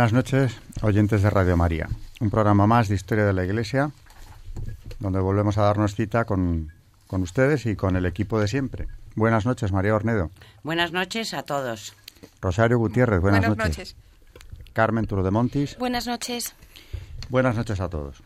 Buenas 0.00 0.14
noches, 0.14 0.56
oyentes 0.80 1.20
de 1.20 1.28
Radio 1.28 1.58
María. 1.58 1.86
Un 2.20 2.30
programa 2.30 2.66
más 2.66 2.88
de 2.88 2.94
Historia 2.94 3.26
de 3.26 3.34
la 3.34 3.44
Iglesia, 3.44 3.90
donde 4.98 5.20
volvemos 5.20 5.58
a 5.58 5.62
darnos 5.64 5.94
cita 5.94 6.24
con, 6.24 6.72
ustedes 7.10 7.66
y 7.66 7.76
con 7.76 7.96
el 7.96 8.06
equipo 8.06 8.40
de 8.40 8.48
siempre. 8.48 8.88
Buenas 9.14 9.44
noches, 9.44 9.72
María 9.72 9.94
Ornedo. 9.94 10.30
Buenas 10.62 10.92
noches 10.92 11.34
a 11.34 11.42
todos. 11.42 11.94
Rosario 12.40 12.78
Gutiérrez, 12.78 13.20
buenas, 13.20 13.46
buenas 13.46 13.68
noches. 13.68 13.94
Carmen 14.72 15.06
Turodemontis. 15.06 15.76
Buenas 15.76 16.06
noches. 16.06 16.54
Buenas 17.28 17.56
noches 17.56 17.78
a 17.78 17.90
todos. 17.90 18.22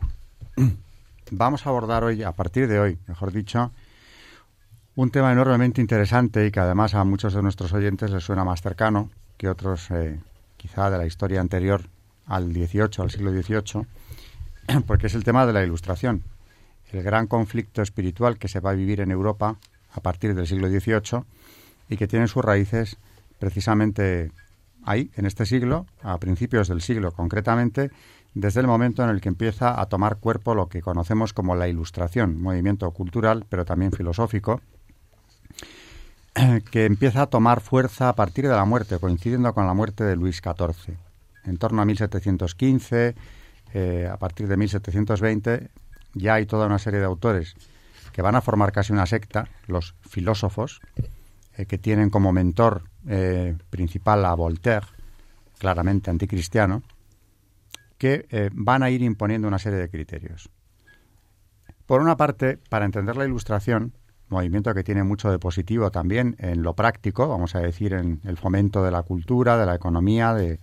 Vamos 1.33 1.67
a 1.67 1.71
abordar 1.71 2.05
hoy, 2.05 2.23
a 2.23 2.31
partir 2.31 2.69
de 2.69 2.79
hoy, 2.79 2.99
mejor 3.09 3.33
dicho, 3.33 3.73
un 4.95 5.11
tema 5.11 5.33
enormemente 5.33 5.81
interesante 5.81 6.47
y 6.47 6.53
que 6.53 6.61
además 6.61 6.95
a 6.95 7.03
muchos 7.03 7.35
de 7.35 7.43
nuestros 7.43 7.73
oyentes 7.73 8.13
les 8.13 8.23
suena 8.23 8.45
más 8.45 8.63
cercano 8.63 9.11
que 9.37 9.49
otros 9.49 9.91
eh, 9.91 10.21
quizá 10.65 10.89
de 10.89 10.97
la 10.97 11.05
historia 11.05 11.43
anterior 11.43 11.83
al 12.25 12.51
XVIII, 12.51 13.03
al 13.03 13.11
siglo 13.11 13.31
XVIII, 13.33 13.85
porque 14.87 15.09
es 15.09 15.15
el 15.15 15.23
tema 15.23 15.45
de 15.45 15.53
la 15.53 15.63
Ilustración, 15.63 16.23
el 16.91 17.03
gran 17.03 17.27
conflicto 17.27 17.83
espiritual 17.83 18.39
que 18.39 18.49
se 18.49 18.61
va 18.61 18.71
a 18.71 18.75
vivir 18.75 19.03
en 19.03 19.11
Europa 19.11 19.59
a 19.93 20.01
partir 20.01 20.35
del 20.35 20.47
siglo 20.47 20.69
XVIII 20.69 21.23
y 21.91 21.99
que 21.99 22.09
tiene 22.09 22.29
sus 22.29 22.43
raíces 22.43 22.97
precisamente 23.39 24.33
ahí, 24.87 25.11
en 25.17 25.27
este 25.27 25.45
siglo, 25.45 25.85
a 26.03 26.17
principios 26.17 26.69
del 26.69 26.81
siglo 26.81 27.13
concretamente, 27.13 27.91
desde 28.33 28.61
el 28.61 28.67
momento 28.67 29.05
en 29.05 29.11
el 29.11 29.21
que 29.21 29.29
empieza 29.29 29.79
a 29.79 29.85
tomar 29.91 30.17
cuerpo 30.17 30.55
lo 30.55 30.71
que 30.71 30.81
conocemos 30.81 31.35
como 31.35 31.57
la 31.57 31.69
Ilustración, 31.69 32.41
movimiento 32.41 32.91
cultural, 32.93 33.45
pero 33.51 33.67
también 33.67 33.93
filosófico, 33.93 34.63
que 36.71 36.85
empieza 36.85 37.23
a 37.23 37.27
tomar 37.27 37.61
fuerza 37.61 38.09
a 38.09 38.15
partir 38.15 38.49
de 38.49 38.55
la 38.55 38.65
muerte, 38.65 38.99
coincidiendo 38.99 39.53
con 39.55 39.67
la 39.67 39.75
muerte 39.75 40.05
de 40.05 40.17
Luis 40.17 40.41
XIV. 40.43 40.97
En 41.45 41.59
torno 41.59 41.83
a 41.83 41.85
1715, 41.85 43.15
eh, 43.73 44.09
a 44.11 44.17
partir 44.17 44.49
de 44.49 44.57
1720, 44.57 45.71
ya 46.15 46.35
hay 46.35 46.47
toda 46.47 46.67
una 46.67 46.79
serie 46.79 47.01
de 47.01 47.07
autores 47.07 47.55
que 48.13 48.23
van 48.23 48.37
a 48.37 48.41
formar 48.41 48.73
casi 48.73 48.93
una 48.93 49.07
secta, 49.07 49.49
los 49.67 49.95
filósofos, 50.09 50.81
eh, 51.57 51.67
que 51.67 51.79
tienen 51.79 52.11
como 52.11 52.33
mentor 52.33 52.85
eh, 53.09 53.57
principal 53.71 54.25
a 54.25 54.35
Voltaire, 54.35 54.87
claramente 55.59 56.11
anticristiano, 56.11 56.83
que 57.99 58.51
van 58.53 58.83
a 58.83 58.91
ir 58.91 59.03
imponiendo 59.03 59.49
una 59.49 59.59
serie 59.59 59.79
de 59.79 59.89
criterios. 59.89 60.51
Por 61.87 62.03
una 62.03 62.17
parte, 62.17 62.59
para 62.69 62.85
entender 62.85 63.17
la 63.17 63.25
ilustración, 63.25 63.93
movimiento 64.35 64.75
que 64.75 64.85
tiene 64.85 65.05
mucho 65.05 65.31
de 65.31 65.39
positivo 65.39 65.91
también 65.91 66.37
en 66.39 66.63
lo 66.63 66.75
práctico, 66.75 67.29
vamos 67.29 67.55
a 67.55 67.61
decir, 67.61 67.95
en 67.95 68.21
el 68.25 68.37
fomento 68.37 68.85
de 68.85 68.91
la 68.91 69.03
cultura, 69.03 69.57
de 69.57 69.67
la 69.67 69.75
economía, 69.75 70.35
de, 70.35 70.61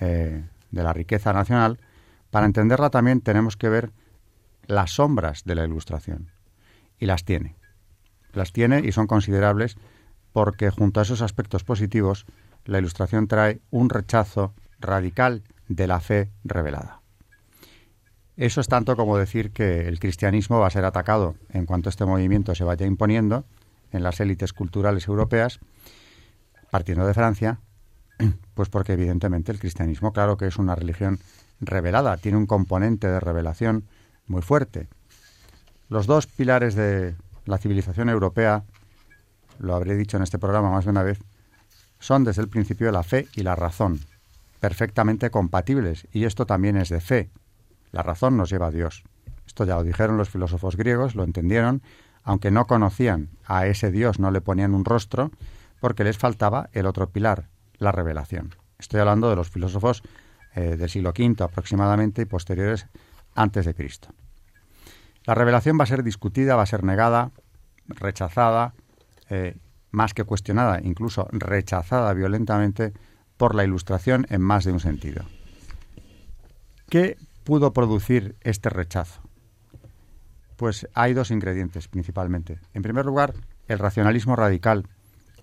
eh, 0.00 0.44
de 0.70 0.82
la 0.82 0.92
riqueza 0.92 1.32
nacional. 1.32 1.78
Para 2.30 2.46
entenderla 2.46 2.90
también 2.90 3.20
tenemos 3.20 3.56
que 3.56 3.68
ver 3.68 3.92
las 4.66 4.92
sombras 4.92 5.44
de 5.44 5.54
la 5.54 5.64
ilustración. 5.64 6.30
Y 6.98 7.06
las 7.06 7.24
tiene. 7.24 7.56
Las 8.32 8.52
tiene 8.52 8.80
y 8.80 8.92
son 8.92 9.06
considerables 9.06 9.76
porque 10.32 10.70
junto 10.70 11.00
a 11.00 11.02
esos 11.02 11.22
aspectos 11.22 11.64
positivos, 11.64 12.26
la 12.64 12.78
ilustración 12.78 13.26
trae 13.26 13.60
un 13.70 13.90
rechazo 13.90 14.54
radical 14.78 15.42
de 15.68 15.86
la 15.86 16.00
fe 16.00 16.30
revelada. 16.44 16.99
Eso 18.40 18.62
es 18.62 18.68
tanto 18.68 18.96
como 18.96 19.18
decir 19.18 19.50
que 19.50 19.86
el 19.86 20.00
cristianismo 20.00 20.60
va 20.60 20.68
a 20.68 20.70
ser 20.70 20.86
atacado 20.86 21.34
en 21.50 21.66
cuanto 21.66 21.90
este 21.90 22.06
movimiento 22.06 22.54
se 22.54 22.64
vaya 22.64 22.86
imponiendo 22.86 23.44
en 23.92 24.02
las 24.02 24.18
élites 24.18 24.54
culturales 24.54 25.06
europeas, 25.08 25.60
partiendo 26.70 27.06
de 27.06 27.12
Francia, 27.12 27.60
pues 28.54 28.70
porque 28.70 28.94
evidentemente 28.94 29.52
el 29.52 29.58
cristianismo, 29.58 30.14
claro 30.14 30.38
que 30.38 30.46
es 30.46 30.56
una 30.56 30.74
religión 30.74 31.18
revelada, 31.60 32.16
tiene 32.16 32.38
un 32.38 32.46
componente 32.46 33.08
de 33.08 33.20
revelación 33.20 33.84
muy 34.26 34.40
fuerte. 34.40 34.88
Los 35.90 36.06
dos 36.06 36.26
pilares 36.26 36.74
de 36.74 37.16
la 37.44 37.58
civilización 37.58 38.08
europea, 38.08 38.64
lo 39.58 39.74
habré 39.74 39.96
dicho 39.96 40.16
en 40.16 40.22
este 40.22 40.38
programa 40.38 40.70
más 40.70 40.86
de 40.86 40.92
una 40.92 41.02
vez, 41.02 41.18
son 41.98 42.24
desde 42.24 42.40
el 42.40 42.48
principio 42.48 42.90
la 42.90 43.02
fe 43.02 43.28
y 43.34 43.42
la 43.42 43.54
razón, 43.54 44.00
perfectamente 44.60 45.28
compatibles, 45.28 46.08
y 46.10 46.24
esto 46.24 46.46
también 46.46 46.78
es 46.78 46.88
de 46.88 47.02
fe, 47.02 47.28
la 47.92 48.02
razón 48.02 48.36
nos 48.36 48.50
lleva 48.50 48.66
a 48.66 48.70
Dios. 48.70 49.02
Esto 49.46 49.64
ya 49.64 49.76
lo 49.76 49.82
dijeron 49.82 50.16
los 50.16 50.30
filósofos 50.30 50.76
griegos, 50.76 51.14
lo 51.14 51.24
entendieron, 51.24 51.82
aunque 52.22 52.50
no 52.50 52.66
conocían 52.66 53.30
a 53.44 53.66
ese 53.66 53.90
Dios, 53.90 54.18
no 54.18 54.30
le 54.30 54.40
ponían 54.40 54.74
un 54.74 54.84
rostro, 54.84 55.30
porque 55.80 56.04
les 56.04 56.18
faltaba 56.18 56.68
el 56.72 56.86
otro 56.86 57.08
pilar, 57.08 57.48
la 57.78 57.92
revelación. 57.92 58.54
Estoy 58.78 59.00
hablando 59.00 59.28
de 59.30 59.36
los 59.36 59.50
filósofos 59.50 60.02
eh, 60.54 60.76
del 60.76 60.88
siglo 60.88 61.10
V 61.10 61.42
aproximadamente 61.42 62.22
y 62.22 62.26
posteriores 62.26 62.86
antes 63.34 63.66
de 63.66 63.74
Cristo. 63.74 64.10
La 65.24 65.34
revelación 65.34 65.78
va 65.78 65.84
a 65.84 65.86
ser 65.86 66.02
discutida, 66.02 66.56
va 66.56 66.62
a 66.62 66.66
ser 66.66 66.84
negada, 66.84 67.30
rechazada, 67.86 68.74
eh, 69.28 69.56
más 69.90 70.14
que 70.14 70.24
cuestionada, 70.24 70.80
incluso 70.82 71.28
rechazada 71.32 72.12
violentamente 72.14 72.92
por 73.36 73.54
la 73.54 73.64
ilustración 73.64 74.26
en 74.30 74.40
más 74.40 74.64
de 74.64 74.72
un 74.72 74.80
sentido. 74.80 75.24
¿Qué 76.88 77.16
pudo 77.44 77.72
producir 77.72 78.36
este 78.40 78.70
rechazo? 78.70 79.20
Pues 80.56 80.88
hay 80.94 81.14
dos 81.14 81.30
ingredientes 81.30 81.88
principalmente. 81.88 82.58
En 82.74 82.82
primer 82.82 83.06
lugar, 83.06 83.34
el 83.66 83.78
racionalismo 83.78 84.36
radical, 84.36 84.86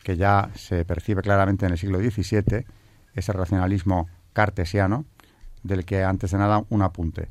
que 0.04 0.18
ya 0.18 0.52
se 0.56 0.86
percibe 0.86 1.22
claramente 1.22 1.66
en 1.66 1.72
el 1.72 1.78
siglo 1.78 2.00
XVII, 2.00 2.66
ese 3.14 3.34
racionalismo 3.34 4.08
cartesiano, 4.34 5.06
del 5.64 5.86
que 5.86 6.04
antes 6.04 6.32
de 6.32 6.38
nada 6.38 6.64
un 6.70 6.82
apunte. 6.82 7.30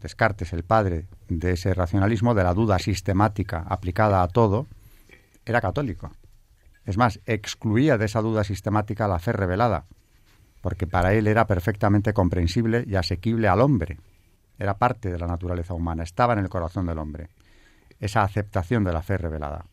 Descartes, 0.00 0.52
el 0.52 0.64
padre 0.64 1.06
de 1.28 1.52
ese 1.52 1.72
racionalismo, 1.74 2.34
de 2.34 2.42
la 2.42 2.54
duda 2.54 2.78
sistemática 2.78 3.64
aplicada 3.68 4.22
a 4.22 4.28
todo, 4.28 4.66
era 5.44 5.60
católico. 5.60 6.10
Es 6.84 6.96
más, 6.96 7.20
excluía 7.26 7.98
de 7.98 8.06
esa 8.06 8.22
duda 8.22 8.44
sistemática 8.44 9.06
la 9.06 9.18
fe 9.18 9.32
revelada, 9.32 9.84
porque 10.60 10.86
para 10.86 11.14
él 11.14 11.26
era 11.26 11.46
perfectamente 11.46 12.12
comprensible 12.12 12.84
y 12.86 12.96
asequible 12.96 13.48
al 13.48 13.60
hombre. 13.60 13.98
Era 14.58 14.78
parte 14.78 15.10
de 15.10 15.18
la 15.18 15.26
naturaleza 15.26 15.74
humana, 15.74 16.02
estaba 16.02 16.34
en 16.34 16.40
el 16.40 16.48
corazón 16.48 16.86
del 16.86 16.98
hombre, 16.98 17.30
esa 17.98 18.22
aceptación 18.22 18.84
de 18.84 18.92
la 18.92 19.02
fe 19.02 19.16
revelada. 19.16 19.64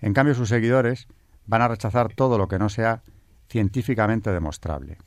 En 0.00 0.12
cambio, 0.12 0.34
sus 0.34 0.48
seguidores 0.48 1.08
van 1.46 1.62
a 1.62 1.68
rechazar 1.68 2.12
todo 2.14 2.38
lo 2.38 2.48
que 2.48 2.58
no 2.58 2.68
sea 2.68 3.02
científicamente 3.48 4.30
demostrable. 4.30 4.98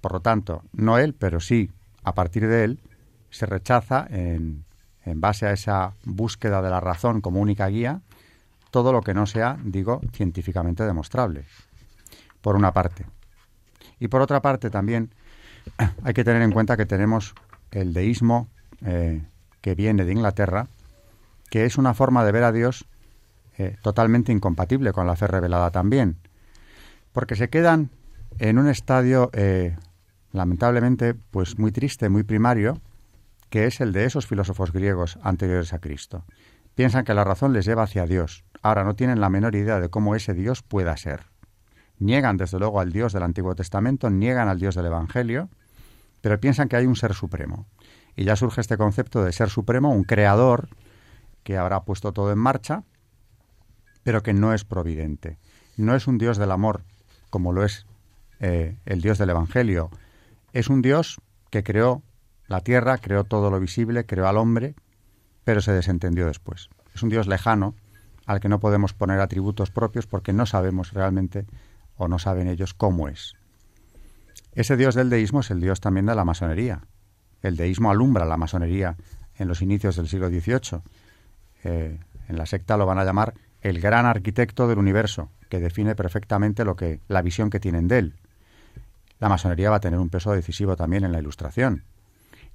Por 0.00 0.12
lo 0.12 0.20
tanto, 0.20 0.62
no 0.72 0.98
él, 0.98 1.14
pero 1.14 1.40
sí, 1.40 1.70
a 2.02 2.14
partir 2.14 2.46
de 2.46 2.64
él, 2.64 2.80
se 3.30 3.46
rechaza, 3.46 4.06
en, 4.10 4.64
en 5.04 5.20
base 5.20 5.46
a 5.46 5.52
esa 5.52 5.94
búsqueda 6.04 6.60
de 6.60 6.70
la 6.70 6.80
razón 6.80 7.20
como 7.22 7.40
única 7.40 7.66
guía, 7.68 8.02
todo 8.70 8.92
lo 8.92 9.00
que 9.00 9.14
no 9.14 9.26
sea, 9.26 9.58
digo, 9.62 10.00
científicamente 10.12 10.84
demostrable. 10.84 11.44
Por 12.40 12.56
una 12.56 12.72
parte. 12.72 13.06
Y 14.02 14.08
por 14.08 14.20
otra 14.20 14.42
parte 14.42 14.68
también 14.68 15.10
hay 16.02 16.12
que 16.12 16.24
tener 16.24 16.42
en 16.42 16.50
cuenta 16.50 16.76
que 16.76 16.86
tenemos 16.86 17.36
el 17.70 17.92
deísmo 17.92 18.48
eh, 18.84 19.22
que 19.60 19.76
viene 19.76 20.04
de 20.04 20.10
Inglaterra, 20.10 20.66
que 21.50 21.66
es 21.66 21.78
una 21.78 21.94
forma 21.94 22.24
de 22.24 22.32
ver 22.32 22.42
a 22.42 22.50
Dios 22.50 22.84
eh, 23.58 23.76
totalmente 23.80 24.32
incompatible 24.32 24.92
con 24.92 25.06
la 25.06 25.14
fe 25.14 25.28
revelada 25.28 25.70
también, 25.70 26.16
porque 27.12 27.36
se 27.36 27.48
quedan 27.48 27.90
en 28.40 28.58
un 28.58 28.68
estadio 28.68 29.30
eh, 29.34 29.76
lamentablemente 30.32 31.14
pues 31.14 31.60
muy 31.60 31.70
triste, 31.70 32.08
muy 32.08 32.24
primario, 32.24 32.80
que 33.50 33.66
es 33.66 33.80
el 33.80 33.92
de 33.92 34.06
esos 34.06 34.26
filósofos 34.26 34.72
griegos 34.72 35.16
anteriores 35.22 35.72
a 35.74 35.78
Cristo. 35.78 36.24
Piensan 36.74 37.04
que 37.04 37.14
la 37.14 37.22
razón 37.22 37.52
les 37.52 37.66
lleva 37.66 37.84
hacia 37.84 38.04
Dios. 38.06 38.42
Ahora 38.62 38.82
no 38.82 38.96
tienen 38.96 39.20
la 39.20 39.28
menor 39.28 39.54
idea 39.54 39.78
de 39.78 39.90
cómo 39.90 40.16
ese 40.16 40.34
Dios 40.34 40.64
pueda 40.64 40.96
ser. 40.96 41.31
Niegan 42.02 42.36
desde 42.36 42.58
luego 42.58 42.80
al 42.80 42.92
Dios 42.92 43.12
del 43.12 43.22
Antiguo 43.22 43.54
Testamento, 43.54 44.10
niegan 44.10 44.48
al 44.48 44.58
Dios 44.58 44.74
del 44.74 44.86
Evangelio 44.86 45.48
pero 46.22 46.40
piensan 46.40 46.68
que 46.68 46.76
hay 46.76 46.86
un 46.86 46.96
ser 46.96 47.12
supremo. 47.12 47.66
Y 48.16 48.24
ya 48.24 48.36
surge 48.36 48.62
este 48.62 48.78
concepto 48.78 49.22
de 49.22 49.32
ser 49.32 49.50
supremo, 49.50 49.90
un 49.90 50.04
creador 50.04 50.68
que 51.42 51.58
habrá 51.58 51.82
puesto 51.82 52.12
todo 52.12 52.32
en 52.32 52.38
marcha, 52.38 52.84
pero 54.04 54.22
que 54.22 54.32
no 54.32 54.54
es 54.54 54.64
providente. 54.64 55.38
No 55.76 55.94
es 55.94 56.06
un 56.06 56.18
Dios 56.18 56.38
del 56.38 56.52
amor, 56.52 56.84
como 57.28 57.52
lo 57.52 57.64
es 57.64 57.86
eh, 58.40 58.78
el 58.86 59.02
Dios 59.02 59.18
del 59.18 59.30
Evangelio. 59.30 59.90
Es 60.52 60.68
un 60.68 60.80
Dios 60.80 61.20
que 61.50 61.64
creó 61.64 62.02
la 62.46 62.60
tierra, 62.60 62.98
creó 62.98 63.24
todo 63.24 63.50
lo 63.50 63.58
visible, 63.58 64.06
creó 64.06 64.28
al 64.28 64.36
hombre, 64.36 64.74
pero 65.44 65.60
se 65.60 65.72
desentendió 65.72 66.26
después. 66.26 66.70
Es 66.94 67.02
un 67.02 67.08
Dios 67.08 67.26
lejano 67.26 67.74
al 68.26 68.38
que 68.38 68.48
no 68.48 68.60
podemos 68.60 68.92
poner 68.92 69.18
atributos 69.18 69.72
propios 69.72 70.06
porque 70.06 70.32
no 70.32 70.46
sabemos 70.46 70.92
realmente 70.92 71.46
o 71.96 72.08
no 72.08 72.18
saben 72.18 72.48
ellos 72.48 72.74
cómo 72.74 73.08
es. 73.08 73.34
Ese 74.54 74.76
Dios 74.76 74.94
del 74.94 75.10
deísmo 75.10 75.40
es 75.40 75.50
el 75.50 75.60
Dios 75.60 75.80
también 75.80 76.06
de 76.06 76.14
la 76.14 76.24
masonería. 76.24 76.82
El 77.42 77.56
deísmo 77.56 77.90
alumbra 77.90 78.24
la 78.24 78.36
masonería 78.36 78.96
en 79.36 79.48
los 79.48 79.62
inicios 79.62 79.96
del 79.96 80.08
siglo 80.08 80.28
XVIII. 80.28 80.82
Eh, 81.64 81.98
en 82.28 82.36
la 82.36 82.46
secta 82.46 82.76
lo 82.76 82.86
van 82.86 82.98
a 82.98 83.04
llamar 83.04 83.34
el 83.62 83.80
gran 83.80 84.06
arquitecto 84.06 84.68
del 84.68 84.78
universo, 84.78 85.30
que 85.48 85.60
define 85.60 85.94
perfectamente 85.94 86.64
lo 86.64 86.76
que 86.76 87.00
la 87.08 87.22
visión 87.22 87.48
que 87.48 87.60
tienen 87.60 87.88
de 87.88 87.98
él. 87.98 88.14
La 89.18 89.28
masonería 89.28 89.70
va 89.70 89.76
a 89.76 89.80
tener 89.80 90.00
un 90.00 90.10
peso 90.10 90.32
decisivo 90.32 90.76
también 90.76 91.04
en 91.04 91.12
la 91.12 91.20
ilustración. 91.20 91.84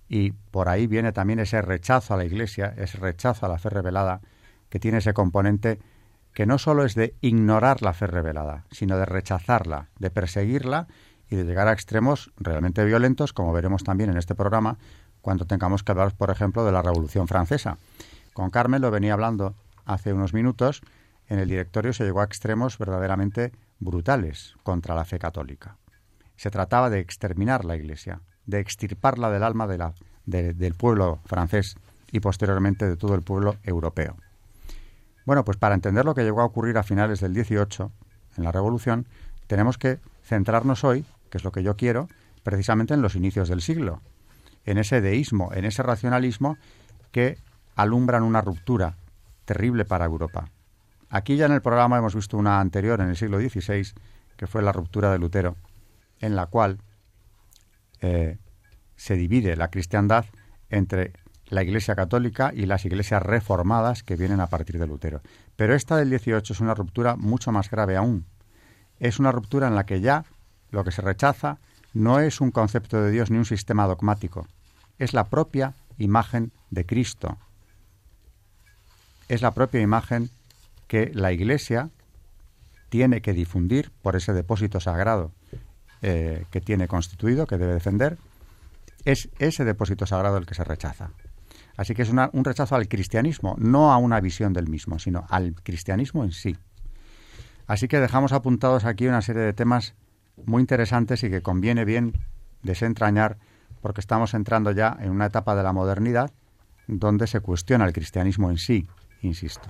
Y 0.09 0.31
por 0.31 0.69
ahí 0.69 0.87
viene 0.87 1.11
también 1.13 1.39
ese 1.39 1.61
rechazo 1.61 2.13
a 2.13 2.17
la 2.17 2.25
Iglesia, 2.25 2.73
ese 2.77 2.97
rechazo 2.97 3.45
a 3.45 3.49
la 3.49 3.57
fe 3.57 3.69
revelada, 3.69 4.21
que 4.69 4.79
tiene 4.79 4.99
ese 4.99 5.13
componente 5.13 5.79
que 6.37 6.45
no 6.45 6.59
solo 6.59 6.85
es 6.85 6.93
de 6.93 7.15
ignorar 7.21 7.81
la 7.81 7.93
fe 7.93 8.05
revelada, 8.05 8.65
sino 8.69 8.95
de 8.95 9.05
rechazarla, 9.05 9.87
de 9.97 10.11
perseguirla 10.11 10.85
y 11.31 11.35
de 11.35 11.45
llegar 11.45 11.67
a 11.67 11.73
extremos 11.73 12.31
realmente 12.37 12.85
violentos, 12.85 13.33
como 13.33 13.53
veremos 13.53 13.83
también 13.83 14.11
en 14.11 14.17
este 14.17 14.35
programa, 14.35 14.77
cuando 15.21 15.47
tengamos 15.47 15.81
que 15.81 15.93
hablar, 15.93 16.13
por 16.15 16.29
ejemplo, 16.29 16.63
de 16.63 16.71
la 16.71 16.83
Revolución 16.83 17.27
Francesa. 17.27 17.79
Con 18.33 18.51
Carmen 18.51 18.83
lo 18.83 18.91
venía 18.91 19.13
hablando 19.13 19.55
hace 19.83 20.13
unos 20.13 20.35
minutos, 20.35 20.83
en 21.27 21.39
el 21.39 21.49
directorio 21.49 21.91
se 21.91 22.03
llegó 22.03 22.21
a 22.21 22.25
extremos 22.25 22.77
verdaderamente 22.77 23.51
brutales 23.79 24.53
contra 24.61 24.93
la 24.93 25.05
fe 25.05 25.17
católica. 25.17 25.77
Se 26.35 26.51
trataba 26.51 26.91
de 26.91 26.99
exterminar 26.99 27.65
la 27.65 27.77
Iglesia, 27.77 28.21
de 28.45 28.59
extirparla 28.59 29.31
del 29.31 29.41
alma 29.41 29.65
del 30.27 30.73
pueblo 30.75 31.19
francés 31.25 31.77
y 32.11 32.19
posteriormente 32.19 32.87
de 32.87 32.95
todo 32.95 33.15
el 33.15 33.23
pueblo 33.23 33.55
europeo. 33.63 34.17
Bueno, 35.27 35.43
pues 35.43 35.57
para 35.57 35.75
entender 35.75 36.05
lo 36.05 36.15
que 36.15 36.23
llegó 36.23 36.39
a 36.39 36.45
ocurrir 36.45 36.77
a 36.77 36.83
finales 36.83 37.19
del 37.19 37.33
18, 37.33 37.91
en 38.37 38.43
la 38.45 38.53
Revolución, 38.53 39.09
tenemos 39.47 39.77
que 39.77 39.99
centrarnos 40.23 40.85
hoy, 40.85 41.03
que 41.29 41.37
es 41.37 41.43
lo 41.43 41.51
que 41.51 41.63
yo 41.63 41.75
quiero, 41.75 42.07
precisamente 42.43 42.93
en 42.93 43.01
los 43.01 43.13
inicios 43.13 43.49
del 43.49 43.61
siglo, 43.61 43.99
en 44.63 44.77
ese 44.77 45.01
deísmo, 45.01 45.51
en 45.53 45.65
ese 45.65 45.83
racionalismo 45.83 46.57
que 47.11 47.37
alumbran 47.75 48.23
una 48.23 48.39
ruptura 48.39 48.95
terrible 49.43 49.83
para 49.83 50.05
Europa. 50.05 50.49
Aquí 51.09 51.35
ya 51.35 51.47
en 51.47 51.51
el 51.51 51.61
programa 51.61 51.97
hemos 51.97 52.15
visto 52.15 52.37
una 52.37 52.61
anterior 52.61 53.01
en 53.01 53.09
el 53.09 53.17
siglo 53.17 53.37
XVI, 53.37 53.85
que 54.37 54.47
fue 54.47 54.61
la 54.61 54.71
ruptura 54.71 55.11
de 55.11 55.19
Lutero, 55.19 55.57
en 56.21 56.37
la 56.37 56.45
cual 56.45 56.79
eh, 57.99 58.37
se 58.95 59.15
divide 59.15 59.57
la 59.57 59.71
cristiandad 59.71 60.23
entre 60.69 61.11
la 61.49 61.63
Iglesia 61.63 61.95
Católica 61.95 62.51
y 62.53 62.65
las 62.65 62.85
iglesias 62.85 63.21
reformadas 63.21 64.03
que 64.03 64.15
vienen 64.15 64.39
a 64.39 64.47
partir 64.47 64.79
de 64.79 64.87
Lutero. 64.87 65.21
Pero 65.55 65.75
esta 65.75 65.95
del 65.97 66.09
18 66.09 66.53
es 66.53 66.59
una 66.59 66.73
ruptura 66.73 67.15
mucho 67.15 67.51
más 67.51 67.69
grave 67.69 67.95
aún. 67.95 68.25
Es 68.99 69.19
una 69.19 69.31
ruptura 69.31 69.67
en 69.67 69.75
la 69.75 69.85
que 69.85 70.01
ya 70.01 70.25
lo 70.71 70.83
que 70.83 70.91
se 70.91 71.01
rechaza 71.01 71.59
no 71.93 72.19
es 72.19 72.41
un 72.41 72.51
concepto 72.51 73.01
de 73.01 73.11
Dios 73.11 73.31
ni 73.31 73.37
un 73.37 73.45
sistema 73.45 73.87
dogmático, 73.87 74.47
es 74.99 75.13
la 75.13 75.25
propia 75.25 75.73
imagen 75.97 76.51
de 76.69 76.85
Cristo. 76.85 77.37
Es 79.27 79.41
la 79.41 79.51
propia 79.51 79.81
imagen 79.81 80.29
que 80.87 81.11
la 81.13 81.31
Iglesia 81.31 81.89
tiene 82.89 83.21
que 83.21 83.33
difundir 83.33 83.91
por 84.01 84.15
ese 84.15 84.33
depósito 84.33 84.79
sagrado 84.79 85.31
eh, 86.01 86.45
que 86.51 86.61
tiene 86.61 86.87
constituido, 86.87 87.47
que 87.47 87.57
debe 87.57 87.73
defender, 87.73 88.17
es 89.03 89.29
ese 89.39 89.65
depósito 89.65 90.05
sagrado 90.05 90.37
el 90.37 90.45
que 90.45 90.55
se 90.55 90.63
rechaza. 90.63 91.11
Así 91.77 91.93
que 91.93 92.01
es 92.01 92.09
un 92.09 92.43
rechazo 92.43 92.75
al 92.75 92.87
cristianismo, 92.87 93.55
no 93.59 93.93
a 93.93 93.97
una 93.97 94.19
visión 94.19 94.51
del 94.51 94.67
mismo, 94.67 94.97
sino 94.97 95.25
al 95.29 95.53
cristianismo 95.53 96.23
en 96.23 96.31
sí. 96.31 96.57
Así 97.67 97.87
que 97.87 97.99
dejamos 97.99 98.33
apuntados 98.33 98.83
aquí 98.83 99.07
una 99.07 99.21
serie 99.21 99.43
de 99.43 99.53
temas 99.53 99.93
muy 100.45 100.61
interesantes 100.61 101.23
y 101.23 101.29
que 101.29 101.41
conviene 101.41 101.85
bien 101.85 102.13
desentrañar 102.63 103.37
porque 103.81 104.01
estamos 104.01 104.33
entrando 104.33 104.71
ya 104.71 104.97
en 104.99 105.11
una 105.11 105.27
etapa 105.27 105.55
de 105.55 105.63
la 105.63 105.71
modernidad 105.71 106.31
donde 106.87 107.27
se 107.27 107.41
cuestiona 107.41 107.85
el 107.85 107.93
cristianismo 107.93 108.49
en 108.49 108.57
sí, 108.57 108.87
insisto. 109.21 109.69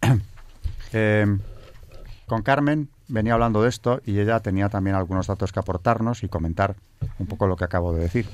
Eh, 0.96 1.26
con 2.26 2.42
Carmen 2.42 2.88
venía 3.08 3.34
hablando 3.34 3.60
de 3.64 3.68
esto 3.68 4.00
y 4.06 4.20
ella 4.20 4.38
tenía 4.38 4.68
también 4.68 4.94
algunos 4.94 5.26
datos 5.26 5.50
que 5.50 5.58
aportarnos 5.58 6.22
y 6.22 6.28
comentar 6.28 6.76
un 7.18 7.26
poco 7.26 7.48
lo 7.48 7.56
que 7.56 7.64
acabo 7.64 7.92
de 7.92 8.02
decir. 8.02 8.28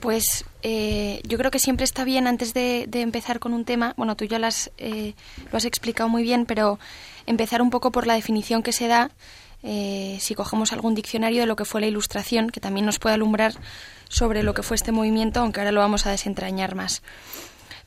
Pues 0.00 0.44
eh, 0.62 1.20
yo 1.26 1.38
creo 1.38 1.50
que 1.50 1.58
siempre 1.58 1.84
está 1.84 2.04
bien 2.04 2.26
antes 2.26 2.54
de, 2.54 2.88
empezar 2.92 3.40
con 3.40 3.52
un 3.52 3.64
tema, 3.64 3.94
bueno, 3.96 4.16
tú 4.16 4.24
ya 4.24 4.38
eh, 4.78 5.14
lo 5.50 5.56
has 5.56 5.64
explicado 5.64 6.08
muy 6.08 6.22
bien, 6.22 6.46
pero 6.46 6.78
empezar 7.26 7.62
un 7.62 7.70
poco 7.70 7.90
por 7.90 8.06
la 8.06 8.14
definición 8.14 8.62
que 8.62 8.72
se 8.72 8.86
da, 8.86 9.10
eh, 9.62 10.18
si 10.20 10.34
cogemos 10.34 10.72
algún 10.72 10.94
diccionario 10.94 11.40
de 11.40 11.46
lo 11.46 11.56
que 11.56 11.64
fue 11.64 11.80
la 11.80 11.88
ilustración, 11.88 12.50
que 12.50 12.60
también 12.60 12.86
nos 12.86 12.98
puede 12.98 13.16
alumbrar 13.16 13.54
sobre 14.08 14.42
lo 14.42 14.54
que 14.54 14.62
fue 14.62 14.76
este 14.76 14.92
movimiento, 14.92 15.40
aunque 15.40 15.60
ahora 15.60 15.72
lo 15.72 15.80
vamos 15.80 16.06
a 16.06 16.10
desentrañar 16.10 16.76
más. 16.76 17.02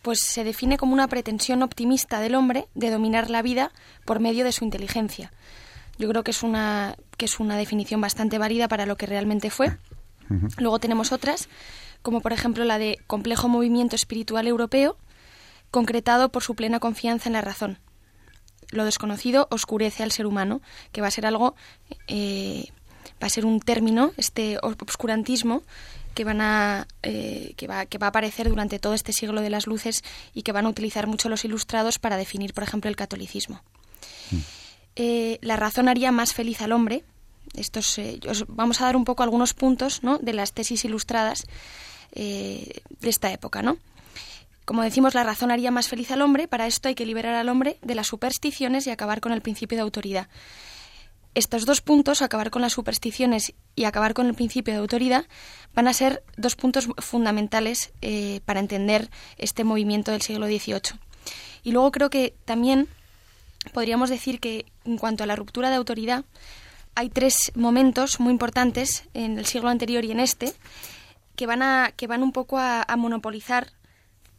Pues 0.02 0.20
se 0.20 0.44
define 0.44 0.78
como 0.78 0.94
una 0.94 1.08
pretensión 1.08 1.64
optimista 1.64 2.20
del 2.20 2.36
hombre 2.36 2.68
de 2.76 2.90
dominar 2.90 3.30
la 3.30 3.42
vida 3.42 3.72
por 4.04 4.20
medio 4.20 4.44
de 4.44 4.52
su 4.52 4.66
inteligencia 4.66 5.32
yo 6.02 6.10
creo 6.10 6.24
que 6.24 6.32
es 6.32 6.44
una, 6.44 6.96
que 7.16 7.26
es 7.26 7.40
una 7.40 7.56
definición 7.56 8.02
bastante 8.02 8.38
válida 8.38 8.68
para 8.68 8.86
lo 8.86 8.98
que 8.98 9.06
realmente 9.06 9.50
fue. 9.50 9.78
Luego 10.58 10.80
tenemos 10.80 11.12
otras, 11.12 11.50
como 12.02 12.22
por 12.22 12.34
ejemplo 12.34 12.64
la 12.64 12.78
de 12.78 13.00
complejo 13.08 13.48
movimiento 13.48 13.96
espiritual 13.96 14.48
europeo, 14.48 14.98
concretado 15.70 16.30
por 16.30 16.44
su 16.44 16.56
plena 16.56 16.80
confianza 16.80 17.30
en 17.30 17.34
la 17.34 17.42
razón. 17.42 17.80
Lo 18.72 18.86
desconocido 18.86 19.48
oscurece 19.52 20.04
al 20.04 20.12
ser 20.12 20.26
humano, 20.26 20.62
que 20.92 21.02
va 21.02 21.08
a 21.08 21.12
ser 21.12 21.26
algo, 21.26 21.56
eh, 22.08 22.68
va 23.22 23.28
a 23.28 23.30
ser 23.30 23.46
un 23.46 23.60
término, 23.60 24.12
este 24.18 24.58
obscurantismo, 24.62 25.64
que 26.14 26.24
van 26.24 26.42
a 26.42 26.88
eh, 27.04 27.54
que 27.56 27.68
va 27.68 27.86
que 27.86 27.98
va 27.98 28.08
a 28.08 28.10
aparecer 28.10 28.50
durante 28.50 28.80
todo 28.80 28.94
este 28.94 29.14
siglo 29.14 29.42
de 29.42 29.50
las 29.50 29.66
luces 29.66 30.04
y 30.34 30.44
que 30.44 30.52
van 30.52 30.66
a 30.66 30.70
utilizar 30.70 31.08
mucho 31.08 31.30
los 31.30 31.46
ilustrados 31.46 32.00
para 32.00 32.18
definir, 32.18 32.54
por 32.54 32.64
ejemplo, 32.64 32.90
el 32.90 32.96
catolicismo. 32.96 33.62
Mm. 34.32 34.38
Eh, 34.96 35.40
la 35.42 35.56
razón 35.56 35.88
haría 35.88 36.12
más 36.12 36.34
feliz 36.34 36.62
al 36.62 36.72
hombre. 36.72 37.04
Estos, 37.56 37.98
eh, 37.98 38.20
vamos 38.48 38.82
a 38.82 38.86
dar 38.86 38.96
un 38.96 39.06
poco 39.06 39.24
algunos 39.24 39.54
puntos 39.54 40.04
¿no? 40.04 40.18
de 40.20 40.34
las 40.34 40.54
tesis 40.54 40.86
ilustradas 40.86 41.48
eh, 42.12 42.82
de 43.00 43.10
esta 43.10 43.32
época. 43.32 43.62
¿no? 43.62 43.78
Como 44.66 44.84
decimos, 44.84 45.14
la 45.14 45.24
razón 45.24 45.52
haría 45.52 45.72
más 45.72 45.88
feliz 45.88 46.12
al 46.12 46.22
hombre. 46.22 46.48
Para 46.48 46.68
esto 46.68 46.88
hay 46.90 46.96
que 46.96 47.06
liberar 47.06 47.36
al 47.36 47.50
hombre 47.50 47.78
de 47.82 47.96
las 47.96 48.08
supersticiones 48.08 48.88
y 48.88 48.90
acabar 48.90 49.22
con 49.22 49.32
el 49.32 49.42
principio 49.42 49.78
de 49.78 49.84
autoridad. 49.84 50.28
Estos 51.34 51.66
dos 51.66 51.80
puntos, 51.80 52.22
acabar 52.22 52.50
con 52.52 52.62
las 52.62 52.74
supersticiones 52.74 53.54
y 53.76 53.86
acabar 53.86 54.14
con 54.14 54.28
el 54.28 54.34
principio 54.34 54.74
de 54.74 54.82
autoridad, 54.82 55.26
van 55.74 55.88
a 55.88 55.94
ser 55.94 56.24
dos 56.36 56.58
puntos 56.58 56.90
fundamentales 56.98 57.94
para 58.44 58.60
entender 58.60 59.10
este 59.38 59.64
movimiento 59.64 60.12
del 60.12 60.22
siglo 60.22 60.48
XVIII. 60.48 61.00
Y 61.64 61.72
luego 61.72 61.92
creo 61.92 62.10
que 62.10 62.36
también 62.44 62.90
podríamos 63.74 64.10
decir 64.10 64.40
que 64.40 64.66
en 64.86 64.98
cuanto 64.98 65.24
a 65.24 65.28
la 65.28 65.36
ruptura 65.36 65.70
de 65.70 65.76
autoridad, 65.76 66.26
hay 66.96 67.10
tres 67.10 67.52
momentos 67.56 68.20
muy 68.20 68.32
importantes 68.32 69.06
en 69.14 69.38
el 69.38 69.46
siglo 69.46 69.70
anterior 69.70 70.04
y 70.04 70.12
en 70.12 70.20
este 70.20 70.54
que 71.42 71.48
van 71.48 71.64
a 71.64 71.92
que 71.98 72.06
van 72.06 72.22
un 72.22 72.34
poco 72.34 72.60
a, 72.60 72.86
monopolizar 72.98 73.72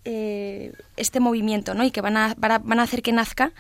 eh, 0.05 0.73
este 0.97 1.19
movimiento, 1.19 1.75
¿no? 1.75 1.83
Y 1.83 1.91
que 1.91 2.01
van 2.01 2.17
a, 2.17 2.37
van 2.37 2.79
a, 2.79 2.83
hacer 2.85 3.03
que 3.03 3.11
nazca 3.11 3.51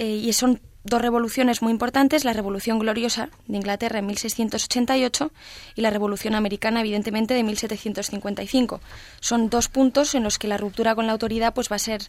eh, 0.00 0.08
y 0.08 0.32
son 0.32 0.60
dos 0.82 1.00
revoluciones 1.00 1.62
muy 1.62 1.70
importantes, 1.70 2.24
la 2.24 2.32
Revolución 2.32 2.80
Gloriosa 2.80 3.28
de 3.46 3.58
Inglaterra 3.58 4.00
en 4.00 4.06
1688 4.06 5.30
y 5.76 5.82
la 5.82 5.90
Revolución 5.90 6.34
Americana, 6.34 6.80
evidentemente, 6.80 7.32
de 7.32 7.44
1755. 7.44 8.80
Son 9.20 9.50
dos 9.50 9.68
puntos 9.68 10.16
en 10.16 10.24
los 10.24 10.40
que 10.40 10.48
la 10.48 10.56
ruptura 10.56 10.96
con 10.96 11.06
la 11.06 11.12
autoridad 11.12 11.54
pues 11.54 11.70
va 11.70 11.76
a 11.76 11.78
ser, 11.78 12.02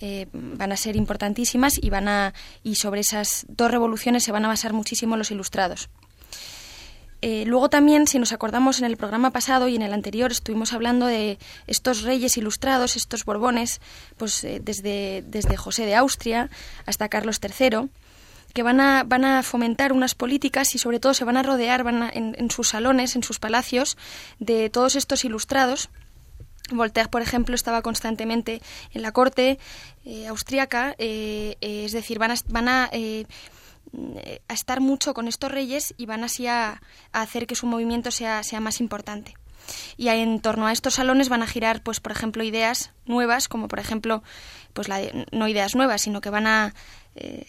eh, 0.00 0.28
van 0.32 0.72
a 0.72 0.78
ser 0.78 0.96
importantísimas 0.96 1.76
y, 1.76 1.90
van 1.90 2.08
a, 2.08 2.32
y 2.62 2.76
sobre 2.76 3.02
esas 3.02 3.44
dos 3.48 3.70
revoluciones 3.70 4.24
se 4.24 4.32
van 4.32 4.46
a 4.46 4.48
basar 4.48 4.72
muchísimo 4.72 5.18
los 5.18 5.30
ilustrados. 5.30 5.90
Eh, 7.22 7.44
luego 7.46 7.68
también, 7.68 8.06
si 8.06 8.18
nos 8.18 8.32
acordamos, 8.32 8.78
en 8.78 8.84
el 8.84 8.96
programa 8.96 9.30
pasado 9.30 9.68
y 9.68 9.76
en 9.76 9.82
el 9.82 9.92
anterior 9.92 10.30
estuvimos 10.30 10.72
hablando 10.72 11.06
de 11.06 11.38
estos 11.66 12.02
reyes 12.02 12.36
ilustrados, 12.36 12.96
estos 12.96 13.24
borbones, 13.24 13.80
pues 14.16 14.44
eh, 14.44 14.60
desde, 14.62 15.24
desde 15.26 15.56
José 15.56 15.86
de 15.86 15.94
Austria 15.94 16.50
hasta 16.84 17.08
Carlos 17.08 17.40
III 17.42 17.88
que 18.56 18.62
van 18.62 18.80
a, 18.80 19.04
van 19.04 19.26
a 19.26 19.42
fomentar 19.42 19.92
unas 19.92 20.14
políticas 20.14 20.74
y 20.74 20.78
sobre 20.78 20.98
todo 20.98 21.12
se 21.12 21.26
van 21.26 21.36
a 21.36 21.42
rodear 21.42 21.84
van 21.84 22.10
en, 22.14 22.50
sus 22.50 22.68
salones, 22.68 23.14
en 23.14 23.22
sus 23.22 23.38
palacios, 23.38 23.98
de 24.38 24.70
todos 24.70 24.96
estos 24.96 25.26
ilustrados. 25.26 25.90
Voltaire, 26.70 27.10
por 27.10 27.20
ejemplo, 27.20 27.54
estaba 27.54 27.82
constantemente 27.82 28.62
en 28.94 29.02
la 29.02 29.12
corte 29.12 29.58
eh, 30.06 30.26
austríaca, 30.26 30.94
eh, 30.96 31.56
eh, 31.60 31.84
es 31.84 31.92
decir, 31.92 32.18
van 32.18 32.30
a, 32.30 32.36
van 32.48 32.68
a, 32.68 32.90
a, 34.48 34.54
estar 34.54 34.80
mucho 34.80 35.14
con 35.14 35.28
estos 35.28 35.50
reyes 35.50 35.94
y 35.96 36.06
van 36.06 36.24
así 36.24 36.46
a, 36.46 36.80
hacer 37.12 37.46
que 37.46 37.54
su 37.54 37.66
movimiento 37.66 38.10
sea, 38.10 38.42
sea 38.42 38.60
más 38.60 38.80
importante 38.80 39.34
y 39.96 40.08
en 40.08 40.40
torno 40.40 40.66
a 40.66 40.72
estos 40.72 40.94
salones 40.94 41.28
van 41.28 41.42
a 41.42 41.46
girar 41.46 41.82
pues 41.82 41.98
por 41.98 42.12
ejemplo 42.12 42.44
ideas 42.44 42.92
nuevas 43.04 43.48
como 43.48 43.66
por 43.66 43.80
ejemplo 43.80 44.22
pues 44.74 44.88
la 44.88 45.00
no 45.32 45.48
ideas 45.48 45.74
nuevas 45.74 46.02
sino 46.02 46.20
que 46.20 46.30
van 46.30 46.46
a 46.46 46.72
eh, 47.16 47.46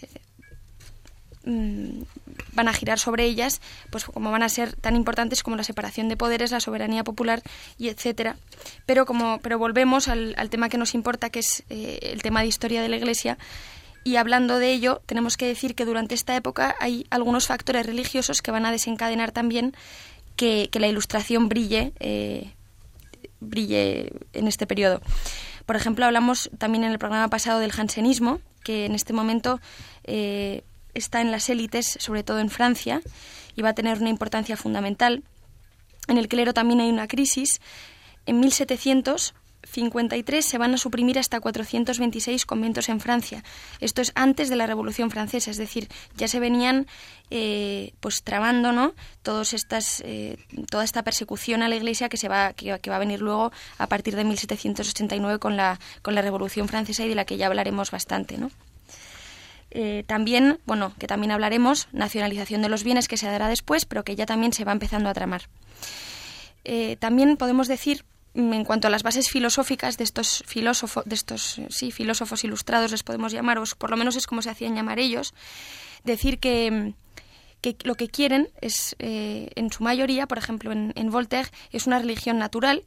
mm, 1.44 2.02
van 2.54 2.68
a 2.68 2.74
girar 2.74 3.00
sobre 3.00 3.26
ellas, 3.26 3.62
pues 3.92 4.06
como 4.06 4.32
van 4.32 4.44
a 4.44 4.50
ser 4.50 4.76
tan 4.76 4.96
importantes 4.96 5.44
como 5.44 5.56
la 5.56 5.64
separación 5.64 6.10
de 6.10 6.18
poderes, 6.18 6.52
la 6.52 6.60
soberanía 6.60 7.04
popular 7.04 7.42
y 7.78 7.90
etcétera. 7.90 8.36
Pero 8.86 9.06
como, 9.06 9.40
pero 9.40 9.58
volvemos 9.58 10.08
al, 10.08 10.36
tema 10.50 10.70
que 10.70 10.78
nos 10.78 10.94
importa, 10.94 11.30
que 11.30 11.40
es 11.40 11.64
eh, 11.70 12.00
el 12.02 12.22
tema 12.22 12.42
de 12.42 12.48
historia 12.48 12.82
de 12.82 12.90
la 12.90 12.98
Iglesia. 12.98 13.38
Y 14.08 14.16
hablando 14.16 14.58
de 14.58 14.72
ello, 14.72 15.02
tenemos 15.06 15.36
que 15.36 15.46
decir 15.46 15.76
que 15.76 15.84
durante 15.84 16.16
esta 16.16 16.34
época 16.34 16.78
hay 16.80 17.06
algunos 17.10 17.46
factores 17.46 17.86
religiosos 17.86 18.42
que 18.42 18.52
van 18.52 18.66
a 18.66 18.72
desencadenar 18.72 19.34
también 19.34 19.76
que, 20.38 20.70
la 20.72 20.88
ilustración 20.88 21.50
brille, 21.50 21.92
eh, 22.00 22.54
brille 23.42 24.14
en 24.32 24.48
este 24.48 24.66
periodo. 24.66 25.02
Por 25.66 25.76
ejemplo, 25.76 26.06
hablamos 26.06 26.50
también 26.58 26.86
en 26.86 26.94
el 26.94 27.00
programa 27.00 27.28
pasado 27.28 27.60
del 27.60 27.74
jansenismo, 27.74 28.40
que 28.64 28.86
en 28.86 28.96
este 28.96 29.12
momento 29.12 29.60
eh, 30.06 30.64
está 30.94 31.20
en 31.20 31.30
las 31.30 31.50
élites, 31.50 31.98
sobre 32.00 32.24
todo 32.24 32.40
en 32.40 32.50
Francia, 32.50 33.02
y 33.58 33.62
va 33.62 33.72
a 33.72 33.76
tener 33.76 34.00
una 34.00 34.10
importancia 34.10 34.56
fundamental. 34.56 35.22
En 36.08 36.18
el 36.18 36.30
clero 36.30 36.54
también 36.54 36.80
hay 36.80 36.90
una 36.90 37.10
crisis. 37.10 37.60
En 38.26 38.40
1700 38.40 39.34
53 39.64 40.46
se 40.46 40.58
van 40.58 40.74
a 40.74 40.78
suprimir 40.78 41.20
hasta 41.20 41.40
426 41.40 42.46
conventos 42.46 42.90
en 42.90 43.00
Francia. 43.00 43.44
Esto 43.80 44.02
es 44.02 44.12
antes 44.16 44.50
de 44.50 44.56
la 44.56 44.68
Revolución 44.68 45.12
Francesa, 45.12 45.52
es 45.52 45.58
decir, 45.58 45.88
ya 46.16 46.28
se 46.28 46.40
venían 46.40 46.88
eh, 47.30 47.94
pues 48.00 48.24
trabando, 48.24 48.72
¿no? 48.72 48.94
Todos 49.22 49.54
estas, 49.54 50.02
eh, 50.06 50.38
toda 50.70 50.84
esta 50.84 51.04
persecución 51.04 51.64
a 51.64 51.70
la 51.70 51.76
Iglesia 51.76 52.10
que 52.10 52.18
se 52.18 52.30
va 52.30 52.54
que, 52.54 52.90
va 52.90 52.96
a 52.96 53.00
venir 53.00 53.22
luego 53.22 53.52
a 53.78 53.88
partir 53.88 54.16
de 54.16 54.24
1789 54.24 55.40
con 55.40 55.58
la 55.58 55.80
con 56.02 56.16
la 56.16 56.22
Revolución 56.22 56.68
Francesa 56.68 57.06
y 57.06 57.10
de 57.10 57.16
la 57.16 57.26
que 57.26 57.38
ya 57.38 57.48
hablaremos 57.48 57.92
bastante, 57.92 58.38
¿no? 58.38 58.52
Eh, 59.72 60.06
también, 60.08 60.60
bueno, 60.66 60.94
que 60.98 61.08
también 61.08 61.32
hablaremos, 61.32 61.90
nacionalización 61.92 62.62
de 62.62 62.70
los 62.70 62.84
bienes 62.84 63.10
que 63.10 63.18
se 63.18 63.28
dará 63.28 63.50
después, 63.50 63.86
pero 63.86 64.04
que 64.04 64.16
ya 64.16 64.26
también 64.26 64.54
se 64.54 64.64
va 64.64 64.72
empezando 64.72 65.10
a 65.10 65.14
tramar. 65.14 65.44
también 67.00 67.38
podemos 67.38 67.68
decir 67.68 68.04
en 68.38 68.64
cuanto 68.66 68.88
a 68.88 68.92
las 68.92 69.04
bases 69.04 69.30
filosóficas 69.30 69.98
de 69.98 70.04
estos 70.04 70.44
filósofos, 70.46 71.04
de 71.06 71.16
estos 71.16 71.60
sí, 71.70 71.92
filósofos 71.92 72.44
ilustrados 72.44 72.92
les 72.92 73.02
podemos 73.02 73.34
llamar, 73.34 73.58
o 73.58 73.64
por 73.78 73.90
lo 73.90 73.98
menos 73.98 74.16
es 74.16 74.28
como 74.28 74.42
se 74.42 74.52
hacían 74.52 74.76
llamar 74.76 75.00
ellos, 75.00 75.34
decir 76.04 76.38
que, 76.38 76.72
mm, 76.72 76.94
lo 77.84 77.96
que 77.96 78.08
quieren 78.08 78.50
es, 78.62 78.96
eh, 79.00 79.50
en 79.56 79.72
su 79.72 79.84
mayoría, 79.84 80.28
por 80.28 80.38
ejemplo, 80.38 80.72
en, 80.72 80.94
en 80.96 81.10
Voltaire, 81.10 81.50
es 81.72 81.88
una 81.88 82.00
religión 82.00 82.38
natural, 82.38 82.84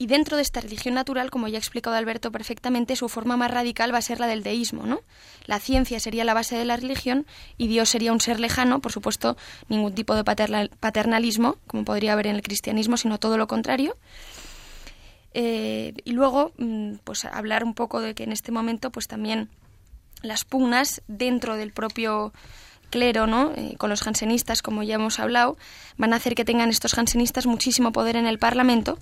y 0.00 0.06
dentro 0.06 0.38
de 0.38 0.42
esta 0.42 0.62
religión 0.62 0.94
natural, 0.94 1.30
como 1.30 1.46
ya 1.46 1.58
ha 1.58 1.58
explicado 1.58 1.94
Alberto 1.94 2.32
perfectamente, 2.32 2.96
su 2.96 3.10
forma 3.10 3.36
más 3.36 3.50
radical 3.50 3.92
va 3.92 3.98
a 3.98 4.02
ser 4.02 4.18
la 4.18 4.26
del 4.26 4.42
deísmo, 4.42 4.86
¿no? 4.86 5.02
La 5.44 5.60
ciencia 5.60 6.00
sería 6.00 6.24
la 6.24 6.32
base 6.32 6.56
de 6.56 6.64
la 6.64 6.76
religión 6.76 7.26
y 7.58 7.66
Dios 7.66 7.90
sería 7.90 8.10
un 8.10 8.20
ser 8.22 8.40
lejano, 8.40 8.80
por 8.80 8.92
supuesto, 8.92 9.36
ningún 9.68 9.94
tipo 9.94 10.14
de 10.14 10.24
paternalismo, 10.24 11.58
como 11.66 11.84
podría 11.84 12.14
haber 12.14 12.28
en 12.28 12.36
el 12.36 12.40
cristianismo, 12.40 12.96
sino 12.96 13.18
todo 13.18 13.36
lo 13.36 13.46
contrario. 13.46 13.94
Eh, 15.34 15.92
y 16.02 16.12
luego, 16.12 16.54
mm, 16.56 16.94
pues 17.04 17.26
hablar 17.26 17.62
un 17.62 17.74
poco 17.74 18.00
de 18.00 18.14
que 18.14 18.24
en 18.24 18.32
este 18.32 18.52
momento, 18.52 18.90
pues 18.90 19.06
también 19.06 19.50
las 20.22 20.46
pugnas 20.46 21.02
dentro 21.08 21.56
del 21.56 21.72
propio 21.72 22.32
clero, 22.88 23.26
¿no? 23.26 23.52
Eh, 23.54 23.74
con 23.76 23.90
los 23.90 24.00
jansenistas, 24.00 24.62
como 24.62 24.82
ya 24.82 24.94
hemos 24.94 25.20
hablado, 25.20 25.58
van 25.98 26.14
a 26.14 26.16
hacer 26.16 26.34
que 26.34 26.46
tengan 26.46 26.70
estos 26.70 26.94
jansenistas 26.94 27.44
muchísimo 27.44 27.92
poder 27.92 28.16
en 28.16 28.26
el 28.26 28.38
Parlamento 28.38 28.98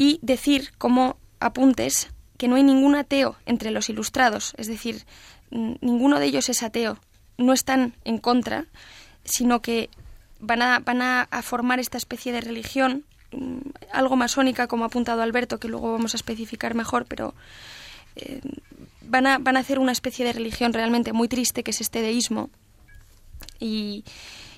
y 0.00 0.18
decir 0.22 0.72
como 0.78 1.18
apuntes 1.40 2.08
que 2.38 2.48
no 2.48 2.56
hay 2.56 2.62
ningún 2.62 2.94
ateo 2.94 3.36
entre 3.44 3.70
los 3.70 3.90
ilustrados, 3.90 4.54
es 4.56 4.66
decir, 4.66 5.04
ninguno 5.50 6.18
de 6.18 6.24
ellos 6.24 6.48
es 6.48 6.62
ateo, 6.62 6.98
no 7.36 7.52
están 7.52 7.92
en 8.04 8.16
contra, 8.16 8.64
sino 9.24 9.60
que 9.60 9.90
van 10.38 10.62
a, 10.62 10.78
van 10.78 11.02
a, 11.02 11.28
formar 11.42 11.80
esta 11.80 11.98
especie 11.98 12.32
de 12.32 12.40
religión, 12.40 13.04
mm, 13.32 13.58
algo 13.92 14.16
masónica, 14.16 14.68
como 14.68 14.84
ha 14.84 14.86
apuntado 14.86 15.20
Alberto, 15.20 15.60
que 15.60 15.68
luego 15.68 15.92
vamos 15.92 16.14
a 16.14 16.16
especificar 16.16 16.74
mejor, 16.74 17.04
pero 17.04 17.34
eh, 18.16 18.40
van, 19.02 19.26
a, 19.26 19.36
van 19.36 19.58
a 19.58 19.60
hacer 19.60 19.78
una 19.78 19.92
especie 19.92 20.24
de 20.24 20.32
religión 20.32 20.72
realmente 20.72 21.12
muy 21.12 21.28
triste, 21.28 21.62
que 21.62 21.72
es 21.72 21.82
este 21.82 22.00
deísmo. 22.00 22.48
Y, 23.58 24.02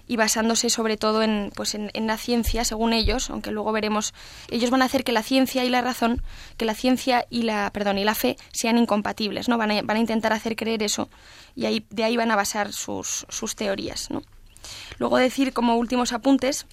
y 0.07 0.17
basándose 0.17 0.69
sobre 0.69 0.97
todo 0.97 1.23
en, 1.23 1.53
pues 1.55 1.75
en, 1.75 1.91
la 2.07 2.17
ciencia, 2.17 2.65
según 2.65 2.93
ellos, 2.93 3.31
aunque 3.31 3.51
luego 3.51 3.73
veremos, 3.73 4.15
ellos 4.51 4.71
van 4.71 4.83
a 4.83 4.87
hacer 4.87 5.05
que 5.05 5.13
la 5.13 5.23
ciencia 5.23 5.65
y 5.65 5.69
la 5.69 5.81
razón, 5.81 6.23
que 6.57 6.65
la 6.65 6.75
ciencia 6.75 7.27
y 7.31 7.43
la, 7.43 7.71
perdón, 7.73 7.99
y 7.99 8.05
la 8.05 8.15
fe 8.15 8.37
sean 8.53 8.79
incompatibles, 8.79 9.49
¿no? 9.49 9.59
Van 9.59 9.71
a, 9.71 9.83
van 9.83 9.97
a 9.97 10.01
intentar 10.01 10.33
hacer 10.33 10.57
creer 10.57 10.83
eso 10.83 11.09
y 11.55 11.67
ahí, 11.67 11.87
de 11.91 12.05
ahí 12.05 12.17
van 12.17 12.31
a 12.31 12.37
basar 12.37 12.73
sus, 12.73 13.27
sus 13.29 13.55
teorías, 13.55 14.11
¿no? 14.11 14.23
Luego 14.99 15.19
decir 15.19 15.53
como 15.53 15.77
últimos 15.77 16.13
apuntes 16.13 16.67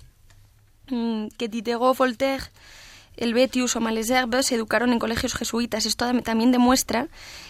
mm, 0.90 1.28
que 1.38 1.48
Diderot, 1.48 1.98
Voltaire, 1.98 2.46
el 3.18 3.34
Betius 3.34 3.76
o 3.76 3.82
Malesherbes 3.82 4.48
se 4.48 4.56
educaron 4.56 4.94
en 4.94 5.00
colegios 5.00 5.34
jesuitas. 5.34 5.86
Esto 5.86 6.06
también 6.22 6.52
demuestra 6.52 7.10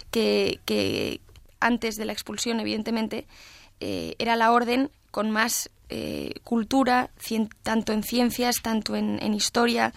que, 0.09 0.59
que 0.65 1.21
antes 1.59 1.95
de 1.95 2.05
la 2.05 2.13
expulsión, 2.13 2.59
evidentemente, 2.59 3.27
eh, 3.79 4.15
era 4.19 4.35
la 4.35 4.51
orden 4.51 4.91
con 5.11 5.31
más 5.31 5.69
eh, 5.89 6.33
cultura, 6.43 7.09
tanto 7.63 7.93
en 7.93 8.03
ciencias, 8.03 8.61
tanto 8.61 8.95
en, 8.95 9.33
historia, 9.33 9.93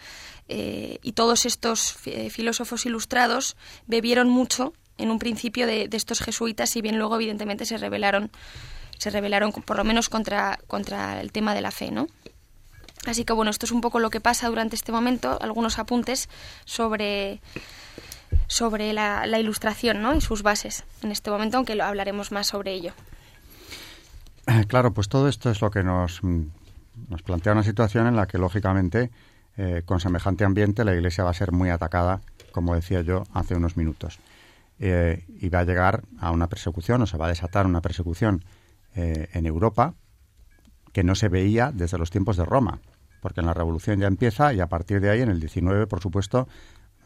eh, 0.48 0.98
y 1.02 1.12
todos 1.12 1.44
estos 1.46 1.92
filósofos 2.30 2.86
ilustrados 2.86 3.56
bebieron 3.86 4.28
mucho 4.28 4.72
en 4.98 5.10
un 5.10 5.18
principio 5.18 5.66
de, 5.66 5.88
estos 5.92 6.20
jesuitas, 6.20 6.74
y 6.76 6.82
bien 6.82 6.98
luego 6.98 7.16
evidentemente 7.16 7.66
se 7.66 7.76
rebelaron, 7.76 8.30
se 8.98 9.10
rebelaron 9.10 9.52
por 9.52 9.76
lo 9.76 9.84
menos 9.84 10.08
contra, 10.08 10.58
contra 10.66 11.20
el 11.20 11.32
tema 11.32 11.54
de 11.54 11.60
la 11.60 11.70
fe, 11.70 11.90
¿no? 11.90 12.06
Así 13.04 13.24
que 13.24 13.32
bueno, 13.32 13.50
esto 13.50 13.66
es 13.66 13.72
un 13.72 13.80
poco 13.80 13.98
lo 13.98 14.10
que 14.10 14.20
pasa 14.20 14.48
durante 14.48 14.76
este 14.76 14.92
momento, 14.92 15.38
algunos 15.42 15.78
apuntes 15.78 16.28
sobre 16.64 17.40
sobre 18.46 18.92
la, 18.92 19.26
la 19.26 19.38
ilustración 19.38 20.02
¿no? 20.02 20.14
y 20.14 20.20
sus 20.20 20.42
bases 20.42 20.84
en 21.02 21.12
este 21.12 21.30
momento, 21.30 21.56
aunque 21.56 21.74
lo 21.74 21.84
hablaremos 21.84 22.32
más 22.32 22.48
sobre 22.48 22.72
ello. 22.72 22.92
Claro, 24.68 24.92
pues 24.92 25.08
todo 25.08 25.28
esto 25.28 25.50
es 25.50 25.60
lo 25.60 25.70
que 25.70 25.82
nos, 25.82 26.22
mm, 26.22 26.42
nos 27.08 27.22
plantea 27.22 27.52
una 27.52 27.62
situación 27.62 28.06
en 28.06 28.16
la 28.16 28.26
que, 28.26 28.38
lógicamente, 28.38 29.10
eh, 29.56 29.82
con 29.84 30.00
semejante 30.00 30.44
ambiente, 30.44 30.84
la 30.84 30.94
Iglesia 30.94 31.24
va 31.24 31.30
a 31.30 31.34
ser 31.34 31.52
muy 31.52 31.70
atacada, 31.70 32.20
como 32.52 32.74
decía 32.74 33.02
yo 33.02 33.24
hace 33.32 33.54
unos 33.54 33.76
minutos. 33.76 34.18
Eh, 34.78 35.24
y 35.28 35.48
va 35.48 35.60
a 35.60 35.64
llegar 35.64 36.02
a 36.18 36.30
una 36.30 36.48
persecución, 36.48 37.02
o 37.02 37.06
se 37.06 37.16
va 37.16 37.26
a 37.26 37.28
desatar 37.28 37.66
una 37.66 37.80
persecución 37.80 38.44
eh, 38.94 39.28
en 39.32 39.46
Europa 39.46 39.94
que 40.92 41.04
no 41.04 41.14
se 41.14 41.28
veía 41.28 41.70
desde 41.72 41.98
los 41.98 42.10
tiempos 42.10 42.36
de 42.36 42.44
Roma, 42.44 42.80
porque 43.20 43.40
en 43.40 43.46
la 43.46 43.54
Revolución 43.54 44.00
ya 44.00 44.06
empieza 44.06 44.52
y 44.52 44.60
a 44.60 44.66
partir 44.66 45.00
de 45.00 45.10
ahí, 45.10 45.22
en 45.22 45.30
el 45.30 45.40
19, 45.40 45.86
por 45.86 46.00
supuesto, 46.00 46.48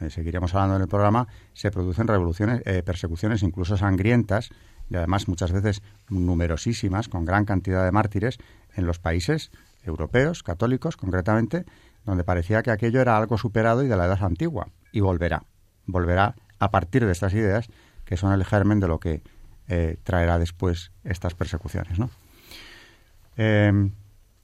seguiríamos 0.09 0.55
hablando 0.55 0.76
en 0.76 0.83
el 0.83 0.88
programa, 0.88 1.28
se 1.52 1.71
producen 1.71 2.09
revoluciones, 2.09 2.62
persecuciones 2.85 3.43
incluso 3.43 3.76
sangrientas 3.76 4.50
y 4.90 4.97
además 4.97 5.28
muchas 5.28 5.52
veces 5.52 5.83
numerosísimas, 6.09 7.09
con 7.09 7.25
gran 7.25 7.45
cantidad 7.45 7.85
de 7.85 7.93
mártires, 7.93 8.38
en 8.75 8.87
los 8.87 8.99
países 8.99 9.50
europeos, 9.83 10.43
católicos 10.43 10.97
concretamente, 10.97 11.64
donde 12.05 12.25
parecía 12.25 12.62
que 12.62 12.71
aquello 12.71 13.00
era 13.00 13.16
algo 13.16 13.38
superado 13.38 13.83
y 13.83 13.88
de 13.88 13.97
la 13.97 14.07
edad 14.07 14.23
antigua. 14.23 14.69
Y 14.93 15.00
volverá, 15.00 15.45
volverá 15.87 16.35
a 16.59 16.71
partir 16.71 17.05
de 17.05 17.12
estas 17.12 17.35
ideas 17.35 17.69
que 18.05 18.16
son 18.16 18.33
el 18.33 18.45
germen 18.45 18.81
de 18.81 18.88
lo 18.88 19.00
que 19.00 19.23
eh, 19.69 19.97
traerá 20.05 20.38
después 20.38 20.93
estas 21.05 21.35
persecuciones. 21.35 21.99
¿no? 21.99 22.11
Em, 23.37 23.93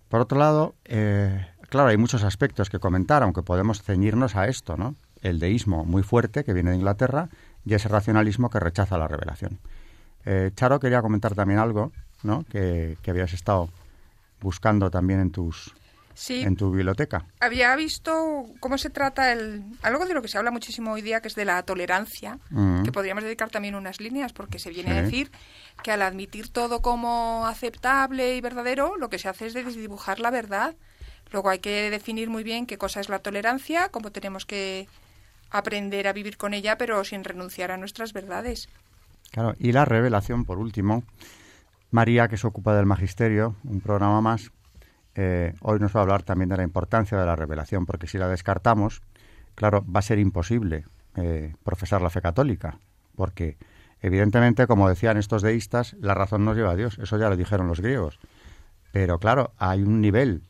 por 0.09 0.21
otro 0.21 0.39
lado, 0.39 0.75
eh, 0.85 1.47
claro, 1.69 1.89
hay 1.89 1.97
muchos 1.97 2.25
aspectos 2.25 2.69
que 2.69 2.81
comentar, 2.81 3.23
aunque 3.23 3.43
podemos 3.43 3.83
ceñirnos 3.83 4.37
a 4.37 4.49
esto, 4.49 4.77
¿no? 4.77 4.97
El 5.23 5.39
deísmo 5.39 5.85
muy 5.85 6.03
fuerte 6.03 6.43
que 6.45 6.53
viene 6.53 6.71
de 6.71 6.77
Inglaterra 6.77 7.29
y 7.65 7.75
ese 7.75 7.89
racionalismo 7.89 8.51
que 8.51 8.59
rechaza 8.59 8.99
la 8.99 9.07
revelación. 9.07 9.61
Eh, 10.25 10.51
Charo 10.55 10.79
quería 10.81 11.03
comentar 11.03 11.35
también 11.35 11.59
algo, 11.59 11.93
¿no? 12.23 12.45
Que, 12.51 12.97
habías 13.09 13.33
estado 13.33 13.69
buscando 14.41 14.91
también 14.91 15.21
en 15.21 15.31
tus 15.31 15.73
Sí. 16.15 16.43
en 16.43 16.57
tu 16.57 16.71
biblioteca. 16.71 17.25
Había 17.41 17.75
visto 17.75 18.45
cómo 18.61 18.77
se 18.77 18.91
trata 18.91 19.33
el 19.33 19.63
algo 19.81 20.05
de 20.05 20.13
lo 20.13 20.21
que 20.21 20.29
se 20.29 20.37
habla 20.37 20.51
muchísimo 20.51 20.93
hoy 20.93 21.01
día, 21.01 21.23
que 21.23 21.29
es 21.29 21.35
de 21.35 21.47
la 21.47 21.63
tolerancia, 21.63 22.39
Mm. 22.51 22.83
que 22.83 22.93
podríamos 22.93 23.25
dedicar 23.25 23.49
también 23.49 23.75
unas 23.75 23.99
líneas, 23.99 24.33
porque 24.35 24.59
se 24.59 24.69
viene 24.71 24.91
Sí. 24.93 24.99
a 24.99 25.03
decir 25.03 25.31
que 25.83 25.91
al 25.91 26.03
admitir 26.03 26.51
todo 26.51 26.83
como 26.83 27.47
aceptable 27.47 28.37
y 28.37 28.41
verdadero, 28.43 28.97
lo 28.99 29.09
que 29.09 29.19
se 29.19 29.29
hace 29.31 29.47
es 29.47 29.55
desdibujar 29.55 30.21
la 30.21 30.31
verdad. 30.31 30.75
Luego 31.33 31.49
hay 31.49 31.61
que 31.61 31.91
definir 31.91 32.29
muy 32.29 32.43
bien 32.45 32.67
qué 32.67 32.77
cosa 32.77 33.01
es 33.01 33.09
la 33.09 33.21
tolerancia, 33.21 33.89
cómo 33.89 34.13
tenemos 34.13 34.45
que 34.45 34.87
aprender 35.51 36.09
a 36.09 36.13
vivir 36.13 36.37
con 36.37 36.53
ella, 36.53 36.77
pero 36.77 37.03
sin 37.05 37.25
renunciar 37.25 37.71
a 37.71 37.79
nuestras 37.79 38.13
verdades. 38.13 38.69
Claro, 39.33 39.55
y 39.59 39.73
la 39.73 39.87
revelación, 39.87 40.45
por 40.45 40.59
último, 40.59 41.05
María, 41.91 42.29
que 42.29 42.37
se 42.37 42.47
ocupa 42.47 42.77
del 42.77 42.85
magisterio, 42.85 43.57
un 43.65 43.81
programa 43.81 44.21
más, 44.21 44.53
eh, 45.15 45.55
hoy 45.63 45.81
nos 45.81 45.97
va 45.97 46.01
a 46.01 46.03
hablar 46.03 46.23
también 46.23 46.51
de 46.51 46.59
la 46.59 46.63
importancia 46.63 47.19
de 47.19 47.25
la 47.25 47.35
revelación, 47.35 47.87
porque 47.87 48.07
si 48.07 48.19
la 48.19 48.29
descartamos, 48.29 49.01
claro, 49.55 49.85
va 49.91 50.01
a 50.01 50.03
ser 50.03 50.19
imposible 50.19 50.85
eh, 51.17 51.55
profesar 51.65 52.03
la 52.03 52.11
fe 52.11 52.21
católica, 52.21 52.79
porque 53.17 53.57
evidentemente, 54.03 54.67
como 54.67 54.87
decían 54.87 55.17
estos 55.17 55.41
deístas, 55.41 55.97
la 55.99 56.13
razón 56.13 56.45
nos 56.45 56.55
lleva 56.55 56.73
a 56.73 56.77
Dios, 56.77 56.99
eso 56.99 57.17
ya 57.17 57.31
lo 57.31 57.37
dijeron 57.37 57.69
los 57.69 57.81
griegos. 57.81 58.21
Pero 58.93 59.19
claro, 59.19 59.55
hay 59.57 59.83
un 59.83 60.03
nivel 60.03 60.43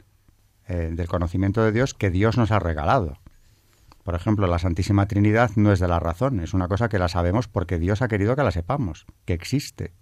eh, 0.67 0.91
del 0.93 1.07
conocimiento 1.07 1.63
de 1.63 1.71
Dios 1.71 1.95
que 1.95 2.11
Dios 2.11 2.37
nos 2.37 2.51
ha 2.51 2.59
regalado. 2.59 3.19
Por 4.03 4.15
ejemplo, 4.15 4.47
la 4.47 4.59
Santísima 4.59 5.07
Trinidad 5.07 5.51
no 5.57 5.73
es 5.73 5.79
de 5.79 5.89
la 5.89 6.01
razón, 6.01 6.41
es 6.41 6.55
una 6.55 6.69
cosa 6.69 6.89
que 6.89 6.99
la 6.99 7.09
sabemos 7.09 7.47
porque 7.49 7.79
Dios 7.79 8.03
ha 8.03 8.09
querido 8.09 8.35
que 8.35 8.43
la 8.43 8.51
sepamos, 8.51 9.07
que 9.25 9.33
existe. 9.33 9.93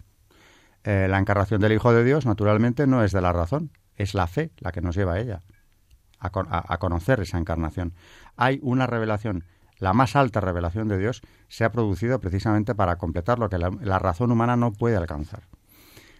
Eh, 0.84 1.06
la 1.10 1.18
encarnación 1.18 1.60
del 1.60 1.72
Hijo 1.72 1.92
de 1.92 2.02
Dios, 2.04 2.24
naturalmente, 2.24 2.86
no 2.86 3.04
es 3.04 3.12
de 3.12 3.20
la 3.20 3.32
razón, 3.32 3.70
es 3.96 4.14
la 4.14 4.26
fe 4.26 4.50
la 4.58 4.72
que 4.72 4.80
nos 4.80 4.96
lleva 4.96 5.14
a 5.14 5.20
ella, 5.20 5.42
a, 6.18 6.28
a- 6.28 6.78
conocer 6.78 7.20
esa 7.20 7.36
encarnación. 7.36 7.92
Hay 8.36 8.58
una 8.62 8.86
revelación, 8.86 9.44
la 9.78 9.92
más 9.92 10.16
alta 10.16 10.40
revelación 10.40 10.88
de 10.88 10.96
Dios 10.96 11.20
se 11.48 11.64
ha 11.64 11.72
producido 11.72 12.18
precisamente 12.20 12.74
para 12.74 12.96
completar 12.96 13.38
lo 13.38 13.50
que 13.50 13.58
la, 13.58 13.70
la 13.82 13.98
razón 13.98 14.32
humana 14.32 14.56
no 14.56 14.72
puede 14.72 14.96
alcanzar. 14.96 15.42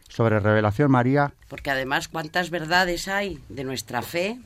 Sobre 0.09 0.41
revelación, 0.41 0.91
María, 0.91 1.33
Porque 1.49 1.71
además, 1.71 2.09
¿cuántas 2.09 2.51
verdades 2.51 3.09
hay 3.09 3.43
de 3.49 3.65
nuestra 3.65 4.03
fe 4.03 4.41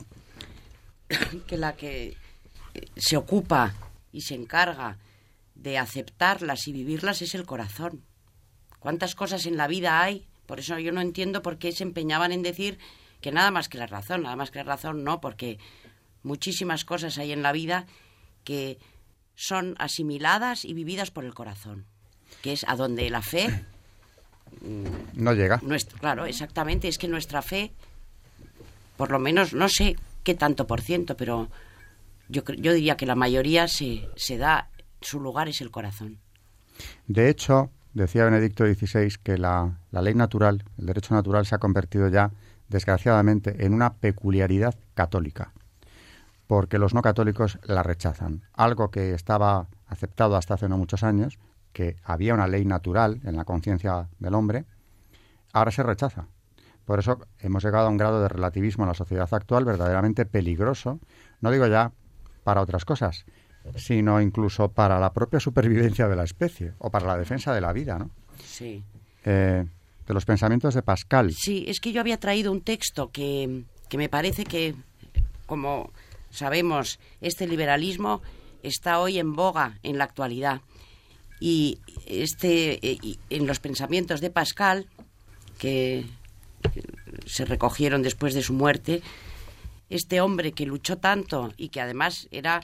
que 1.47 1.57
la 1.57 1.73
que 1.73 2.15
se 2.95 3.17
ocupa 3.17 3.73
y 4.11 4.21
se 4.21 4.35
encarga 4.35 4.97
de 5.55 5.77
aceptarlas 5.77 6.67
y 6.67 6.73
vivirlas 6.73 7.21
es 7.21 7.35
el 7.35 7.45
corazón? 7.45 8.03
¿Cuántas 8.79 9.15
cosas 9.15 9.45
en 9.45 9.57
la 9.57 9.67
vida 9.67 10.01
hay? 10.01 10.25
Por 10.45 10.59
eso 10.59 10.77
yo 10.79 10.91
no 10.91 11.01
entiendo 11.01 11.41
por 11.41 11.57
qué 11.57 11.71
se 11.71 11.83
empeñaban 11.83 12.31
en 12.31 12.43
decir 12.43 12.77
que 13.21 13.31
nada 13.31 13.49
más 13.51 13.69
que 13.69 13.77
la 13.77 13.87
razón, 13.87 14.23
nada 14.23 14.35
más 14.35 14.51
que 14.51 14.59
la 14.59 14.65
razón 14.65 15.03
no, 15.03 15.19
porque 15.19 15.57
muchísimas 16.23 16.85
cosas 16.85 17.17
hay 17.17 17.31
en 17.31 17.41
la 17.41 17.51
vida 17.51 17.87
que 18.43 18.77
son 19.35 19.75
asimiladas 19.79 20.65
y 20.65 20.73
vividas 20.73 21.11
por 21.11 21.25
el 21.25 21.33
corazón, 21.33 21.85
que 22.41 22.53
es 22.53 22.63
a 22.67 22.75
donde 22.75 23.09
la 23.09 23.21
fe 23.21 23.65
no 25.13 25.33
llega. 25.33 25.59
claro, 25.99 26.25
exactamente. 26.25 26.87
Es 26.87 26.97
que 26.97 27.07
nuestra 27.07 27.41
fe, 27.41 27.71
por 28.97 29.11
lo 29.11 29.19
menos, 29.19 29.53
no 29.53 29.69
sé 29.69 29.95
qué 30.23 30.35
tanto 30.35 30.67
por 30.67 30.81
ciento, 30.81 31.17
pero 31.17 31.49
yo, 32.29 32.43
yo 32.43 32.73
diría 32.73 32.97
que 32.97 33.05
la 33.05 33.15
mayoría 33.15 33.67
se, 33.67 34.09
se 34.15 34.37
da, 34.37 34.69
su 35.01 35.19
lugar 35.19 35.47
es 35.47 35.61
el 35.61 35.71
corazón. 35.71 36.19
De 37.07 37.29
hecho, 37.29 37.71
decía 37.93 38.25
Benedicto 38.25 38.65
XVI 38.65 39.15
que 39.23 39.37
la, 39.37 39.79
la 39.91 40.01
ley 40.01 40.13
natural, 40.13 40.63
el 40.77 40.85
derecho 40.85 41.13
natural, 41.13 41.45
se 41.45 41.55
ha 41.55 41.59
convertido 41.59 42.09
ya, 42.09 42.31
desgraciadamente, 42.69 43.65
en 43.65 43.73
una 43.73 43.93
peculiaridad 43.93 44.75
católica, 44.93 45.53
porque 46.47 46.79
los 46.79 46.93
no 46.93 47.01
católicos 47.01 47.59
la 47.63 47.83
rechazan. 47.83 48.43
Algo 48.53 48.91
que 48.91 49.13
estaba 49.13 49.67
aceptado 49.87 50.35
hasta 50.35 50.55
hace 50.55 50.69
no 50.69 50.77
muchos 50.77 51.03
años, 51.03 51.39
que 51.73 51.97
había 52.03 52.33
una 52.33 52.47
ley 52.47 52.65
natural 52.65 53.21
en 53.23 53.35
la 53.35 53.45
conciencia 53.45 54.07
del 54.19 54.33
hombre, 54.33 54.65
ahora 55.53 55.71
se 55.71 55.83
rechaza. 55.83 56.27
Por 56.85 56.99
eso 56.99 57.19
hemos 57.39 57.63
llegado 57.63 57.87
a 57.87 57.89
un 57.89 57.97
grado 57.97 58.21
de 58.21 58.29
relativismo 58.29 58.83
en 58.83 58.89
la 58.89 58.93
sociedad 58.93 59.27
actual 59.31 59.65
verdaderamente 59.65 60.25
peligroso, 60.25 60.99
no 61.41 61.51
digo 61.51 61.65
ya 61.67 61.91
para 62.45 62.61
otras 62.61 62.85
cosas, 62.85 63.25
sino 63.75 64.21
incluso 64.21 64.69
para 64.69 64.99
la 64.99 65.11
propia 65.11 65.39
supervivencia 65.39 66.07
de 66.07 66.15
la 66.15 66.23
especie 66.23 66.73
o 66.77 66.91
para 66.91 67.07
la 67.07 67.17
defensa 67.17 67.55
de 67.55 67.59
la 67.59 67.73
vida, 67.73 67.97
¿no? 67.97 68.11
Sí. 68.45 68.83
Eh, 69.25 69.65
de 70.07 70.13
los 70.13 70.25
pensamientos 70.25 70.75
de 70.75 70.83
Pascal. 70.83 71.33
Sí, 71.33 71.65
es 71.67 71.79
que 71.79 71.91
yo 71.91 72.01
había 72.01 72.19
traído 72.19 72.51
un 72.51 72.61
texto 72.61 73.09
que, 73.11 73.63
que 73.89 73.97
me 73.97 74.09
parece 74.09 74.43
que, 74.43 74.75
como 75.47 75.91
sabemos, 76.29 76.99
este 77.19 77.47
liberalismo 77.47 78.21
está 78.61 78.99
hoy 78.99 79.17
en 79.17 79.33
boga 79.33 79.79
en 79.81 79.97
la 79.97 80.03
actualidad. 80.03 80.61
Y 81.39 81.79
este, 82.05 82.73
eh, 82.87 82.99
y 83.01 83.17
en 83.31 83.47
los 83.47 83.59
pensamientos 83.59 84.21
de 84.21 84.29
Pascal, 84.29 84.85
que 85.57 86.05
se 87.25 87.45
recogieron 87.45 88.03
después 88.03 88.35
de 88.35 88.43
su 88.43 88.53
muerte, 88.53 89.01
este 89.89 90.21
hombre 90.21 90.51
que 90.51 90.65
luchó 90.65 90.97
tanto 90.97 91.53
y 91.57 91.69
que 91.69 91.81
además 91.81 92.27
era 92.31 92.61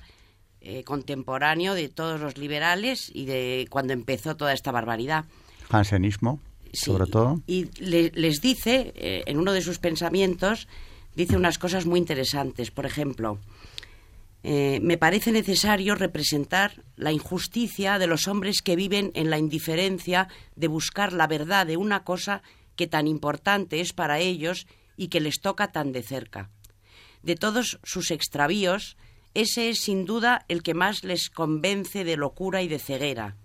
eh, 0.62 0.84
contemporáneo 0.84 1.74
de 1.74 1.90
todos 1.90 2.20
los 2.20 2.38
liberales 2.38 3.12
y 3.14 3.26
de 3.26 3.68
cuando 3.70 3.94
empezó 3.94 4.36
toda 4.36 4.54
esta 4.54 4.72
barbaridad. 4.72 5.26
Jansenismo, 5.70 6.40
Sí, 6.74 6.86
sobre 6.86 7.06
todo. 7.10 7.42
Y 7.48 7.66
le- 7.82 8.12
les 8.16 8.42
dice, 8.42 8.94
eh, 8.96 9.24
en 9.26 9.38
uno 9.40 9.52
de 9.54 9.62
sus 9.62 9.80
pensamientos, 9.80 10.68
dice 11.16 11.36
unas 11.36 11.58
cosas 11.58 11.86
muy 11.86 12.00
interesantes. 12.00 12.72
Por 12.72 12.86
ejemplo, 12.86 13.40
eh, 14.44 14.80
me 14.82 14.98
parece 14.98 15.32
necesario 15.32 15.96
representar 15.96 16.84
la 16.96 17.12
injusticia 17.12 18.00
de 18.00 18.08
los 18.08 18.28
hombres 18.28 18.62
que 18.62 18.76
viven 18.76 19.12
en 19.14 19.30
la 19.30 19.38
indiferencia 19.38 20.28
de 20.56 20.68
buscar 20.68 21.14
la 21.14 21.28
verdad 21.28 21.68
de 21.68 21.78
una 21.78 22.04
cosa 22.04 22.42
que 22.76 22.88
tan 22.88 23.08
importante 23.08 23.82
es 23.82 23.94
para 23.94 24.20
ellos 24.20 24.66
y 24.98 25.10
que 25.10 25.20
les 25.20 25.42
toca 25.42 25.72
tan 25.72 25.92
de 25.92 26.02
cerca. 26.04 26.50
De 27.24 27.36
todos 27.36 27.80
sus 27.84 28.12
extravíos, 28.12 28.98
ese 29.34 29.70
es 29.70 29.80
sin 29.80 30.06
duda 30.06 30.46
el 30.48 30.64
que 30.64 30.74
más 30.74 31.04
les 31.04 31.30
convence 31.30 32.04
de 32.04 32.18
locura 32.18 32.62
y 32.62 32.68
de 32.68 32.80
ceguera, 32.80 33.36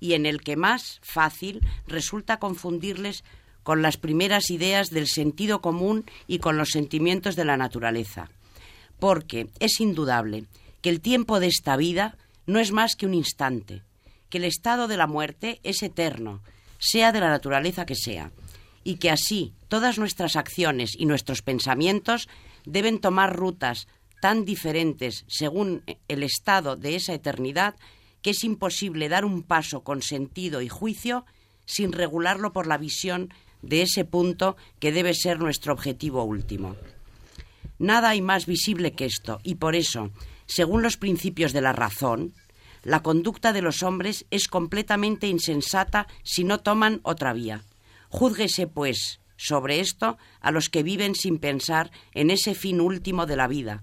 y 0.00 0.14
en 0.14 0.26
el 0.26 0.40
que 0.40 0.56
más 0.56 1.00
fácil 1.02 1.60
resulta 1.86 2.38
confundirles 2.38 3.24
con 3.62 3.82
las 3.82 3.96
primeras 3.96 4.50
ideas 4.50 4.90
del 4.90 5.08
sentido 5.08 5.60
común 5.60 6.04
y 6.26 6.38
con 6.38 6.56
los 6.56 6.70
sentimientos 6.70 7.34
de 7.34 7.44
la 7.44 7.56
naturaleza. 7.56 8.30
Porque 9.00 9.48
es 9.58 9.80
indudable 9.80 10.44
que 10.80 10.88
el 10.88 11.00
tiempo 11.00 11.40
de 11.40 11.48
esta 11.48 11.76
vida 11.76 12.16
no 12.46 12.60
es 12.60 12.70
más 12.70 12.94
que 12.94 13.06
un 13.06 13.14
instante, 13.14 13.82
que 14.30 14.38
el 14.38 14.44
estado 14.44 14.86
de 14.86 14.96
la 14.96 15.06
muerte 15.06 15.60
es 15.64 15.82
eterno, 15.82 16.42
sea 16.78 17.12
de 17.12 17.20
la 17.20 17.28
naturaleza 17.28 17.86
que 17.86 17.96
sea, 17.96 18.30
y 18.84 18.96
que 18.96 19.10
así 19.10 19.52
todas 19.68 19.98
nuestras 19.98 20.36
acciones 20.36 20.94
y 20.96 21.06
nuestros 21.06 21.42
pensamientos 21.42 22.28
deben 22.64 23.00
tomar 23.00 23.36
rutas 23.36 23.88
tan 24.20 24.44
diferentes 24.44 25.24
según 25.28 25.82
el 26.08 26.22
estado 26.22 26.76
de 26.76 26.96
esa 26.96 27.14
eternidad 27.14 27.74
que 28.22 28.30
es 28.30 28.44
imposible 28.44 29.08
dar 29.08 29.24
un 29.24 29.42
paso 29.42 29.82
con 29.84 30.02
sentido 30.02 30.62
y 30.62 30.68
juicio 30.68 31.24
sin 31.64 31.92
regularlo 31.92 32.52
por 32.52 32.66
la 32.66 32.78
visión 32.78 33.32
de 33.62 33.82
ese 33.82 34.04
punto 34.04 34.56
que 34.78 34.92
debe 34.92 35.14
ser 35.14 35.38
nuestro 35.38 35.72
objetivo 35.72 36.24
último. 36.24 36.76
Nada 37.78 38.10
hay 38.10 38.22
más 38.22 38.46
visible 38.46 38.92
que 38.92 39.04
esto, 39.04 39.40
y 39.42 39.56
por 39.56 39.76
eso, 39.76 40.10
según 40.46 40.82
los 40.82 40.96
principios 40.96 41.52
de 41.52 41.60
la 41.60 41.72
razón, 41.72 42.32
la 42.82 43.02
conducta 43.02 43.52
de 43.52 43.62
los 43.62 43.82
hombres 43.82 44.26
es 44.30 44.48
completamente 44.48 45.26
insensata 45.26 46.06
si 46.22 46.44
no 46.44 46.60
toman 46.60 47.00
otra 47.02 47.32
vía. 47.32 47.64
Júzguese, 48.08 48.66
pues, 48.66 49.20
sobre 49.36 49.80
esto 49.80 50.18
a 50.40 50.50
los 50.50 50.68
que 50.68 50.82
viven 50.82 51.14
sin 51.14 51.38
pensar 51.38 51.90
en 52.12 52.30
ese 52.30 52.54
fin 52.54 52.80
último 52.80 53.26
de 53.26 53.36
la 53.36 53.48
vida, 53.48 53.82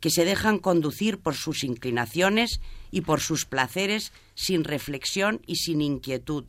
que 0.00 0.10
se 0.10 0.24
dejan 0.24 0.58
conducir 0.58 1.18
por 1.18 1.34
sus 1.34 1.64
inclinaciones 1.64 2.60
y 2.90 3.02
por 3.02 3.20
sus 3.20 3.46
placeres 3.46 4.12
sin 4.34 4.64
reflexión 4.64 5.40
y 5.46 5.56
sin 5.56 5.80
inquietud, 5.80 6.44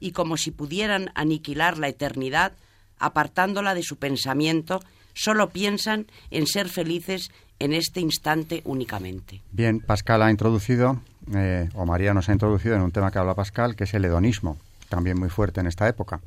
y 0.00 0.12
como 0.12 0.36
si 0.36 0.50
pudieran 0.50 1.10
aniquilar 1.14 1.78
la 1.78 1.88
eternidad, 1.88 2.52
apartándola 2.98 3.74
de 3.74 3.82
su 3.82 3.96
pensamiento, 3.96 4.80
solo 5.14 5.50
piensan 5.50 6.06
en 6.30 6.46
ser 6.46 6.68
felices 6.68 7.30
en 7.58 7.72
este 7.72 8.00
instante 8.00 8.62
únicamente. 8.64 9.40
Bien, 9.52 9.80
Pascal 9.80 10.22
ha 10.22 10.30
introducido, 10.30 11.00
eh, 11.34 11.68
o 11.74 11.86
María 11.86 12.12
nos 12.12 12.28
ha 12.28 12.32
introducido 12.32 12.74
en 12.76 12.82
un 12.82 12.92
tema 12.92 13.10
que 13.10 13.18
habla 13.18 13.34
Pascal, 13.34 13.76
que 13.76 13.84
es 13.84 13.94
el 13.94 14.04
hedonismo, 14.04 14.58
también 14.88 15.18
muy 15.18 15.30
fuerte 15.30 15.60
en 15.60 15.66
esta 15.66 15.88
época. 15.88 16.20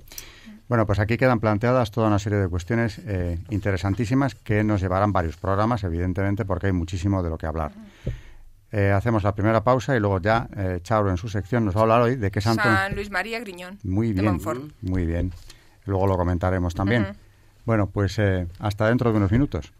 Bueno, 0.69 0.86
pues 0.86 0.99
aquí 0.99 1.17
quedan 1.17 1.39
planteadas 1.39 1.89
toda 1.89 2.08
una 2.08 2.19
serie 2.19 2.38
de 2.38 2.47
cuestiones 2.47 3.01
eh, 3.08 3.39
interesantísimas 3.49 4.36
que 4.36 4.63
nos 4.63 4.82
llevarán 4.82 5.12
varios 5.12 5.36
programas, 5.36 5.84
evidentemente, 5.84 6.45
porque 6.45 6.67
hay 6.67 6.73
muchísimo 6.73 7.23
de 7.23 7.32
lo 7.32 7.39
que 7.39 7.47
hablar. 7.47 7.71
Eh, 8.71 8.91
hacemos 8.91 9.23
la 9.23 9.34
primera 9.34 9.63
pausa 9.63 9.95
y 9.97 9.99
luego 9.99 10.21
ya 10.21 10.47
eh, 10.55 10.79
Chauro 10.84 11.10
en 11.10 11.17
su 11.17 11.27
sección 11.27 11.65
nos 11.65 11.75
va 11.75 11.79
a 11.79 11.84
hablar 11.84 12.01
hoy 12.01 12.15
de 12.17 12.29
qué 12.29 12.39
santo... 12.39 12.62
San 12.62 12.93
Luis 12.93 13.10
María 13.10 13.39
Griñón. 13.39 13.79
Muy 13.84 14.10
de 14.10 14.21
bien, 14.21 14.34
Montfort. 14.34 14.62
muy 14.82 15.08
bien. 15.08 15.34
Luego 15.86 16.05
lo 16.05 16.15
comentaremos 16.17 16.75
también. 16.75 17.08
Bueno, 17.65 17.88
pues 17.88 18.19
eh, 18.19 18.47
hasta 18.60 18.88
dentro 18.89 19.12
de 19.12 19.17
unos 19.17 19.32
minutos. 19.32 19.73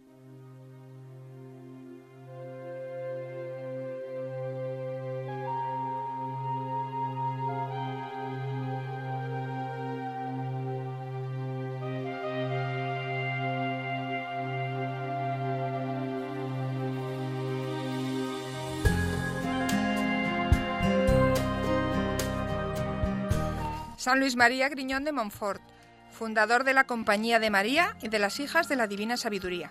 San 24.10 24.18
Luis 24.18 24.34
María 24.34 24.68
Griñón 24.68 25.04
de 25.04 25.12
Montfort, 25.12 25.62
fundador 26.10 26.64
de 26.64 26.74
la 26.74 26.82
Compañía 26.82 27.38
de 27.38 27.48
María 27.48 27.96
y 28.02 28.08
de 28.08 28.18
las 28.18 28.40
Hijas 28.40 28.68
de 28.68 28.74
la 28.74 28.88
Divina 28.88 29.16
Sabiduría. 29.16 29.70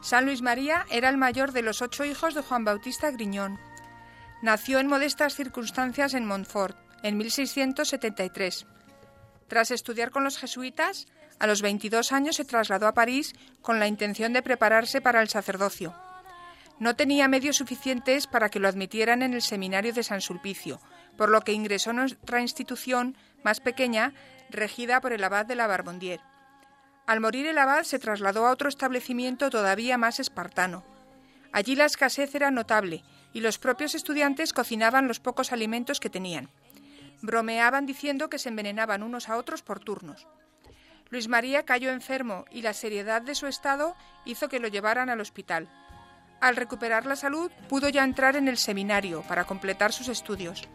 San 0.00 0.24
Luis 0.24 0.40
María 0.40 0.86
era 0.90 1.10
el 1.10 1.18
mayor 1.18 1.52
de 1.52 1.60
los 1.60 1.82
ocho 1.82 2.06
hijos 2.06 2.32
de 2.32 2.40
Juan 2.40 2.64
Bautista 2.64 3.10
Griñón. 3.10 3.60
Nació 4.40 4.78
en 4.78 4.86
modestas 4.86 5.34
circunstancias 5.34 6.14
en 6.14 6.24
Montfort, 6.24 6.78
en 7.02 7.18
1673. 7.18 8.64
Tras 9.48 9.70
estudiar 9.70 10.10
con 10.12 10.24
los 10.24 10.38
jesuitas, 10.38 11.06
a 11.38 11.46
los 11.46 11.60
22 11.60 12.12
años 12.12 12.36
se 12.36 12.46
trasladó 12.46 12.86
a 12.86 12.94
París 12.94 13.34
con 13.60 13.78
la 13.78 13.86
intención 13.86 14.32
de 14.32 14.40
prepararse 14.40 15.02
para 15.02 15.20
el 15.20 15.28
sacerdocio. 15.28 15.94
No 16.78 16.96
tenía 16.96 17.28
medios 17.28 17.56
suficientes 17.56 18.26
para 18.26 18.48
que 18.48 18.60
lo 18.60 18.68
admitieran 18.68 19.20
en 19.20 19.34
el 19.34 19.42
seminario 19.42 19.92
de 19.92 20.04
San 20.04 20.22
Sulpicio, 20.22 20.80
por 21.20 21.28
lo 21.28 21.42
que 21.42 21.52
ingresó 21.52 21.90
en 21.90 21.98
otra 21.98 22.40
institución 22.40 23.14
más 23.42 23.60
pequeña, 23.60 24.14
regida 24.48 25.02
por 25.02 25.12
el 25.12 25.22
abad 25.22 25.44
de 25.44 25.54
la 25.54 25.66
Barbondier. 25.66 26.18
Al 27.06 27.20
morir 27.20 27.46
el 27.46 27.58
abad 27.58 27.82
se 27.82 27.98
trasladó 27.98 28.46
a 28.46 28.50
otro 28.50 28.70
establecimiento 28.70 29.50
todavía 29.50 29.98
más 29.98 30.18
espartano. 30.18 30.82
Allí 31.52 31.76
la 31.76 31.84
escasez 31.84 32.34
era 32.34 32.50
notable 32.50 33.04
y 33.34 33.40
los 33.40 33.58
propios 33.58 33.94
estudiantes 33.94 34.54
cocinaban 34.54 35.08
los 35.08 35.20
pocos 35.20 35.52
alimentos 35.52 36.00
que 36.00 36.08
tenían. 36.08 36.48
Bromeaban 37.20 37.84
diciendo 37.84 38.30
que 38.30 38.38
se 38.38 38.48
envenenaban 38.48 39.02
unos 39.02 39.28
a 39.28 39.36
otros 39.36 39.60
por 39.60 39.78
turnos. 39.78 40.26
Luis 41.10 41.28
María 41.28 41.66
cayó 41.66 41.90
enfermo 41.90 42.46
y 42.50 42.62
la 42.62 42.72
seriedad 42.72 43.20
de 43.20 43.34
su 43.34 43.46
estado 43.46 43.94
hizo 44.24 44.48
que 44.48 44.58
lo 44.58 44.68
llevaran 44.68 45.10
al 45.10 45.20
hospital. 45.20 45.68
Al 46.40 46.56
recuperar 46.56 47.04
la 47.04 47.16
salud 47.16 47.52
pudo 47.68 47.90
ya 47.90 48.04
entrar 48.04 48.36
en 48.36 48.48
el 48.48 48.56
seminario 48.56 49.20
para 49.28 49.44
completar 49.44 49.92
sus 49.92 50.08
estudios. 50.08 50.66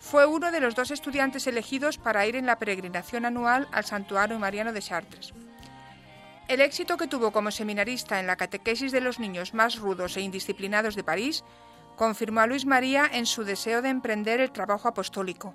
Fue 0.00 0.26
uno 0.26 0.50
de 0.52 0.60
los 0.60 0.74
dos 0.74 0.90
estudiantes 0.90 1.46
elegidos 1.46 1.98
para 1.98 2.26
ir 2.26 2.36
en 2.36 2.46
la 2.46 2.58
peregrinación 2.58 3.24
anual 3.24 3.68
al 3.72 3.84
Santuario 3.84 4.38
Mariano 4.38 4.72
de 4.72 4.82
Chartres. 4.82 5.32
El 6.48 6.60
éxito 6.60 6.96
que 6.96 7.08
tuvo 7.08 7.32
como 7.32 7.50
seminarista 7.50 8.20
en 8.20 8.26
la 8.28 8.36
catequesis 8.36 8.92
de 8.92 9.00
los 9.00 9.18
niños 9.18 9.52
más 9.52 9.78
rudos 9.78 10.16
e 10.16 10.20
indisciplinados 10.20 10.94
de 10.94 11.02
París 11.02 11.42
confirmó 11.96 12.40
a 12.40 12.46
Luis 12.46 12.66
María 12.66 13.10
en 13.10 13.26
su 13.26 13.42
deseo 13.42 13.82
de 13.82 13.88
emprender 13.88 14.40
el 14.40 14.52
trabajo 14.52 14.86
apostólico. 14.86 15.54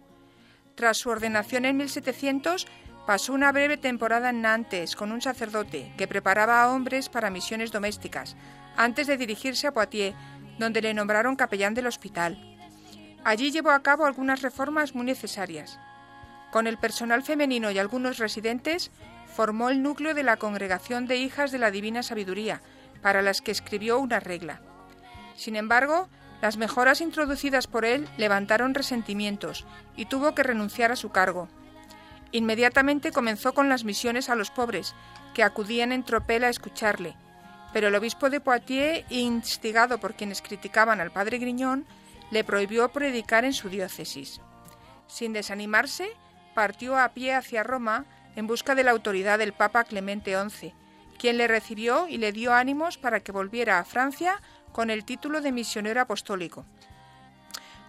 Tras 0.75 0.97
su 0.97 1.09
ordenación 1.09 1.63
en 1.65 1.77
1700, 1.77 2.67
pasó 3.05 3.33
una 3.33 3.51
breve 3.51 3.77
temporada 3.77 4.31
en 4.31 4.41
Nantes 4.41 4.95
con 4.95 5.11
un 5.11 5.21
sacerdote 5.21 5.93
que 5.97 6.07
preparaba 6.07 6.61
a 6.61 6.71
hombres 6.71 7.07
para 7.07 7.29
misiones 7.29 7.71
domésticas, 7.71 8.35
antes 8.75 9.07
de 9.07 9.17
dirigirse 9.17 9.67
a 9.67 9.73
Poitiers, 9.73 10.15
donde 10.59 10.81
le 10.81 10.93
nombraron 10.93 11.35
capellán 11.35 11.73
del 11.73 11.87
hospital. 11.87 12.50
Allí 13.23 13.51
llevó 13.51 13.71
a 13.71 13.83
cabo 13.83 14.05
algunas 14.05 14.41
reformas 14.41 14.95
muy 14.95 15.05
necesarias. 15.05 15.79
Con 16.51 16.67
el 16.67 16.77
personal 16.77 17.23
femenino 17.23 17.71
y 17.71 17.79
algunos 17.79 18.17
residentes, 18.17 18.91
formó 19.27 19.69
el 19.69 19.81
núcleo 19.81 20.13
de 20.13 20.23
la 20.23 20.37
Congregación 20.37 21.07
de 21.07 21.17
Hijas 21.17 21.51
de 21.51 21.59
la 21.59 21.71
Divina 21.71 22.03
Sabiduría, 22.03 22.61
para 23.01 23.21
las 23.21 23.41
que 23.41 23.51
escribió 23.51 23.99
una 23.99 24.19
regla. 24.19 24.61
Sin 25.35 25.55
embargo, 25.55 26.09
las 26.41 26.57
mejoras 26.57 27.01
introducidas 27.01 27.67
por 27.67 27.85
él 27.85 28.07
levantaron 28.17 28.73
resentimientos 28.73 29.65
y 29.95 30.05
tuvo 30.05 30.33
que 30.33 30.43
renunciar 30.43 30.91
a 30.91 30.95
su 30.95 31.09
cargo. 31.09 31.47
Inmediatamente 32.31 33.11
comenzó 33.11 33.53
con 33.53 33.69
las 33.69 33.83
misiones 33.83 34.29
a 34.29 34.35
los 34.35 34.51
pobres, 34.51 34.95
que 35.33 35.43
acudían 35.43 35.91
en 35.91 36.03
tropel 36.03 36.43
a 36.43 36.49
escucharle, 36.49 37.15
pero 37.73 37.87
el 37.87 37.95
obispo 37.95 38.29
de 38.29 38.41
Poitiers, 38.41 39.05
instigado 39.09 39.99
por 39.99 40.15
quienes 40.15 40.41
criticaban 40.41 40.99
al 40.99 41.11
padre 41.11 41.37
Griñón, 41.37 41.85
le 42.31 42.43
prohibió 42.43 42.89
predicar 42.89 43.45
en 43.45 43.53
su 43.53 43.69
diócesis. 43.69 44.41
Sin 45.07 45.33
desanimarse, 45.33 46.09
partió 46.55 46.97
a 46.97 47.09
pie 47.09 47.35
hacia 47.35 47.63
Roma 47.63 48.05
en 48.35 48.47
busca 48.47 48.75
de 48.75 48.83
la 48.83 48.91
autoridad 48.91 49.37
del 49.37 49.53
Papa 49.53 49.83
Clemente 49.83 50.35
XI, 50.35 50.73
quien 51.19 51.37
le 51.37 51.47
recibió 51.47 52.07
y 52.07 52.17
le 52.17 52.31
dio 52.31 52.53
ánimos 52.53 52.97
para 52.97 53.19
que 53.19 53.31
volviera 53.31 53.77
a 53.77 53.85
Francia 53.85 54.41
con 54.71 54.89
el 54.89 55.05
título 55.05 55.41
de 55.41 55.51
misionero 55.51 56.01
apostólico. 56.01 56.65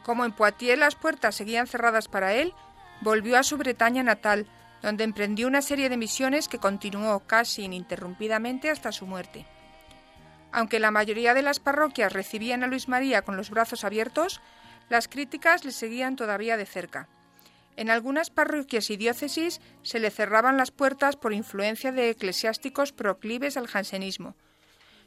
Como 0.02 0.24
en 0.24 0.32
Poitiers 0.32 0.78
las 0.78 0.96
puertas 0.96 1.36
seguían 1.36 1.68
cerradas 1.68 2.08
para 2.08 2.34
él, 2.34 2.52
volvió 3.00 3.38
a 3.38 3.44
su 3.44 3.56
Bretaña 3.56 4.02
natal, 4.02 4.46
donde 4.82 5.04
emprendió 5.04 5.46
una 5.46 5.62
serie 5.62 5.88
de 5.88 5.96
misiones 5.96 6.48
que 6.48 6.58
continuó 6.58 7.20
casi 7.20 7.62
ininterrumpidamente 7.62 8.68
hasta 8.68 8.90
su 8.90 9.06
muerte. 9.06 9.46
Aunque 10.52 10.78
la 10.78 10.90
mayoría 10.90 11.34
de 11.34 11.42
las 11.42 11.60
parroquias 11.60 12.12
recibían 12.12 12.62
a 12.62 12.66
Luis 12.66 12.86
María 12.86 13.22
con 13.22 13.36
los 13.36 13.50
brazos 13.50 13.84
abiertos, 13.84 14.40
las 14.90 15.08
críticas 15.08 15.64
le 15.64 15.72
seguían 15.72 16.16
todavía 16.16 16.56
de 16.58 16.66
cerca. 16.66 17.08
En 17.76 17.88
algunas 17.88 18.28
parroquias 18.28 18.90
y 18.90 18.98
diócesis 18.98 19.60
se 19.82 19.98
le 19.98 20.10
cerraban 20.10 20.58
las 20.58 20.70
puertas 20.70 21.16
por 21.16 21.32
influencia 21.32 21.90
de 21.90 22.10
eclesiásticos 22.10 22.92
proclives 22.92 23.56
al 23.56 23.66
jansenismo. 23.66 24.36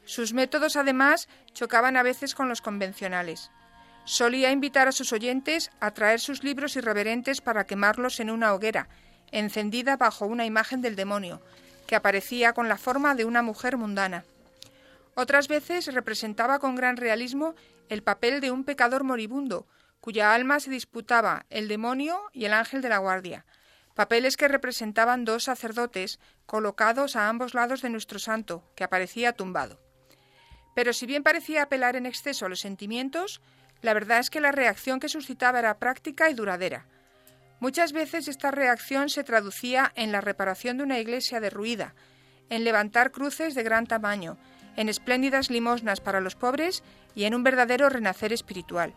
Sus 0.04 0.32
métodos, 0.32 0.76
además, 0.76 1.28
chocaban 1.52 1.96
a 1.96 2.02
veces 2.02 2.34
con 2.34 2.48
los 2.48 2.60
convencionales. 2.60 3.52
Solía 4.04 4.50
invitar 4.50 4.88
a 4.88 4.92
sus 4.92 5.12
oyentes 5.12 5.70
a 5.80 5.92
traer 5.92 6.20
sus 6.20 6.42
libros 6.42 6.76
irreverentes 6.76 7.40
para 7.40 7.66
quemarlos 7.66 8.18
en 8.18 8.30
una 8.30 8.52
hoguera, 8.52 8.88
encendida 9.30 9.96
bajo 9.96 10.26
una 10.26 10.44
imagen 10.44 10.80
del 10.80 10.96
demonio, 10.96 11.40
que 11.86 11.96
aparecía 11.96 12.52
con 12.52 12.68
la 12.68 12.78
forma 12.78 13.14
de 13.14 13.24
una 13.24 13.42
mujer 13.42 13.76
mundana. 13.76 14.24
Otras 15.18 15.48
veces 15.48 15.86
representaba 15.94 16.58
con 16.58 16.76
gran 16.76 16.98
realismo 16.98 17.54
el 17.88 18.02
papel 18.02 18.42
de 18.42 18.50
un 18.50 18.64
pecador 18.64 19.02
moribundo, 19.02 19.66
cuya 19.98 20.34
alma 20.34 20.60
se 20.60 20.70
disputaba 20.70 21.46
el 21.48 21.68
demonio 21.68 22.20
y 22.34 22.44
el 22.44 22.52
ángel 22.52 22.82
de 22.82 22.90
la 22.90 22.98
guardia, 22.98 23.46
papeles 23.94 24.36
que 24.36 24.46
representaban 24.46 25.24
dos 25.24 25.44
sacerdotes 25.44 26.20
colocados 26.44 27.16
a 27.16 27.30
ambos 27.30 27.54
lados 27.54 27.80
de 27.80 27.88
nuestro 27.88 28.18
santo, 28.18 28.62
que 28.76 28.84
aparecía 28.84 29.32
tumbado. 29.32 29.80
Pero 30.74 30.92
si 30.92 31.06
bien 31.06 31.22
parecía 31.22 31.62
apelar 31.62 31.96
en 31.96 32.04
exceso 32.04 32.44
a 32.44 32.50
los 32.50 32.60
sentimientos, 32.60 33.40
la 33.80 33.94
verdad 33.94 34.18
es 34.18 34.28
que 34.28 34.42
la 34.42 34.52
reacción 34.52 35.00
que 35.00 35.08
suscitaba 35.08 35.60
era 35.60 35.78
práctica 35.78 36.28
y 36.28 36.34
duradera. 36.34 36.84
Muchas 37.58 37.94
veces 37.94 38.28
esta 38.28 38.50
reacción 38.50 39.08
se 39.08 39.24
traducía 39.24 39.90
en 39.94 40.12
la 40.12 40.20
reparación 40.20 40.76
de 40.76 40.82
una 40.82 40.98
iglesia 40.98 41.40
derruida, 41.40 41.94
en 42.50 42.64
levantar 42.64 43.12
cruces 43.12 43.54
de 43.54 43.62
gran 43.62 43.86
tamaño, 43.86 44.36
en 44.76 44.88
espléndidas 44.88 45.50
limosnas 45.50 46.00
para 46.00 46.20
los 46.20 46.34
pobres 46.34 46.82
y 47.14 47.24
en 47.24 47.34
un 47.34 47.42
verdadero 47.42 47.88
renacer 47.88 48.32
espiritual. 48.32 48.94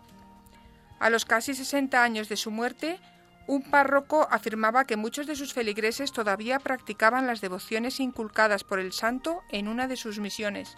A 1.00 1.10
los 1.10 1.26
casi 1.26 1.54
60 1.54 2.04
años 2.04 2.30
de 2.30 2.36
su 2.36 2.52
muerte, 2.52 3.00
un 3.48 3.64
párroco 3.64 4.28
afirmaba 4.30 4.86
que 4.86 4.98
muchos 4.98 5.26
de 5.26 5.36
sus 5.36 5.54
feligreses 5.54 6.12
todavía 6.12 6.60
practicaban 6.60 7.26
las 7.26 7.42
devociones 7.42 8.00
inculcadas 8.00 8.64
por 8.64 8.80
el 8.80 8.92
santo 8.92 9.42
en 9.50 9.68
una 9.68 9.88
de 9.88 9.96
sus 9.96 10.20
misiones. 10.20 10.76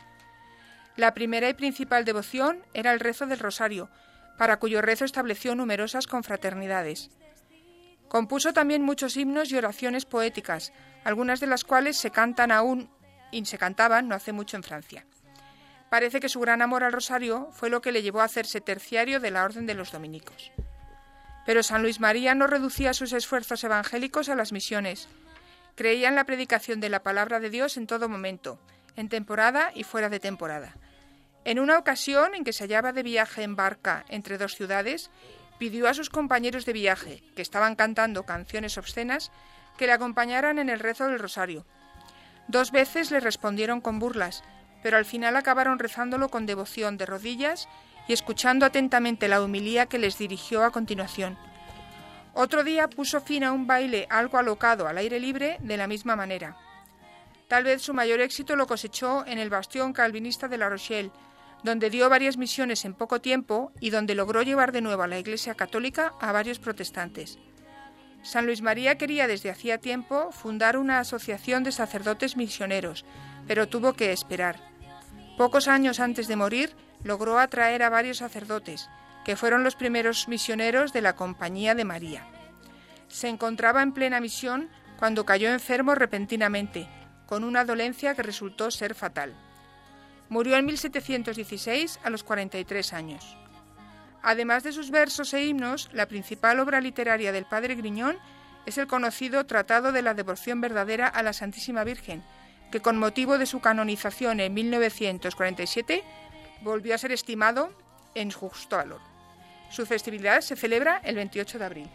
La 0.95 1.13
primera 1.13 1.49
y 1.49 1.53
principal 1.53 2.05
devoción 2.05 2.63
era 2.73 2.93
el 2.93 2.99
rezo 2.99 3.25
del 3.25 3.39
rosario, 3.39 3.89
para 4.37 4.57
cuyo 4.57 4.81
rezo 4.81 5.05
estableció 5.05 5.55
numerosas 5.55 6.07
confraternidades. 6.07 7.09
Compuso 8.07 8.53
también 8.53 8.83
muchos 8.83 9.17
himnos 9.17 9.51
y 9.51 9.57
oraciones 9.57 10.05
poéticas, 10.05 10.73
algunas 11.03 11.39
de 11.39 11.47
las 11.47 11.63
cuales 11.63 11.97
se 11.97 12.11
cantan 12.11 12.51
aún 12.51 12.89
y 13.31 13.45
se 13.45 13.57
cantaban 13.57 14.07
no 14.07 14.15
hace 14.15 14.33
mucho 14.33 14.57
en 14.57 14.63
Francia. 14.63 15.05
Parece 15.89 16.19
que 16.19 16.29
su 16.29 16.39
gran 16.39 16.61
amor 16.61 16.83
al 16.83 16.93
rosario 16.93 17.49
fue 17.51 17.69
lo 17.69 17.81
que 17.81 17.91
le 17.91 18.01
llevó 18.01 18.21
a 18.21 18.25
hacerse 18.25 18.61
terciario 18.61 19.19
de 19.19 19.31
la 19.31 19.43
Orden 19.43 19.65
de 19.65 19.73
los 19.73 19.91
Dominicos. 19.91 20.51
Pero 21.45 21.63
San 21.63 21.81
Luis 21.81 21.99
María 21.99 22.35
no 22.35 22.47
reducía 22.47 22.93
sus 22.93 23.13
esfuerzos 23.13 23.63
evangélicos 23.63 24.29
a 24.29 24.35
las 24.35 24.53
misiones. 24.53 25.09
Creía 25.75 26.07
en 26.07 26.15
la 26.15 26.25
predicación 26.25 26.79
de 26.79 26.89
la 26.89 27.03
palabra 27.03 27.39
de 27.39 27.49
Dios 27.49 27.75
en 27.77 27.87
todo 27.87 28.07
momento, 28.07 28.59
en 28.95 29.09
temporada 29.09 29.71
y 29.75 29.83
fuera 29.83 30.09
de 30.09 30.19
temporada. 30.19 30.75
En 31.43 31.59
una 31.59 31.77
ocasión 31.77 32.35
en 32.35 32.43
que 32.43 32.53
se 32.53 32.63
hallaba 32.63 32.93
de 32.93 33.03
viaje 33.03 33.43
en 33.43 33.55
barca 33.55 34.05
entre 34.09 34.37
dos 34.37 34.55
ciudades, 34.55 35.09
pidió 35.57 35.87
a 35.87 35.93
sus 35.93 36.09
compañeros 36.09 36.65
de 36.65 36.73
viaje, 36.73 37.23
que 37.35 37.41
estaban 37.41 37.75
cantando 37.75 38.23
canciones 38.23 38.77
obscenas, 38.77 39.31
que 39.77 39.87
le 39.87 39.93
acompañaran 39.93 40.59
en 40.59 40.69
el 40.69 40.79
rezo 40.79 41.07
del 41.07 41.19
rosario, 41.19 41.65
Dos 42.47 42.71
veces 42.71 43.11
le 43.11 43.19
respondieron 43.19 43.81
con 43.81 43.99
burlas, 43.99 44.43
pero 44.83 44.97
al 44.97 45.05
final 45.05 45.35
acabaron 45.35 45.79
rezándolo 45.79 46.29
con 46.29 46.45
devoción 46.45 46.97
de 46.97 47.05
rodillas 47.05 47.67
y 48.07 48.13
escuchando 48.13 48.65
atentamente 48.65 49.27
la 49.27 49.41
humilía 49.41 49.85
que 49.85 49.99
les 49.99 50.17
dirigió 50.17 50.63
a 50.63 50.71
continuación. 50.71 51.37
Otro 52.33 52.63
día 52.63 52.89
puso 52.89 53.21
fin 53.21 53.43
a 53.43 53.51
un 53.51 53.67
baile 53.67 54.07
algo 54.09 54.37
alocado 54.37 54.87
al 54.87 54.97
aire 54.97 55.19
libre 55.19 55.57
de 55.61 55.77
la 55.77 55.87
misma 55.87 56.15
manera. 56.15 56.57
Tal 57.47 57.65
vez 57.65 57.81
su 57.81 57.93
mayor 57.93 58.21
éxito 58.21 58.55
lo 58.55 58.67
cosechó 58.67 59.25
en 59.27 59.37
el 59.37 59.49
bastión 59.49 59.91
calvinista 59.91 60.47
de 60.47 60.57
La 60.57 60.69
Rochelle, 60.69 61.11
donde 61.63 61.89
dio 61.89 62.09
varias 62.09 62.37
misiones 62.37 62.85
en 62.85 62.93
poco 62.93 63.19
tiempo 63.19 63.73
y 63.79 63.89
donde 63.89 64.15
logró 64.15 64.41
llevar 64.41 64.71
de 64.71 64.81
nuevo 64.81 65.03
a 65.03 65.07
la 65.07 65.19
Iglesia 65.19 65.55
católica 65.55 66.13
a 66.21 66.31
varios 66.31 66.59
protestantes. 66.59 67.37
San 68.23 68.45
Luis 68.45 68.61
María 68.61 68.97
quería 68.97 69.27
desde 69.27 69.49
hacía 69.49 69.79
tiempo 69.79 70.31
fundar 70.31 70.77
una 70.77 70.99
asociación 70.99 71.63
de 71.63 71.71
sacerdotes 71.71 72.37
misioneros, 72.37 73.05
pero 73.47 73.67
tuvo 73.67 73.93
que 73.93 74.11
esperar. 74.11 74.59
Pocos 75.37 75.67
años 75.67 75.99
antes 75.99 76.27
de 76.27 76.35
morir, 76.35 76.75
logró 77.03 77.39
atraer 77.39 77.81
a 77.81 77.89
varios 77.89 78.17
sacerdotes, 78.17 78.89
que 79.25 79.35
fueron 79.35 79.63
los 79.63 79.75
primeros 79.75 80.27
misioneros 80.27 80.93
de 80.93 81.01
la 81.01 81.15
Compañía 81.15 81.73
de 81.73 81.85
María. 81.85 82.27
Se 83.07 83.27
encontraba 83.27 83.81
en 83.81 83.93
plena 83.93 84.21
misión 84.21 84.69
cuando 84.99 85.25
cayó 85.25 85.49
enfermo 85.49 85.95
repentinamente, 85.95 86.87
con 87.25 87.43
una 87.43 87.65
dolencia 87.65 88.13
que 88.13 88.23
resultó 88.23 88.69
ser 88.69 88.93
fatal. 88.93 89.33
Murió 90.29 90.57
en 90.57 90.65
1716 90.65 91.99
a 92.03 92.09
los 92.09 92.23
43 92.23 92.93
años. 92.93 93.37
Además 94.23 94.63
de 94.63 94.71
sus 94.71 94.91
versos 94.91 95.33
e 95.33 95.43
himnos, 95.45 95.89
la 95.93 96.07
principal 96.07 96.59
obra 96.59 96.81
literaria 96.81 97.31
del 97.31 97.45
padre 97.45 97.75
Griñón 97.75 98.17
es 98.65 98.77
el 98.77 98.87
conocido 98.87 99.45
Tratado 99.45 99.91
de 99.91 100.01
la 100.01 100.13
Devoción 100.13 100.61
Verdadera 100.61 101.07
a 101.07 101.23
la 101.23 101.33
Santísima 101.33 101.83
Virgen, 101.83 102.23
que 102.71 102.81
con 102.81 102.97
motivo 102.97 103.37
de 103.37 103.45
su 103.45 103.59
canonización 103.59 104.39
en 104.39 104.53
1947 104.53 106.03
volvió 106.61 106.93
a 106.93 106.99
ser 106.99 107.11
estimado 107.11 107.73
en 108.15 108.31
justo 108.31 108.77
valor. 108.77 109.01
Su 109.71 109.85
festividad 109.85 110.41
se 110.41 110.55
celebra 110.55 111.01
el 111.03 111.15
28 111.15 111.57
de 111.57 111.65
abril. 111.65 111.89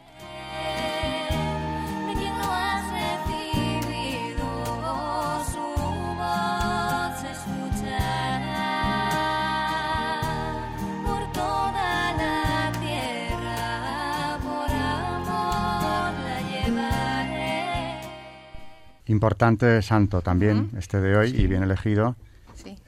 Importante 19.08 19.82
santo 19.82 20.20
también, 20.20 20.70
este 20.76 21.00
de 21.00 21.16
hoy, 21.16 21.30
y 21.30 21.46
bien 21.46 21.62
elegido, 21.62 22.16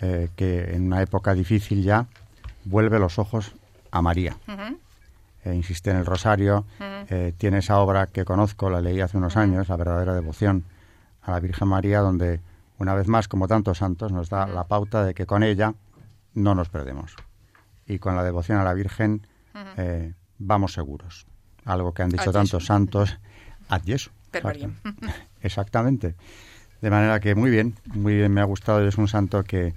eh, 0.01 0.29
que 0.35 0.75
en 0.75 0.87
una 0.87 1.01
época 1.03 1.35
difícil 1.35 1.83
ya 1.85 2.07
vuelve 2.65 2.99
los 2.99 3.19
ojos 3.19 3.55
a 3.93 4.03
María. 4.03 4.37
Eh, 5.45 5.55
insiste 5.55 5.91
en 5.91 5.99
el 5.99 6.07
rosario, 6.07 6.65
eh, 6.81 7.33
tiene 7.39 7.59
esa 7.59 7.79
obra 7.79 8.09
que 8.09 8.25
conozco, 8.25 8.69
la 8.69 8.81
leí 8.81 9.01
hace 9.01 9.17
unos 9.17 9.37
años, 9.37 9.69
La 9.69 9.77
verdadera 9.77 10.15
devoción 10.15 10.65
a 11.23 11.31
la 11.31 11.41
Virgen 11.41 11.69
María, 11.69 12.01
donde 12.01 12.41
una 12.79 12.95
vez 12.95 13.07
más, 13.07 13.29
como 13.29 13.47
tantos 13.47 13.79
santos, 13.79 14.11
nos 14.11 14.29
da 14.29 14.47
la 14.47 14.65
pauta 14.65 15.05
de 15.05 15.15
que 15.15 15.27
con 15.27 15.45
ella 15.45 15.75
no 16.35 16.55
nos 16.57 16.69
perdemos. 16.69 17.15
Y 17.87 18.01
con 18.01 18.17
la 18.17 18.25
devoción 18.25 18.59
a 18.59 18.65
la 18.65 18.75
Virgen 18.75 19.27
vamos 20.39 20.73
seguros. 20.73 21.27
Algo 21.65 21.93
que 21.93 22.03
han 22.03 22.11
dicho 22.11 22.33
tantos 22.33 22.67
santos, 22.67 23.19
ad 23.69 23.83
Jesu. 23.85 24.11
Exactamente. 25.43 26.15
De 26.81 26.91
manera 26.91 27.21
que 27.21 27.35
muy 27.35 27.51
bien, 27.51 27.75
muy 27.87 28.15
bien, 28.15 28.33
me 28.33 28.41
ha 28.41 28.45
gustado. 28.45 28.87
Es 28.87 28.99
un 28.99 29.09
santo 29.09 29.43
que, 29.43 29.75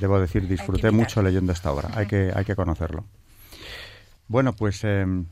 debo 0.00 0.20
decir, 0.20 0.46
disfruté 0.46 0.90
mucho 0.90 1.22
leyendo 1.22 1.52
esta 1.52 1.72
obra. 1.72 1.90
Hay 1.94 2.06
que, 2.06 2.32
hay 2.34 2.44
que 2.44 2.54
conocerlo. 2.54 3.04
Bueno, 4.28 4.52
pues 4.52 4.84
em, 4.84 5.26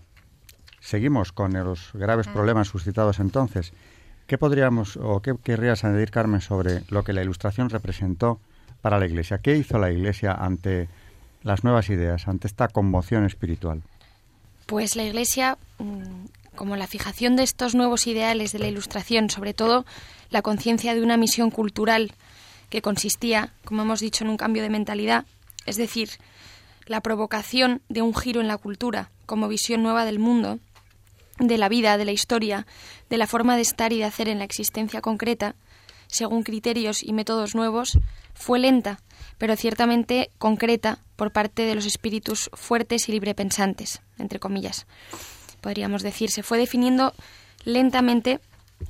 seguimos 0.81 1.33
con 1.33 1.53
los 1.53 1.91
graves 1.95 2.29
problemas 2.29 2.69
suscitados 2.69 3.21
entonces. 3.21 3.73
¿Qué 4.27 4.39
podríamos 4.39 4.97
o 4.97 5.21
qué 5.21 5.35
querrías 5.43 5.85
añadir, 5.85 6.11
Carmen, 6.11 6.41
sobre 6.41 6.85
lo 6.89 7.03
que 7.03 7.13
la 7.13 7.23
Ilustración 7.23 7.69
representó 7.69 8.39
para 8.81 8.99
la 8.99 9.07
Iglesia? 9.07 9.39
¿Qué 9.39 9.57
hizo 9.57 9.79
la 9.79 9.91
Iglesia 9.91 10.33
ante 10.33 10.89
las 11.43 11.65
nuevas 11.65 11.91
ideas, 11.91 12.29
ante 12.29 12.47
esta 12.47 12.69
conmoción 12.69 13.25
espiritual? 13.25 13.83
Pues 14.67 14.95
la 14.95 15.03
Iglesia 15.03 15.59
mm, 15.79 16.27
como 16.61 16.77
la 16.77 16.87
fijación 16.87 17.37
de 17.37 17.43
estos 17.43 17.75
nuevos 17.75 18.07
ideales 18.07 18.53
de 18.53 18.59
la 18.59 18.69
Ilustración, 18.69 19.31
sobre 19.31 19.55
todo 19.55 19.87
la 20.29 20.43
conciencia 20.43 20.95
de 20.95 21.01
una 21.01 21.17
misión 21.17 21.51
cultural 21.51 22.13
que 22.69 22.83
consistía, 22.83 23.55
como 23.65 23.81
hemos 23.81 24.01
dicho, 24.01 24.25
en 24.25 24.31
un 24.31 24.37
cambio 24.37 24.63
de 24.63 24.69
mentalidad, 24.69 25.25
es 25.65 25.79
decir, 25.79 26.11
la 26.85 27.01
provocación 27.01 27.81
de 27.89 28.03
un 28.03 28.15
giro 28.15 28.43
en 28.43 28.47
la 28.47 28.59
cultura 28.59 29.11
como 29.25 29.49
visión 29.49 29.83
nueva 29.83 30.05
del 30.05 30.19
mundo, 30.19 30.59
de 31.39 31.57
la 31.57 31.71
vida, 31.71 31.97
de 31.97 32.05
la 32.05 32.13
historia, 32.13 32.67
de 33.09 33.17
la 33.17 33.27
forma 33.27 33.57
de 33.57 33.63
estar 33.63 33.95
y 33.95 33.97
de 33.97 34.05
hacer 34.05 34.29
en 34.29 34.37
la 34.37 34.45
existencia 34.45 35.01
concreta, 35.01 35.55
según 36.09 36.43
criterios 36.43 37.03
y 37.03 37.15
métodos 37.15 37.55
nuevos, 37.55 37.99
fue 38.35 38.59
lenta, 38.59 39.01
pero 39.39 39.57
ciertamente 39.57 40.29
concreta 40.37 40.99
por 41.17 41.33
parte 41.33 41.63
de 41.63 41.75
los 41.75 41.87
espíritus 41.87 42.51
fuertes 42.53 43.09
y 43.09 43.13
librepensantes, 43.13 44.03
entre 44.19 44.39
comillas 44.39 44.87
podríamos 45.61 46.03
decir. 46.03 46.31
Se 46.31 46.43
fue 46.43 46.59
definiendo 46.59 47.15
lentamente, 47.65 48.41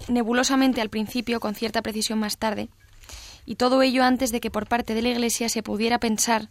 nebulosamente 0.08 0.80
al 0.80 0.90
principio, 0.90 1.40
con 1.40 1.54
cierta 1.54 1.82
precisión 1.82 2.18
más 2.18 2.38
tarde, 2.38 2.68
y 3.46 3.56
todo 3.56 3.82
ello 3.82 4.04
antes 4.04 4.32
de 4.32 4.40
que 4.40 4.50
por 4.50 4.66
parte 4.66 4.94
de 4.94 5.02
la 5.02 5.08
Iglesia 5.08 5.48
se 5.48 5.62
pudiera 5.62 5.98
pensar 5.98 6.48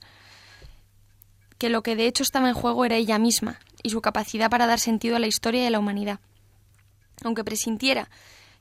que 1.57 1.69
lo 1.69 1.83
que 1.83 1.95
de 1.95 2.07
hecho 2.07 2.23
estaba 2.23 2.49
en 2.49 2.55
juego 2.55 2.85
era 2.85 2.95
ella 2.95 3.19
misma 3.19 3.59
y 3.83 3.89
su 3.89 4.01
capacidad 4.01 4.49
para 4.49 4.65
dar 4.65 4.79
sentido 4.79 5.15
a 5.15 5.19
la 5.19 5.27
historia 5.27 5.67
a 5.67 5.69
la 5.69 5.79
humanidad. 5.79 6.19
Aunque 7.23 7.43
presintiera 7.43 8.09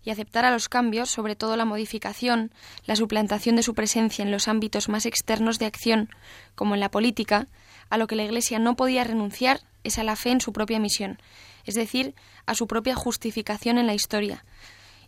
y 0.04 0.10
aceptara 0.10 0.50
los 0.50 0.68
cambios, 0.68 1.10
sobre 1.10 1.36
todo 1.36 1.56
la 1.56 1.64
modificación, 1.64 2.52
la 2.86 2.96
suplantación 2.96 3.56
de 3.56 3.62
su 3.62 3.74
presencia 3.74 4.22
en 4.22 4.30
los 4.30 4.48
ámbitos 4.48 4.88
más 4.88 5.06
externos 5.06 5.58
de 5.58 5.66
acción, 5.66 6.08
como 6.54 6.74
en 6.74 6.80
la 6.80 6.90
política, 6.90 7.46
a 7.90 7.98
lo 7.98 8.06
que 8.06 8.16
la 8.16 8.24
Iglesia 8.24 8.58
no 8.58 8.76
podía 8.76 9.04
renunciar 9.04 9.60
es 9.84 9.98
a 9.98 10.04
la 10.04 10.16
fe 10.16 10.30
en 10.30 10.40
su 10.40 10.52
propia 10.52 10.78
misión, 10.78 11.18
es 11.64 11.74
decir, 11.74 12.14
a 12.46 12.54
su 12.54 12.66
propia 12.66 12.94
justificación 12.94 13.78
en 13.78 13.86
la 13.86 13.94
historia. 13.94 14.44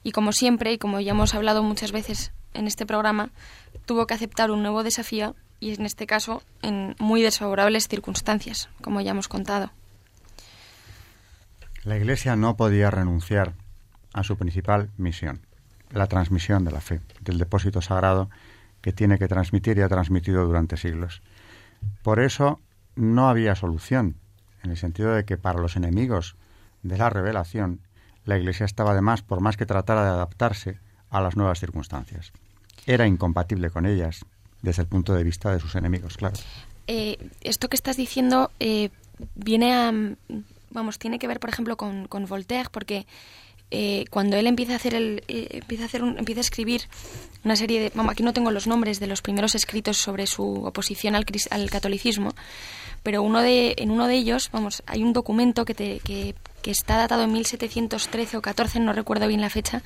Y 0.02 0.12
como 0.12 0.32
siempre, 0.32 0.72
y 0.72 0.78
como 0.78 1.00
ya 1.00 1.12
hemos 1.12 1.34
hablado 1.34 1.62
muchas 1.62 1.92
veces 1.92 2.32
en 2.54 2.66
este 2.66 2.86
programa, 2.86 3.30
tuvo 3.86 4.06
que 4.06 4.14
aceptar 4.14 4.50
un 4.50 4.62
nuevo 4.62 4.82
desafío 4.82 5.36
y 5.60 5.74
en 5.74 5.84
este 5.84 6.06
caso 6.06 6.42
en 6.62 6.96
muy 6.98 7.22
desfavorables 7.22 7.86
circunstancias, 7.88 8.70
como 8.80 9.00
ya 9.00 9.10
hemos 9.10 9.28
contado. 9.28 9.70
La 11.84 11.96
Iglesia 11.96 12.36
no 12.36 12.56
podía 12.56 12.90
renunciar 12.90 13.54
a 14.12 14.22
su 14.24 14.36
principal 14.36 14.90
misión, 14.96 15.40
la 15.90 16.06
transmisión 16.06 16.64
de 16.64 16.72
la 16.72 16.80
fe, 16.80 17.00
del 17.20 17.38
depósito 17.38 17.80
sagrado 17.80 18.30
que 18.80 18.92
tiene 18.92 19.18
que 19.18 19.28
transmitir 19.28 19.78
y 19.78 19.82
ha 19.82 19.88
transmitido 19.88 20.46
durante 20.46 20.76
siglos. 20.76 21.22
Por 22.02 22.20
eso 22.20 22.60
no 22.96 23.28
había 23.28 23.54
solución, 23.54 24.16
en 24.62 24.70
el 24.70 24.76
sentido 24.76 25.12
de 25.14 25.24
que 25.24 25.36
para 25.36 25.60
los 25.60 25.76
enemigos 25.76 26.36
de 26.82 26.98
la 26.98 27.10
revelación, 27.10 27.80
la 28.24 28.38
Iglesia 28.38 28.66
estaba 28.66 28.92
además, 28.92 29.22
por 29.22 29.40
más 29.40 29.56
que 29.56 29.66
tratara 29.66 30.04
de 30.04 30.10
adaptarse 30.10 30.78
a 31.10 31.20
las 31.20 31.36
nuevas 31.36 31.60
circunstancias. 31.60 32.32
Era 32.86 33.06
incompatible 33.06 33.70
con 33.70 33.86
ellas 33.86 34.24
desde 34.62 34.82
el 34.82 34.88
punto 34.88 35.14
de 35.14 35.24
vista 35.24 35.52
de 35.52 35.60
sus 35.60 35.74
enemigos, 35.74 36.16
claro. 36.16 36.36
Eh, 36.86 37.30
esto 37.42 37.68
que 37.68 37.76
estás 37.76 37.96
diciendo 37.96 38.50
eh, 38.60 38.90
viene 39.34 39.74
a, 39.74 39.92
vamos, 40.70 40.98
tiene 40.98 41.18
que 41.18 41.28
ver, 41.28 41.40
por 41.40 41.50
ejemplo, 41.50 41.76
con, 41.76 42.08
con 42.08 42.26
Voltaire, 42.26 42.68
porque 42.70 43.06
eh, 43.70 44.04
cuando 44.10 44.36
él 44.36 44.46
empieza 44.46 44.72
a 44.72 44.76
hacer 44.76 44.94
el, 44.94 45.22
empieza 45.28 45.84
a 45.84 45.86
hacer 45.86 46.02
empieza 46.02 46.40
a 46.40 46.42
escribir 46.42 46.82
una 47.44 47.54
serie 47.54 47.80
de, 47.80 47.92
vamos, 47.94 48.12
aquí 48.12 48.22
no 48.22 48.32
tengo 48.32 48.50
los 48.50 48.66
nombres 48.66 48.98
de 48.98 49.06
los 49.06 49.22
primeros 49.22 49.54
escritos 49.54 49.96
sobre 49.96 50.26
su 50.26 50.64
oposición 50.64 51.14
al, 51.14 51.24
al 51.50 51.70
catolicismo, 51.70 52.34
pero 53.02 53.22
uno 53.22 53.40
de, 53.40 53.74
en 53.78 53.90
uno 53.90 54.08
de 54.08 54.16
ellos, 54.16 54.50
vamos, 54.52 54.82
hay 54.86 55.02
un 55.02 55.12
documento 55.12 55.64
que, 55.64 55.74
te, 55.74 56.00
que, 56.00 56.34
que 56.62 56.70
está 56.70 56.96
datado 56.96 57.22
en 57.22 57.32
1713 57.32 58.36
o 58.36 58.42
14, 58.42 58.80
no 58.80 58.92
recuerdo 58.92 59.28
bien 59.28 59.40
la 59.40 59.50
fecha, 59.50 59.82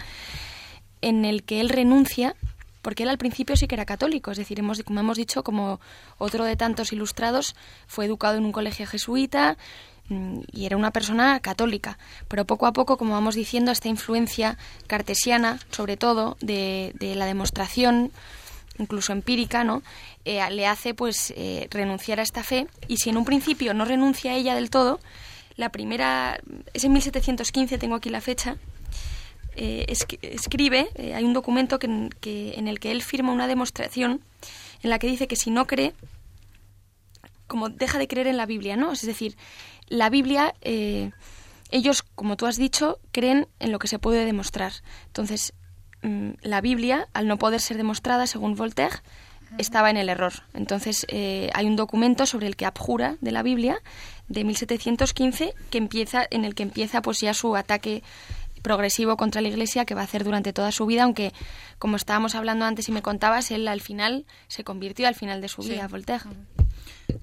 en 1.01 1.25
el 1.25 1.45
que 1.45 1.61
él 1.61 1.69
renuncia, 1.69 2.35
porque 2.83 3.05
él 3.05 3.11
al 3.11 3.19
principio 3.19 3.57
sí 3.57 3.67
que 3.67 3.75
era 3.75 3.85
católico, 3.85 4.31
es 4.31 4.39
decir, 4.39 4.59
hemos, 4.59 4.83
como 4.83 5.01
hemos 5.01 5.17
dicho, 5.17 5.45
como 5.45 5.81
otro 6.19 6.45
de 6.45 6.57
tantos 6.57 6.93
ilustrados, 6.93 7.55
fue 7.87 8.07
educado 8.07 8.37
en 8.37 8.45
un 8.45 8.53
colegio 8.53 8.87
jesuita 8.87 9.57
y 10.11 10.67
era 10.67 10.77
una 10.77 10.91
persona 10.91 11.41
católica, 11.41 11.99
pero 12.29 12.45
poco 12.45 12.67
a 12.67 12.73
poco, 12.73 12.99
como 12.99 13.15
vamos 13.15 13.35
diciendo, 13.35 13.73
esta 13.73 13.89
influencia 13.89 14.59
cartesiana, 14.87 15.59
sobre 15.71 15.97
todo, 15.97 16.37
de, 16.41 16.93
de 16.99 17.15
la 17.15 17.25
demostración, 17.25 18.13
incluso 18.79 19.13
empírica, 19.13 19.65
¿no? 19.65 19.83
Eh, 20.25 20.41
le 20.51 20.67
hace 20.67 20.95
pues 20.95 21.33
eh, 21.37 21.69
renunciar 21.71 22.21
a 22.21 22.23
esta 22.23 22.43
fe 22.43 22.67
y 22.89 22.97
si 22.99 23.11
en 23.11 23.17
un 23.17 23.25
principio 23.25 23.75
no 23.75 23.85
renuncia 23.85 24.33
a 24.33 24.35
ella 24.35 24.55
del 24.55 24.71
todo, 24.71 25.01
la 25.57 25.71
primera, 25.71 26.41
es 26.73 26.85
en 26.85 26.93
1715, 26.93 27.79
tengo 27.79 27.95
aquí 27.95 28.11
la 28.11 28.21
fecha, 28.21 28.57
eh, 29.57 29.87
escribe, 30.23 30.89
hay 31.15 31.25
un 31.25 31.33
documento 31.33 31.79
que, 31.79 31.87
en 31.87 32.69
el 32.69 32.81
que 32.81 32.91
él 32.91 33.03
firma 33.03 33.33
una 33.33 33.47
demostración 33.47 34.21
en 34.83 34.91
la 34.91 34.99
que 34.99 35.07
dice 35.07 35.29
que 35.29 35.37
si 35.37 35.51
no 35.51 35.67
cree, 35.67 35.95
como 37.47 37.69
deja 37.69 37.99
de 37.99 38.09
creer 38.09 38.27
en 38.27 38.37
la 38.37 38.47
Biblia, 38.47 38.77
¿no? 38.77 38.93
Es 38.93 39.07
decir, 39.07 39.37
la 39.89 40.11
Biblia, 40.11 40.55
eh, 40.61 41.11
ellos, 41.71 42.03
como 42.03 42.37
tú 42.37 42.47
has 42.47 42.57
dicho, 42.57 42.99
creen 43.13 43.49
en 43.59 43.73
lo 43.73 43.79
que 43.79 43.89
se 43.89 43.99
puede 43.99 44.25
demostrar. 44.25 44.73
Entonces, 45.07 45.55
mm, 46.03 46.31
la 46.43 46.61
Biblia, 46.61 47.09
al 47.13 47.27
no 47.27 47.39
poder 47.39 47.61
ser 47.61 47.77
demostrada, 47.77 48.27
según 48.27 48.55
Voltaire, 48.55 48.97
estaba 49.59 49.91
en 49.91 49.97
el 49.97 50.09
error. 50.09 50.33
Entonces, 50.53 51.07
hay 51.11 51.67
un 51.67 51.77
documento 51.77 52.27
sobre 52.27 52.49
el 52.49 52.57
que 52.57 52.67
abjura 52.67 53.19
de 53.21 53.31
la 53.31 53.45
Biblia 53.45 53.81
de 54.27 54.43
1715 54.43 55.55
que 55.71 55.79
empieza, 55.79 56.27
en 56.29 56.45
el 56.45 56.57
que 56.57 56.65
empieza 56.65 57.03
pues 57.03 57.21
ya 57.21 57.35
su 57.35 57.55
ataque 57.55 58.03
progresivo 58.65 59.17
contra 59.17 59.43
la 59.43 59.49
Iglesia 59.49 59.85
que 59.85 59.95
va 59.95 60.01
a 60.01 60.05
hacer 60.05 60.25
durante 60.25 60.53
toda 60.53 60.73
su 60.73 60.87
vida, 60.87 61.05
aunque 61.05 61.33
como 61.79 61.97
estábamos 61.97 62.35
hablando 62.35 62.65
antes 62.65 62.89
y 62.89 62.93
me 62.93 63.03
contabas, 63.03 63.51
él 63.51 63.69
al 63.69 63.83
final 63.83 64.25
se 64.49 64.65
convirtió 64.65 65.07
al 65.07 65.15
final 65.15 65.41
de 65.41 65.49
su 65.49 65.63
vida, 65.63 65.87
Voltaire. 65.87 66.25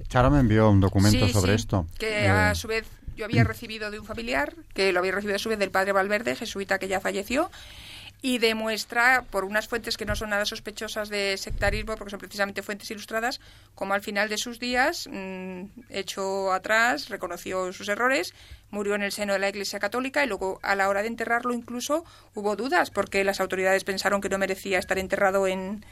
Charo 0.08 0.30
me 0.30 0.40
envió 0.40 0.70
un 0.70 0.80
documento 0.80 1.28
sobre 1.30 1.56
esto. 1.56 1.88
Que 1.98 2.28
a 2.28 2.56
su 2.56 2.68
vez 2.68 2.86
yo 3.16 3.26
había 3.26 3.44
recibido 3.44 3.92
de 3.92 4.00
un 4.00 4.06
familiar, 4.06 4.56
que 4.74 4.92
lo 4.92 5.00
había 5.00 5.12
recibido 5.12 5.36
a 5.36 5.40
su 5.40 5.50
vez 5.50 5.60
del 5.60 5.72
padre 5.72 5.92
Valverde, 5.92 6.36
jesuita 6.36 6.80
que 6.80 6.88
ya 6.88 7.00
falleció, 7.00 7.50
y 8.24 8.38
demuestra, 8.38 9.26
por 9.32 9.46
unas 9.46 9.68
fuentes 9.68 9.98
que 9.98 10.06
no 10.06 10.16
son 10.16 10.30
nada 10.30 10.46
sospechosas 10.46 11.10
de 11.10 11.38
sectarismo, 11.38 11.96
porque 11.96 12.12
son 12.12 12.20
precisamente 12.20 12.62
fuentes 12.62 12.90
ilustradas, 12.92 13.42
como 13.74 13.96
al 13.96 14.02
final 14.02 14.30
de 14.30 14.38
sus 14.38 14.60
días, 14.60 15.10
mm, 15.12 15.64
echó 15.90 16.54
atrás, 16.54 17.10
reconoció 17.10 17.74
sus 17.74 17.90
errores, 17.90 18.36
murió 18.70 18.94
en 18.94 19.02
el 19.02 19.12
seno 19.12 19.34
de 19.34 19.40
la 19.40 19.50
Iglesia 19.50 19.80
Católica 19.80 20.24
y 20.24 20.28
luego 20.28 20.60
a 20.62 20.76
la 20.76 20.88
hora 20.88 21.02
de 21.02 21.08
enterrarlo 21.08 21.54
incluso 21.54 22.06
hubo 22.36 22.56
dudas, 22.56 22.92
porque 22.92 23.24
las 23.24 23.42
autoridades 23.42 23.84
pensaron 23.84 24.22
que 24.22 24.30
no 24.30 24.38
merecía 24.38 24.78
estar 24.78 25.00
enterrado 25.00 25.48
en, 25.48 25.84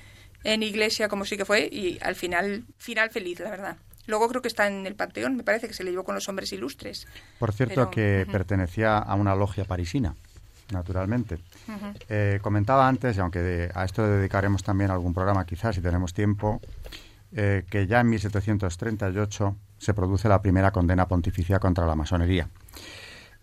en 0.43 0.63
iglesia 0.63 1.09
como 1.09 1.25
sí 1.25 1.37
que 1.37 1.45
fue, 1.45 1.67
y 1.71 1.97
al 2.01 2.15
final, 2.15 2.63
final 2.77 3.09
feliz, 3.09 3.39
la 3.39 3.49
verdad. 3.49 3.77
Luego 4.07 4.27
creo 4.27 4.41
que 4.41 4.47
está 4.47 4.67
en 4.67 4.87
el 4.87 4.95
Panteón, 4.95 5.35
me 5.35 5.43
parece 5.43 5.67
que 5.67 5.73
se 5.73 5.83
le 5.83 5.91
llevó 5.91 6.03
con 6.03 6.15
los 6.15 6.27
hombres 6.29 6.51
ilustres. 6.51 7.07
Por 7.37 7.53
cierto, 7.53 7.91
que 7.91 8.25
pertenecía 8.31 8.97
a 8.97 9.15
una 9.15 9.35
logia 9.35 9.65
parisina, 9.65 10.15
naturalmente. 10.71 11.37
Eh, 12.09 12.39
comentaba 12.41 12.87
antes, 12.87 13.17
y 13.17 13.19
aunque 13.19 13.69
a 13.73 13.85
esto 13.85 14.01
le 14.01 14.13
dedicaremos 14.13 14.63
también 14.63 14.89
algún 14.89 15.13
programa 15.13 15.45
quizás 15.45 15.75
si 15.75 15.81
tenemos 15.81 16.13
tiempo, 16.13 16.59
eh, 17.35 17.65
que 17.69 17.85
ya 17.85 17.99
en 17.99 18.09
1738 18.09 19.55
se 19.77 19.93
produce 19.93 20.27
la 20.27 20.41
primera 20.41 20.71
condena 20.71 21.07
pontificia 21.07 21.59
contra 21.59 21.85
la 21.85 21.93
masonería. 21.93 22.49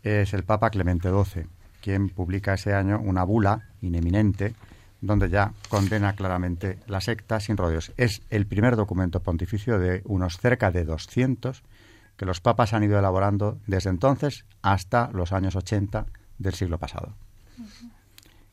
Es 0.02 0.34
el 0.34 0.42
Papa 0.42 0.70
Clemente 0.70 1.08
XII 1.08 1.46
quien 1.86 2.08
publica 2.08 2.54
ese 2.54 2.74
año 2.74 3.00
una 3.00 3.22
bula 3.22 3.68
ineminente 3.80 4.54
donde 5.06 5.30
ya 5.30 5.52
condena 5.68 6.14
claramente 6.14 6.78
la 6.86 7.00
secta 7.00 7.40
sin 7.40 7.56
rodeos. 7.56 7.92
Es 7.96 8.22
el 8.30 8.46
primer 8.46 8.76
documento 8.76 9.20
pontificio 9.20 9.78
de 9.78 10.02
unos 10.04 10.38
cerca 10.38 10.70
de 10.70 10.84
200 10.84 11.62
que 12.16 12.24
los 12.26 12.40
papas 12.40 12.72
han 12.72 12.84
ido 12.84 12.98
elaborando 12.98 13.58
desde 13.66 13.90
entonces 13.90 14.44
hasta 14.62 15.10
los 15.12 15.32
años 15.32 15.54
80 15.54 16.06
del 16.38 16.54
siglo 16.54 16.78
pasado. 16.78 17.14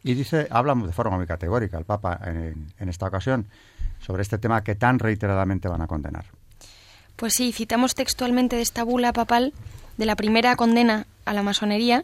Y 0.03 0.13
dice, 0.15 0.47
habla 0.49 0.75
de 0.75 0.91
forma 0.91 1.17
muy 1.17 1.25
categórica 1.25 1.77
el 1.77 1.85
Papa 1.85 2.19
en, 2.25 2.73
en 2.77 2.89
esta 2.89 3.07
ocasión 3.07 3.47
sobre 3.99 4.21
este 4.21 4.37
tema 4.37 4.63
que 4.63 4.75
tan 4.75 4.99
reiteradamente 4.99 5.69
van 5.69 5.81
a 5.81 5.87
condenar. 5.87 6.25
Pues 7.15 7.33
sí, 7.33 7.53
citamos 7.53 7.95
textualmente 7.95 8.57
de 8.57 8.61
esta 8.61 8.83
bula 8.83 9.13
papal 9.13 9.53
de 9.97 10.05
la 10.05 10.15
primera 10.15 10.55
condena 10.55 11.05
a 11.25 11.33
la 11.33 11.43
masonería 11.43 12.03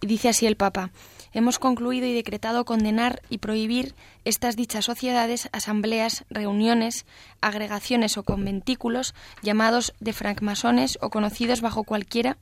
y 0.00 0.06
dice 0.06 0.28
así 0.28 0.46
el 0.46 0.56
Papa 0.56 0.90
hemos 1.36 1.58
concluido 1.58 2.06
y 2.06 2.14
decretado 2.14 2.64
condenar 2.64 3.20
y 3.28 3.38
prohibir 3.38 3.94
estas 4.24 4.56
dichas 4.56 4.86
sociedades, 4.86 5.50
asambleas, 5.52 6.24
reuniones, 6.30 7.04
agregaciones 7.42 8.16
o 8.16 8.22
conventículos 8.22 9.14
llamados 9.42 9.92
de 10.00 10.14
francmasones 10.14 10.98
o 11.02 11.10
conocidos 11.10 11.60
bajo 11.60 11.84
cualquiera 11.84 12.38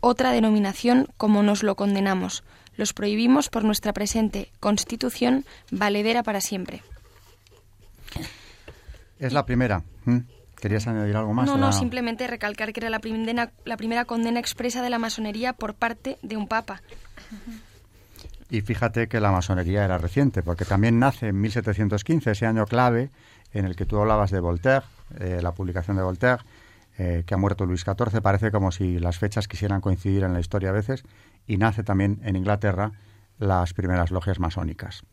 otra 0.00 0.32
denominación 0.32 1.08
como 1.16 1.42
nos 1.42 1.62
lo 1.62 1.74
condenamos. 1.76 2.44
Los 2.76 2.92
prohibimos 2.92 3.48
por 3.48 3.64
nuestra 3.64 3.92
presente 3.92 4.52
constitución 4.60 5.44
valedera 5.70 6.22
para 6.22 6.40
siempre. 6.40 6.82
Es 9.18 9.32
la 9.32 9.46
primera. 9.46 9.82
¿Mm? 10.04 10.18
¿Querías 10.60 10.86
añadir 10.86 11.16
algo 11.16 11.32
más? 11.32 11.46
No, 11.46 11.56
no, 11.56 11.72
simplemente 11.72 12.26
recalcar 12.26 12.72
que 12.72 12.80
era 12.80 12.90
la 12.90 12.98
primera, 12.98 13.50
la 13.64 13.76
primera 13.76 14.04
condena 14.04 14.40
expresa 14.40 14.82
de 14.82 14.90
la 14.90 14.98
masonería 14.98 15.54
por 15.54 15.74
parte 15.74 16.18
de 16.22 16.36
un 16.36 16.48
papa. 16.48 16.82
Y 18.50 18.62
fíjate 18.62 19.08
que 19.08 19.20
la 19.20 19.30
masonería 19.30 19.84
era 19.84 19.98
reciente, 19.98 20.42
porque 20.42 20.64
también 20.64 20.98
nace 20.98 21.28
en 21.28 21.40
1715, 21.40 22.30
ese 22.30 22.46
año 22.46 22.64
clave 22.66 23.10
en 23.52 23.64
el 23.64 23.76
que 23.76 23.84
tú 23.84 23.98
hablabas 23.98 24.30
de 24.30 24.40
Voltaire, 24.40 24.84
eh, 25.18 25.40
la 25.42 25.52
publicación 25.52 25.96
de 25.96 26.02
Voltaire, 26.02 26.42
eh, 26.98 27.24
que 27.26 27.34
ha 27.34 27.36
muerto 27.36 27.66
Luis 27.66 27.82
XIV. 27.82 28.20
Parece 28.20 28.50
como 28.50 28.72
si 28.72 28.98
las 28.98 29.18
fechas 29.18 29.48
quisieran 29.48 29.80
coincidir 29.80 30.24
en 30.24 30.32
la 30.32 30.40
historia 30.40 30.70
a 30.70 30.72
veces. 30.72 31.04
Y 31.46 31.56
nace 31.56 31.82
también 31.82 32.20
en 32.24 32.36
Inglaterra 32.36 32.92
las 33.38 33.72
primeras 33.72 34.10
logias 34.10 34.40
masónicas. 34.40 35.04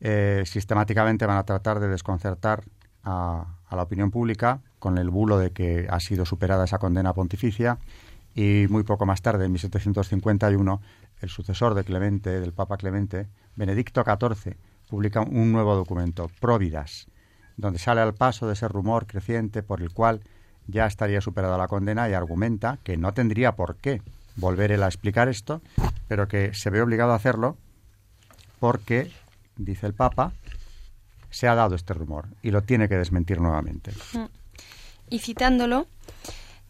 Eh, 0.00 0.42
sistemáticamente 0.46 1.26
van 1.26 1.38
a 1.38 1.44
tratar 1.44 1.80
de 1.80 1.88
desconcertar 1.88 2.64
a, 3.04 3.46
la 3.70 3.82
opinión 3.82 4.10
pública 4.10 4.60
con 4.78 4.98
el 4.98 5.10
bulo 5.10 5.38
de 5.38 5.50
que 5.50 5.86
ha 5.90 6.00
sido 6.00 6.24
superada 6.24 6.64
esa 6.64 6.78
condena 6.78 7.14
pontificia 7.14 7.78
y 8.34 8.66
muy 8.68 8.82
poco 8.82 9.06
más 9.06 9.22
tarde, 9.22 9.44
en 9.46 9.52
1751, 9.52 10.80
el 11.22 11.30
sucesor 11.30 11.74
de 11.74 11.84
Clemente, 11.84 12.40
del 12.40 12.52
Papa 12.52 12.76
Clemente, 12.76 13.28
Benedicto 13.56 14.04
XIV, 14.04 14.56
publica 14.90 15.22
un 15.22 15.52
nuevo 15.52 15.74
documento, 15.74 16.30
Próvidas, 16.40 17.06
donde 17.56 17.78
sale 17.78 18.00
al 18.00 18.14
paso 18.14 18.46
de 18.46 18.54
ese 18.54 18.68
rumor 18.68 19.06
creciente 19.06 19.62
por 19.62 19.80
el 19.80 19.92
cual 19.92 20.20
ya 20.66 20.86
estaría 20.86 21.20
superada 21.20 21.56
la 21.56 21.68
condena 21.68 22.08
y 22.08 22.12
argumenta 22.12 22.78
que 22.82 22.96
no 22.96 23.12
tendría 23.14 23.52
por 23.52 23.76
qué 23.76 24.02
volver 24.36 24.72
él 24.72 24.82
a 24.82 24.86
explicar 24.86 25.28
esto, 25.28 25.62
pero 26.08 26.28
que 26.28 26.54
se 26.54 26.70
ve 26.70 26.82
obligado 26.82 27.12
a 27.12 27.16
hacerlo 27.16 27.56
porque, 28.58 29.10
dice 29.56 29.86
el 29.86 29.94
Papa, 29.94 30.32
se 31.30 31.48
ha 31.48 31.54
dado 31.54 31.74
este 31.74 31.94
rumor 31.94 32.26
y 32.42 32.50
lo 32.50 32.62
tiene 32.62 32.88
que 32.88 32.96
desmentir 32.96 33.40
nuevamente. 33.40 33.92
Y 35.08 35.18
citándolo, 35.18 35.86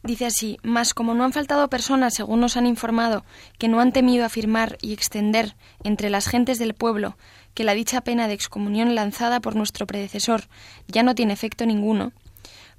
Dice 0.03 0.27
así, 0.27 0.59
mas 0.65 0.95
como 0.95 1.15
no 1.15 1.23
han 1.23 1.33
faltado 1.33 1.69
personas, 1.69 2.15
según 2.15 2.41
nos 2.41 2.57
han 2.57 2.67
informado, 2.67 3.25
que 3.59 3.69
no 3.69 3.81
han 3.81 3.93
temido 3.93 4.25
afirmar 4.25 4.77
y 4.83 4.93
extender 4.93 5.55
entre 5.85 6.11
las 6.11 6.27
gentes 6.27 6.59
del 6.59 6.75
pueblo 6.75 7.17
que 7.55 7.63
la 7.63 7.75
dicha 7.75 8.01
pena 8.01 8.27
de 8.27 8.35
excomunión 8.35 8.97
lanzada 8.97 9.39
por 9.39 9.55
nuestro 9.55 9.87
predecesor 9.87 10.49
ya 10.89 11.05
no 11.05 11.15
tiene 11.15 11.35
efecto 11.35 11.67
ninguno, 11.67 12.13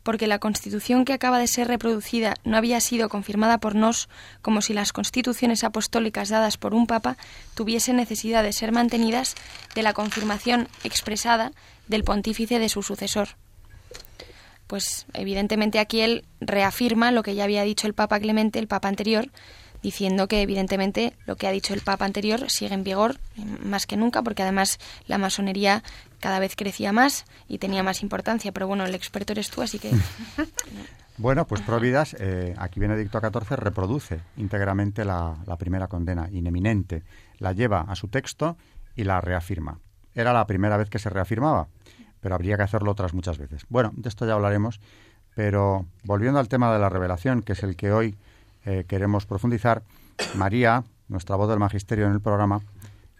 porque 0.04 0.28
la 0.28 0.40
constitución 0.40 1.06
que 1.06 1.14
acaba 1.14 1.40
de 1.40 1.48
ser 1.48 1.70
reproducida 1.70 2.34
no 2.44 2.58
había 2.58 2.82
sido 2.82 3.08
confirmada 3.08 3.58
por 3.58 3.76
nos, 3.76 4.10
como 4.42 4.62
si 4.62 4.74
las 4.74 4.92
constituciones 4.92 5.64
apostólicas 5.64 6.28
dadas 6.28 6.58
por 6.58 6.74
un 6.74 6.88
papa 6.88 7.16
tuviesen 7.56 7.96
necesidad 7.96 8.44
de 8.44 8.52
ser 8.52 8.74
mantenidas 8.74 9.36
de 9.76 9.84
la 9.84 9.94
confirmación 9.94 10.68
expresada 10.84 11.54
del 11.88 12.04
pontífice 12.04 12.60
de 12.60 12.68
su 12.68 12.84
sucesor 12.84 13.30
pues 14.74 15.06
evidentemente 15.14 15.78
aquí 15.78 16.02
él 16.02 16.26
reafirma 16.42 17.12
lo 17.12 17.22
que 17.22 17.36
ya 17.36 17.44
había 17.44 17.62
dicho 17.62 17.86
el 17.86 17.94
Papa 17.94 18.20
Clemente, 18.20 18.58
el 18.58 18.66
Papa 18.66 18.88
anterior, 18.88 19.30
diciendo 19.84 20.28
que 20.28 20.42
evidentemente 20.42 21.14
lo 21.28 21.36
que 21.36 21.46
ha 21.46 21.52
dicho 21.52 21.76
el 21.76 21.82
Papa 21.82 22.06
anterior 22.06 22.50
sigue 22.50 22.74
en 22.74 22.84
vigor 22.84 23.20
más 23.64 23.86
que 23.86 23.98
nunca, 23.98 24.24
porque 24.24 24.42
además 24.42 24.80
la 25.06 25.20
masonería 25.20 25.84
cada 26.20 26.40
vez 26.40 26.56
crecía 26.56 26.92
más 26.92 27.26
y 27.48 27.60
tenía 27.60 27.84
más 27.84 28.02
importancia. 28.02 28.52
Pero 28.52 28.66
bueno, 28.66 28.84
el 28.84 28.96
experto 28.96 29.34
eres 29.34 29.52
tú, 29.52 29.62
así 29.62 29.78
que... 29.78 29.92
Bueno, 31.18 31.46
pues 31.46 31.62
Providas, 31.62 32.16
eh, 32.20 32.56
aquí 32.58 32.80
Benedicto 32.80 33.20
XIV 33.20 33.56
reproduce 33.56 34.22
íntegramente 34.38 35.06
la, 35.06 35.38
la, 35.46 35.56
primera 35.58 35.88
condena, 35.88 36.28
ineminente, 36.32 37.04
la 37.38 37.54
lleva 37.54 37.82
a 37.82 37.96
su 37.96 38.08
texto 38.08 38.58
y 38.96 39.04
la 39.04 39.22
reafirma. 39.22 39.80
Era 40.16 40.34
la 40.34 40.48
primera 40.48 40.78
vez 40.78 40.90
que 40.90 40.98
se 40.98 41.12
reafirmaba 41.12 41.68
pero 42.24 42.36
habría 42.36 42.56
que 42.56 42.64
hacerlo 42.64 42.90
otras 42.90 43.14
muchas 43.14 43.38
veces. 43.38 43.66
Bueno, 43.70 43.92
de 43.96 44.08
esto 44.08 44.26
ya 44.26 44.34
hablaremos, 44.34 44.80
pero 45.36 45.86
volviendo 46.06 46.40
al 46.40 46.48
tema 46.48 46.74
de 46.74 46.80
la 46.80 46.90
revelación, 46.90 47.44
que 47.44 47.52
es 47.52 47.62
el 47.64 47.76
que 47.76 47.92
hoy 47.92 48.16
eh, 48.66 48.86
queremos 48.88 49.26
profundizar, 49.26 49.84
María, 50.36 50.86
nuestra 51.10 51.36
voz 51.36 51.50
del 51.50 51.60
magisterio 51.60 52.08
en 52.08 52.14
el 52.14 52.22
programa, 52.22 52.62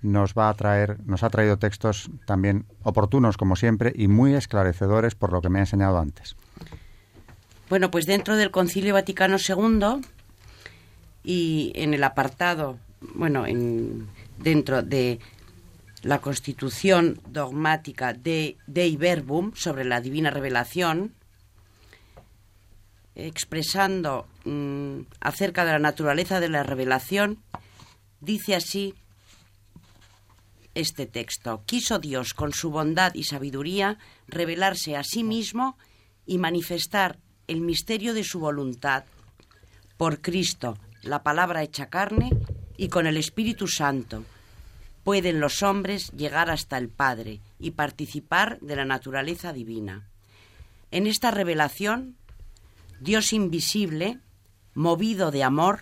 nos 0.02 0.34
va 0.34 0.50
a 0.50 0.54
traer, 0.54 0.98
nos 1.06 1.22
ha 1.24 1.30
traído 1.30 1.58
textos 1.58 2.10
también 2.26 2.66
oportunos 2.84 3.36
como 3.36 3.58
siempre 3.58 3.92
y 3.94 4.08
muy 4.08 4.34
esclarecedores 4.36 5.16
por 5.16 5.34
lo 5.34 5.42
que 5.42 5.50
me 5.50 5.60
ha 5.60 5.64
enseñado 5.64 6.00
antes. 6.00 6.36
Bueno, 7.70 7.92
pues 7.92 8.06
dentro 8.06 8.38
del 8.38 8.52
Concilio 8.52 8.94
Vaticano 8.94 9.38
II 9.38 10.02
y 11.26 11.74
en 11.76 11.94
el 11.94 12.04
apartado, 12.04 12.78
bueno, 13.16 13.46
en, 13.46 14.08
dentro 14.40 14.82
de 14.82 15.20
la 16.04 16.20
constitución 16.20 17.20
dogmática 17.28 18.14
de 18.14 18.58
Dei 18.68 18.98
Verbum 18.98 19.54
sobre 19.56 19.86
la 19.86 20.02
divina 20.02 20.30
revelación, 20.30 21.16
expresando 23.16 24.28
mm, 24.44 25.00
acerca 25.22 25.64
de 25.64 25.72
la 25.72 25.80
naturaleza 25.80 26.42
de 26.42 26.50
la 26.50 26.64
revelación, 26.64 27.40
dice 28.20 28.56
así 28.56 28.96
este 30.76 31.06
texto. 31.06 31.64
Quiso 31.66 32.00
Dios, 32.00 32.34
con 32.34 32.52
su 32.52 32.70
bondad 32.70 33.14
y 33.14 33.24
sabiduría, 33.24 33.98
revelarse 34.28 34.98
a 34.98 35.04
sí 35.04 35.24
mismo 35.24 35.78
y 36.26 36.38
manifestar 36.38 37.18
el 37.48 37.62
misterio 37.62 38.14
de 38.14 38.26
su 38.26 38.40
voluntad 38.40 39.06
por 39.96 40.22
Cristo, 40.22 40.78
la 41.02 41.24
palabra 41.24 41.64
hecha 41.64 41.88
carne, 41.88 42.32
y 42.76 42.90
con 42.90 43.08
el 43.08 43.16
Espíritu 43.18 43.68
Santo, 43.68 44.26
pueden 45.04 45.40
los 45.40 45.64
hombres 45.64 46.12
llegar 46.12 46.50
hasta 46.50 46.78
el 46.78 46.90
Padre 46.90 47.40
y 47.60 47.72
participar 47.72 48.60
de 48.62 48.76
la 48.76 48.86
naturaleza 48.86 49.54
divina. 49.54 50.08
En 50.92 51.08
esta 51.08 51.32
revelación, 51.32 52.16
Dios 53.00 53.34
invisible, 53.34 54.20
movido 54.74 55.32
de 55.32 55.44
amor, 55.44 55.82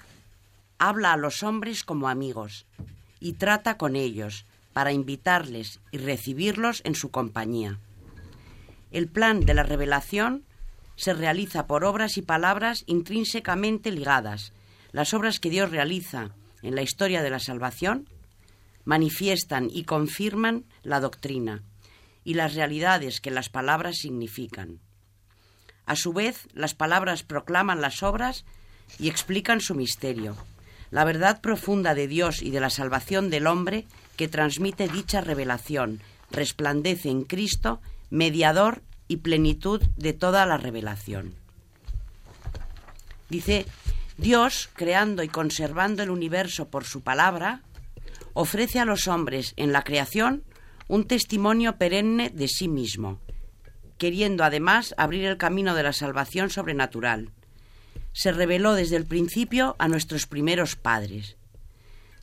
habla 0.79 1.13
a 1.13 1.17
los 1.17 1.43
hombres 1.43 1.83
como 1.83 2.09
amigos 2.09 2.65
y 3.19 3.33
trata 3.33 3.77
con 3.77 3.95
ellos 3.95 4.45
para 4.73 4.91
invitarles 4.91 5.79
y 5.91 5.97
recibirlos 5.97 6.81
en 6.85 6.95
su 6.95 7.11
compañía. 7.11 7.77
El 8.91 9.07
plan 9.07 9.41
de 9.41 9.53
la 9.53 9.63
revelación 9.63 10.43
se 10.95 11.13
realiza 11.13 11.67
por 11.67 11.83
obras 11.83 12.17
y 12.17 12.21
palabras 12.21 12.83
intrínsecamente 12.87 13.91
ligadas. 13.91 14.53
Las 14.91 15.13
obras 15.13 15.39
que 15.39 15.49
Dios 15.49 15.71
realiza 15.71 16.31
en 16.61 16.75
la 16.75 16.81
historia 16.81 17.21
de 17.21 17.29
la 17.29 17.39
salvación 17.39 18.07
manifiestan 18.85 19.69
y 19.71 19.83
confirman 19.83 20.65
la 20.83 20.99
doctrina 20.99 21.63
y 22.23 22.35
las 22.35 22.55
realidades 22.55 23.21
que 23.21 23.31
las 23.31 23.49
palabras 23.49 23.97
significan. 23.97 24.79
A 25.85 25.95
su 25.95 26.13
vez, 26.13 26.47
las 26.53 26.73
palabras 26.73 27.23
proclaman 27.23 27.81
las 27.81 28.03
obras 28.03 28.45
y 28.99 29.09
explican 29.09 29.61
su 29.61 29.75
misterio, 29.75 30.35
la 30.91 31.05
verdad 31.05 31.41
profunda 31.41 31.95
de 31.95 32.07
Dios 32.07 32.41
y 32.41 32.51
de 32.51 32.59
la 32.59 32.69
salvación 32.69 33.29
del 33.29 33.47
hombre 33.47 33.85
que 34.17 34.27
transmite 34.27 34.87
dicha 34.87 35.21
revelación, 35.21 36.01
resplandece 36.29 37.09
en 37.09 37.23
Cristo, 37.23 37.81
mediador 38.09 38.83
y 39.07 39.17
plenitud 39.17 39.81
de 39.95 40.13
toda 40.13 40.45
la 40.45 40.57
revelación. 40.57 41.33
Dice, 43.29 43.65
Dios, 44.17 44.69
creando 44.73 45.23
y 45.23 45.29
conservando 45.29 46.03
el 46.03 46.09
universo 46.09 46.67
por 46.67 46.83
su 46.83 47.01
palabra, 47.01 47.61
ofrece 48.33 48.79
a 48.79 48.85
los 48.85 49.07
hombres 49.07 49.53
en 49.57 49.71
la 49.71 49.83
creación 49.83 50.43
un 50.87 51.05
testimonio 51.05 51.77
perenne 51.77 52.29
de 52.29 52.47
sí 52.47 52.67
mismo, 52.67 53.19
queriendo 53.97 54.43
además 54.43 54.93
abrir 54.97 55.25
el 55.25 55.37
camino 55.37 55.75
de 55.75 55.83
la 55.83 55.93
salvación 55.93 56.49
sobrenatural. 56.49 57.29
Se 58.13 58.31
reveló 58.31 58.73
desde 58.73 58.97
el 58.97 59.05
principio 59.05 59.75
a 59.79 59.87
nuestros 59.87 60.27
primeros 60.27 60.75
padres. 60.75 61.37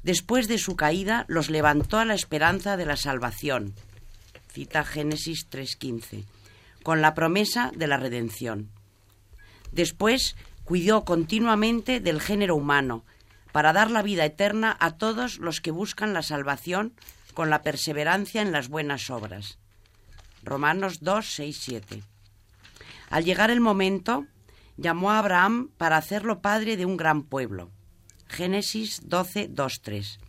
Después 0.03 0.49
de 0.49 0.59
su 0.59 0.77
caída 0.77 1.25
los 1.29 1.51
levantó 1.51 1.99
a 1.99 2.05
la 2.05 2.15
esperanza 2.15 2.77
de 2.77 2.87
la 2.87 2.97
salvación. 2.97 3.75
Cita 4.53 4.85
Génesis 4.85 5.49
3.15, 5.51 6.25
con 6.83 7.01
la 7.01 7.15
promesa 7.15 7.73
de 7.75 7.87
la 7.87 7.97
redención. 7.97 8.71
Después 9.73 10.37
cuidó 10.65 11.05
continuamente 11.05 12.01
del 12.01 12.21
género 12.21 12.57
humano, 12.57 13.05
para 13.59 13.73
dar 13.73 13.91
la 13.91 14.03
vida 14.03 14.25
eterna 14.25 14.77
a 14.79 14.93
todos 14.99 15.39
los 15.39 15.61
que 15.61 15.73
buscan 15.73 16.15
la 16.15 16.23
salvación 16.23 16.93
con 17.35 17.51
la 17.51 17.63
perseverancia 17.63 18.41
en 18.41 18.53
las 18.53 18.69
buenas 18.69 19.11
obras. 19.11 19.59
Romanos 20.45 21.01
2, 21.01 21.27
6, 21.27 21.59
7. 21.61 22.03
Al 23.11 23.25
llegar 23.25 23.51
el 23.51 23.59
momento, 23.59 24.29
llamó 24.77 25.11
a 25.11 25.19
Abraham 25.19 25.71
para 25.77 25.97
hacerlo 25.97 26.41
padre 26.41 26.77
de 26.77 26.87
un 26.87 26.97
gran 26.97 27.25
pueblo. 27.25 27.73
Génesis 28.29 29.01
12, 29.09 29.49
2, 29.51 29.81
3. 29.83 30.21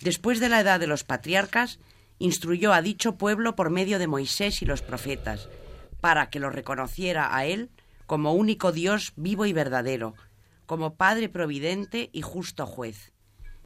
Después 0.00 0.40
de 0.40 0.48
la 0.48 0.58
edad 0.58 0.80
de 0.80 0.88
los 0.88 1.04
patriarcas, 1.04 1.78
instruyó 2.18 2.72
a 2.72 2.82
dicho 2.82 3.14
pueblo 3.14 3.54
por 3.54 3.70
medio 3.70 4.00
de 4.00 4.08
Moisés 4.08 4.60
y 4.60 4.66
los 4.66 4.82
profetas, 4.82 5.48
para 6.00 6.30
que 6.30 6.40
lo 6.40 6.50
reconociera 6.50 7.36
a 7.36 7.46
él 7.46 7.70
como 8.06 8.34
único 8.34 8.72
Dios 8.72 9.12
vivo 9.14 9.46
y 9.46 9.52
verdadero, 9.52 10.16
como 10.70 10.94
Padre 10.94 11.28
providente 11.28 12.10
y 12.12 12.22
justo 12.22 12.64
juez, 12.64 13.12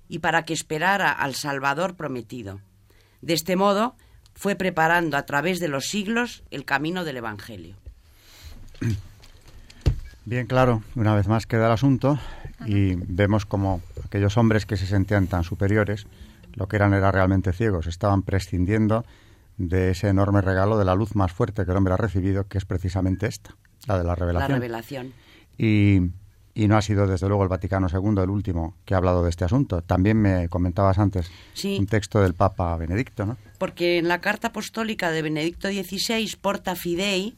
y 0.08 0.20
para 0.20 0.46
que 0.46 0.54
esperara 0.54 1.12
al 1.12 1.34
Salvador 1.34 1.96
prometido. 1.96 2.62
De 3.20 3.34
este 3.34 3.56
modo, 3.56 3.94
fue 4.32 4.54
preparando 4.54 5.18
a 5.18 5.26
través 5.26 5.60
de 5.60 5.68
los 5.68 5.84
siglos 5.84 6.44
el 6.50 6.64
camino 6.64 7.04
del 7.04 7.18
Evangelio. 7.18 7.76
Bien 10.24 10.46
claro, 10.46 10.82
una 10.94 11.14
vez 11.14 11.28
más 11.28 11.44
queda 11.44 11.66
el 11.66 11.72
asunto 11.72 12.18
y 12.64 12.94
vemos 12.94 13.44
como 13.44 13.82
aquellos 14.06 14.38
hombres 14.38 14.64
que 14.64 14.78
se 14.78 14.86
sentían 14.86 15.26
tan 15.26 15.44
superiores, 15.44 16.06
lo 16.54 16.68
que 16.68 16.76
eran 16.76 16.94
era 16.94 17.12
realmente 17.12 17.52
ciegos, 17.52 17.86
estaban 17.86 18.22
prescindiendo 18.22 19.04
de 19.58 19.90
ese 19.90 20.08
enorme 20.08 20.40
regalo 20.40 20.78
de 20.78 20.86
la 20.86 20.94
luz 20.94 21.14
más 21.16 21.32
fuerte 21.32 21.66
que 21.66 21.70
el 21.70 21.76
hombre 21.76 21.92
ha 21.92 21.98
recibido, 21.98 22.48
que 22.48 22.56
es 22.56 22.64
precisamente 22.64 23.26
esta, 23.26 23.54
la 23.86 23.98
de 23.98 24.04
la 24.04 24.14
revelación. 24.14 24.52
La 24.52 24.56
revelación. 24.56 25.12
Y 25.58 26.10
y 26.54 26.68
no 26.68 26.76
ha 26.76 26.82
sido 26.82 27.06
desde 27.06 27.26
luego 27.26 27.42
el 27.42 27.48
Vaticano 27.48 27.88
II 27.92 28.22
el 28.22 28.30
último 28.30 28.76
que 28.84 28.94
ha 28.94 28.98
hablado 28.98 29.24
de 29.24 29.30
este 29.30 29.44
asunto. 29.44 29.82
También 29.82 30.20
me 30.20 30.48
comentabas 30.48 30.98
antes 30.98 31.30
un 31.64 31.86
texto 31.86 32.20
del 32.20 32.34
Papa 32.34 32.76
Benedicto, 32.76 33.26
¿no? 33.26 33.36
Porque 33.58 33.98
en 33.98 34.08
la 34.08 34.20
carta 34.20 34.48
apostólica 34.48 35.10
de 35.10 35.22
Benedicto 35.22 35.68
XVI, 35.68 36.36
Porta 36.40 36.76
Fidei, 36.76 37.34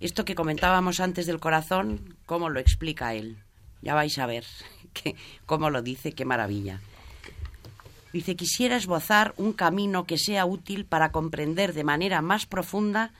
esto 0.00 0.24
que 0.24 0.34
comentábamos 0.34 1.00
antes 1.00 1.26
del 1.26 1.40
corazón, 1.40 2.16
¿cómo 2.26 2.50
lo 2.50 2.60
explica 2.60 3.14
él? 3.14 3.38
Ya 3.80 3.94
vais 3.94 4.18
a 4.18 4.26
ver 4.26 4.44
que, 4.92 5.16
cómo 5.46 5.70
lo 5.70 5.80
dice, 5.80 6.12
qué 6.12 6.24
maravilla. 6.24 6.80
Dice, 8.12 8.36
quisiera 8.36 8.76
esbozar 8.76 9.32
un 9.38 9.54
camino 9.54 10.04
que 10.04 10.18
sea 10.18 10.44
útil 10.44 10.84
para 10.84 11.12
comprender 11.12 11.72
de 11.72 11.82
manera 11.82 12.20
más 12.20 12.44
profunda 12.44 13.12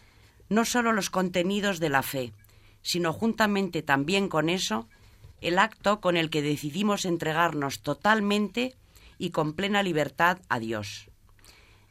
no 0.51 0.66
solo 0.66 0.93
los 0.93 1.09
contenidos 1.09 1.80
de 1.80 1.88
la 1.88 2.03
fe, 2.03 2.34
sino 2.82 3.12
juntamente 3.12 3.82
también 3.82 4.28
con 4.28 4.48
eso, 4.48 4.88
el 5.40 5.58
acto 5.58 6.00
con 6.00 6.16
el 6.16 6.30
que 6.30 6.42
decidimos 6.42 7.04
entregarnos 7.04 7.80
totalmente 7.80 8.74
y 9.18 9.30
con 9.30 9.54
plena 9.54 9.82
libertad 9.82 10.38
a 10.48 10.58
Dios. 10.58 11.08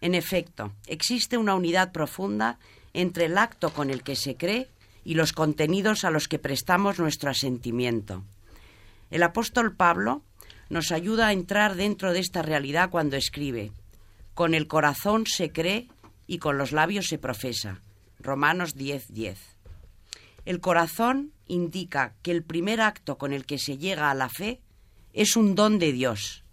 En 0.01 0.15
efecto, 0.15 0.71
existe 0.87 1.37
una 1.37 1.55
unidad 1.55 1.91
profunda 1.91 2.59
entre 2.93 3.25
el 3.25 3.37
acto 3.37 3.71
con 3.71 3.89
el 3.89 4.03
que 4.03 4.15
se 4.15 4.35
cree 4.35 4.69
y 5.03 5.15
los 5.15 5.33
contenidos 5.33 6.03
a 6.03 6.11
los 6.11 6.27
que 6.27 6.39
prestamos 6.39 6.99
nuestro 6.99 7.29
asentimiento. 7.29 8.23
El 9.09 9.23
apóstol 9.23 9.75
Pablo 9.75 10.23
nos 10.69 10.91
ayuda 10.91 11.27
a 11.27 11.33
entrar 11.33 11.75
dentro 11.75 12.13
de 12.13 12.19
esta 12.19 12.41
realidad 12.41 12.89
cuando 12.89 13.17
escribe, 13.17 13.71
con 14.33 14.53
el 14.53 14.67
corazón 14.67 15.25
se 15.27 15.51
cree 15.51 15.89
y 16.27 16.37
con 16.37 16.57
los 16.57 16.71
labios 16.71 17.07
se 17.07 17.17
profesa. 17.17 17.81
Romanos 18.19 18.75
10:10. 18.75 19.07
10. 19.09 19.60
El 20.45 20.59
corazón 20.59 21.31
indica 21.47 22.15
que 22.23 22.31
el 22.31 22.43
primer 22.43 22.81
acto 22.81 23.17
con 23.17 23.33
el 23.33 23.45
que 23.45 23.59
se 23.59 23.77
llega 23.77 24.09
a 24.09 24.15
la 24.15 24.29
fe 24.29 24.61
es 25.13 25.35
un 25.35 25.55
don 25.55 25.79
de 25.79 25.91
Dios 25.91 26.43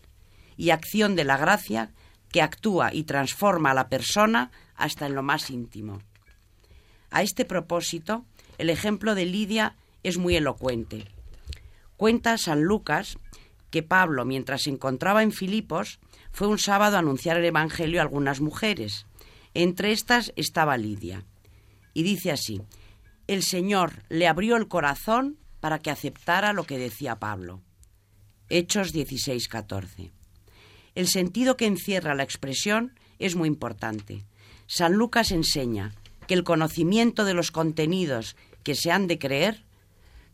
y 0.56 0.70
acción 0.70 1.14
de 1.16 1.24
la 1.24 1.36
gracia 1.36 1.92
que 2.30 2.42
actúa 2.42 2.92
y 2.92 3.04
transforma 3.04 3.70
a 3.70 3.74
la 3.74 3.88
persona 3.88 4.50
hasta 4.74 5.06
en 5.06 5.14
lo 5.14 5.22
más 5.22 5.50
íntimo. 5.50 6.02
A 7.10 7.22
este 7.22 7.44
propósito, 7.44 8.24
el 8.58 8.70
ejemplo 8.70 9.14
de 9.14 9.24
Lidia 9.24 9.76
es 10.02 10.18
muy 10.18 10.36
elocuente. 10.36 11.06
Cuenta 11.96 12.36
San 12.36 12.62
Lucas 12.62 13.16
que 13.70 13.82
Pablo, 13.82 14.24
mientras 14.24 14.62
se 14.62 14.70
encontraba 14.70 15.22
en 15.22 15.32
Filipos, 15.32 16.00
fue 16.32 16.46
un 16.46 16.58
sábado 16.58 16.96
a 16.96 17.00
anunciar 17.00 17.36
el 17.36 17.44
Evangelio 17.44 18.00
a 18.00 18.02
algunas 18.02 18.40
mujeres. 18.40 19.06
Entre 19.54 19.92
estas 19.92 20.32
estaba 20.36 20.76
Lidia. 20.76 21.24
Y 21.94 22.02
dice 22.02 22.30
así, 22.30 22.60
el 23.28 23.42
Señor 23.42 24.02
le 24.08 24.26
abrió 24.26 24.56
el 24.56 24.68
corazón 24.68 25.38
para 25.60 25.78
que 25.78 25.90
aceptara 25.90 26.54
lo 26.54 26.64
que 26.64 26.78
decía 26.78 27.16
Pablo. 27.16 27.62
Hechos 28.48 28.92
16:14. 28.94 30.10
El 30.94 31.06
sentido 31.06 31.56
que 31.56 31.66
encierra 31.66 32.14
la 32.14 32.22
expresión 32.22 32.98
es 33.18 33.36
muy 33.36 33.46
importante. 33.46 34.24
San 34.66 34.94
Lucas 34.94 35.30
enseña 35.30 35.94
que 36.26 36.34
el 36.34 36.42
conocimiento 36.42 37.24
de 37.24 37.34
los 37.34 37.50
contenidos 37.50 38.34
que 38.62 38.74
se 38.74 38.90
han 38.90 39.06
de 39.06 39.18
creer 39.18 39.64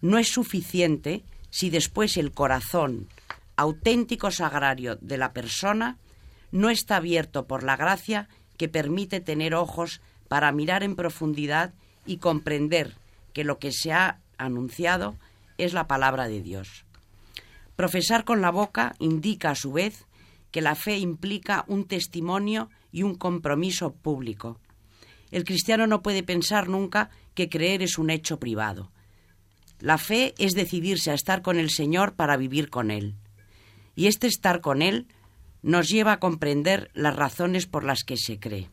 no 0.00 0.18
es 0.18 0.28
suficiente 0.28 1.24
si 1.50 1.70
después 1.70 2.16
el 2.16 2.32
corazón, 2.32 3.08
auténtico 3.56 4.30
sagrario 4.30 4.96
de 4.96 5.18
la 5.18 5.32
persona, 5.32 5.98
no 6.52 6.70
está 6.70 6.96
abierto 6.96 7.46
por 7.46 7.64
la 7.64 7.76
gracia 7.76 8.28
que 8.56 8.68
permite 8.68 9.20
tener 9.20 9.54
ojos 9.54 10.00
para 10.28 10.52
mirar 10.52 10.84
en 10.84 10.94
profundidad 10.94 11.74
y 12.06 12.18
comprender 12.18 12.94
que 13.32 13.44
lo 13.44 13.58
que 13.58 13.72
se 13.72 13.92
ha 13.92 14.20
anunciado 14.38 15.16
es 15.58 15.72
la 15.72 15.86
palabra 15.86 16.28
de 16.28 16.42
Dios. 16.42 16.84
Profesar 17.76 18.24
con 18.24 18.40
la 18.40 18.50
boca 18.50 18.94
indica 18.98 19.50
a 19.50 19.54
su 19.54 19.72
vez 19.72 20.06
que 20.50 20.60
la 20.60 20.74
fe 20.74 20.98
implica 20.98 21.64
un 21.66 21.84
testimonio 21.84 22.70
y 22.92 23.02
un 23.02 23.16
compromiso 23.16 23.92
público. 23.92 24.60
El 25.32 25.44
cristiano 25.44 25.88
no 25.88 26.00
puede 26.00 26.22
pensar 26.22 26.68
nunca 26.68 27.10
que 27.34 27.48
creer 27.48 27.82
es 27.82 27.98
un 27.98 28.10
hecho 28.10 28.38
privado. 28.38 28.92
La 29.80 29.98
fe 29.98 30.34
es 30.38 30.54
decidirse 30.54 31.10
a 31.10 31.14
estar 31.14 31.42
con 31.42 31.58
el 31.58 31.70
Señor 31.70 32.14
para 32.14 32.36
vivir 32.36 32.70
con 32.70 32.92
Él. 32.92 33.16
Y 33.96 34.06
este 34.06 34.28
estar 34.28 34.60
con 34.60 34.80
Él 34.80 35.08
nos 35.62 35.88
lleva 35.88 36.12
a 36.12 36.20
comprender 36.20 36.90
las 36.94 37.16
razones 37.16 37.66
por 37.66 37.82
las 37.82 38.04
que 38.04 38.16
se 38.16 38.38
cree. 38.38 38.70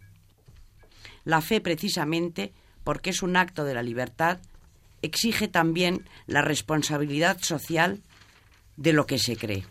La 1.24 1.42
fe 1.42 1.62
precisamente 1.62 2.54
porque 2.84 3.10
es 3.12 3.22
un 3.22 3.36
acto 3.36 3.64
de 3.64 3.74
la 3.74 3.84
libertad, 3.84 4.40
exige 5.02 5.48
también 5.48 6.08
la 6.28 6.42
responsabilidad 6.42 7.40
social 7.42 8.02
de 8.78 8.94
lo 8.94 9.06
que 9.06 9.20
se 9.20 9.36
cree. 9.36 9.66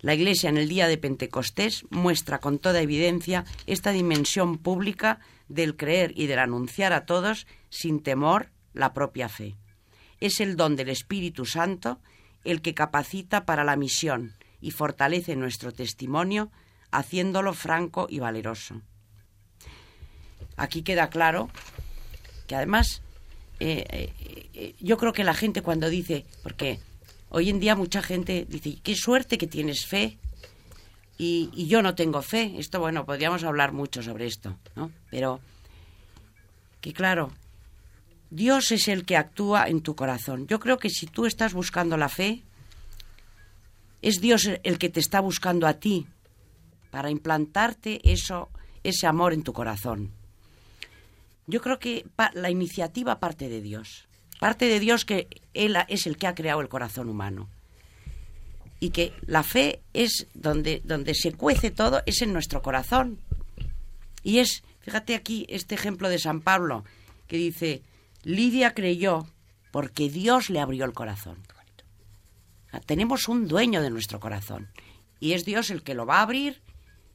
La 0.00 0.14
Iglesia 0.14 0.50
en 0.50 0.58
el 0.58 0.68
día 0.68 0.88
de 0.88 0.98
Pentecostés 0.98 1.84
muestra 1.90 2.38
con 2.38 2.58
toda 2.58 2.80
evidencia 2.80 3.44
esta 3.66 3.92
dimensión 3.92 4.58
pública 4.58 5.20
del 5.48 5.76
creer 5.76 6.12
y 6.16 6.26
del 6.26 6.38
anunciar 6.38 6.92
a 6.92 7.06
todos 7.06 7.46
sin 7.70 8.02
temor 8.02 8.50
la 8.74 8.92
propia 8.92 9.28
fe. 9.28 9.56
Es 10.20 10.40
el 10.40 10.56
don 10.56 10.76
del 10.76 10.90
Espíritu 10.90 11.44
Santo 11.44 11.98
el 12.44 12.62
que 12.62 12.74
capacita 12.74 13.44
para 13.44 13.64
la 13.64 13.76
misión 13.76 14.34
y 14.60 14.70
fortalece 14.70 15.34
nuestro 15.34 15.72
testimonio 15.72 16.50
haciéndolo 16.90 17.52
franco 17.54 18.06
y 18.08 18.20
valeroso. 18.20 18.80
Aquí 20.56 20.82
queda 20.82 21.10
claro 21.10 21.50
que 22.46 22.56
además 22.56 23.02
eh, 23.60 24.12
eh, 24.54 24.74
yo 24.80 24.96
creo 24.96 25.12
que 25.12 25.24
la 25.24 25.34
gente 25.34 25.62
cuando 25.62 25.88
dice, 25.88 26.24
porque 26.42 26.80
hoy 27.30 27.50
en 27.50 27.60
día 27.60 27.76
mucha 27.76 28.02
gente 28.02 28.46
dice, 28.48 28.78
qué 28.82 28.94
suerte 28.94 29.38
que 29.38 29.46
tienes 29.46 29.86
fe 29.86 30.18
y, 31.18 31.50
y 31.54 31.66
yo 31.66 31.82
no 31.82 31.94
tengo 31.94 32.22
fe. 32.22 32.54
Esto, 32.58 32.80
bueno, 32.80 33.04
podríamos 33.04 33.44
hablar 33.44 33.72
mucho 33.72 34.02
sobre 34.02 34.26
esto, 34.26 34.56
¿no? 34.74 34.90
Pero 35.10 35.40
que 36.80 36.92
claro, 36.92 37.32
Dios 38.30 38.72
es 38.72 38.88
el 38.88 39.04
que 39.04 39.16
actúa 39.16 39.68
en 39.68 39.80
tu 39.80 39.94
corazón. 39.94 40.46
Yo 40.46 40.60
creo 40.60 40.78
que 40.78 40.90
si 40.90 41.06
tú 41.06 41.26
estás 41.26 41.54
buscando 41.54 41.96
la 41.96 42.08
fe, 42.08 42.42
es 44.02 44.20
Dios 44.20 44.48
el 44.62 44.78
que 44.78 44.88
te 44.88 45.00
está 45.00 45.20
buscando 45.20 45.66
a 45.66 45.74
ti 45.74 46.06
para 46.90 47.10
implantarte 47.10 48.00
eso, 48.10 48.50
ese 48.84 49.06
amor 49.06 49.32
en 49.32 49.42
tu 49.42 49.52
corazón. 49.52 50.12
Yo 51.46 51.60
creo 51.60 51.78
que 51.78 52.06
la 52.34 52.50
iniciativa 52.50 53.20
parte 53.20 53.48
de 53.48 53.60
Dios. 53.60 54.08
Parte 54.40 54.66
de 54.66 54.80
Dios 54.80 55.04
que 55.04 55.28
Él 55.54 55.76
es 55.88 56.06
el 56.06 56.16
que 56.16 56.26
ha 56.26 56.34
creado 56.34 56.60
el 56.60 56.68
corazón 56.68 57.08
humano. 57.08 57.48
Y 58.80 58.90
que 58.90 59.14
la 59.26 59.42
fe 59.42 59.80
es 59.94 60.26
donde, 60.34 60.82
donde 60.84 61.14
se 61.14 61.32
cuece 61.32 61.70
todo, 61.70 62.02
es 62.04 62.20
en 62.20 62.32
nuestro 62.32 62.62
corazón. 62.62 63.20
Y 64.22 64.38
es, 64.38 64.64
fíjate 64.80 65.14
aquí 65.14 65.46
este 65.48 65.74
ejemplo 65.74 66.08
de 66.08 66.18
San 66.18 66.40
Pablo, 66.40 66.84
que 67.26 67.36
dice, 67.36 67.82
Lidia 68.22 68.74
creyó 68.74 69.26
porque 69.70 70.10
Dios 70.10 70.50
le 70.50 70.60
abrió 70.60 70.84
el 70.84 70.92
corazón. 70.92 71.38
Tenemos 72.84 73.28
un 73.28 73.48
dueño 73.48 73.80
de 73.80 73.90
nuestro 73.90 74.20
corazón 74.20 74.68
y 75.20 75.32
es 75.32 75.44
Dios 75.44 75.70
el 75.70 75.82
que 75.82 75.94
lo 75.94 76.06
va 76.06 76.18
a 76.18 76.22
abrir 76.22 76.60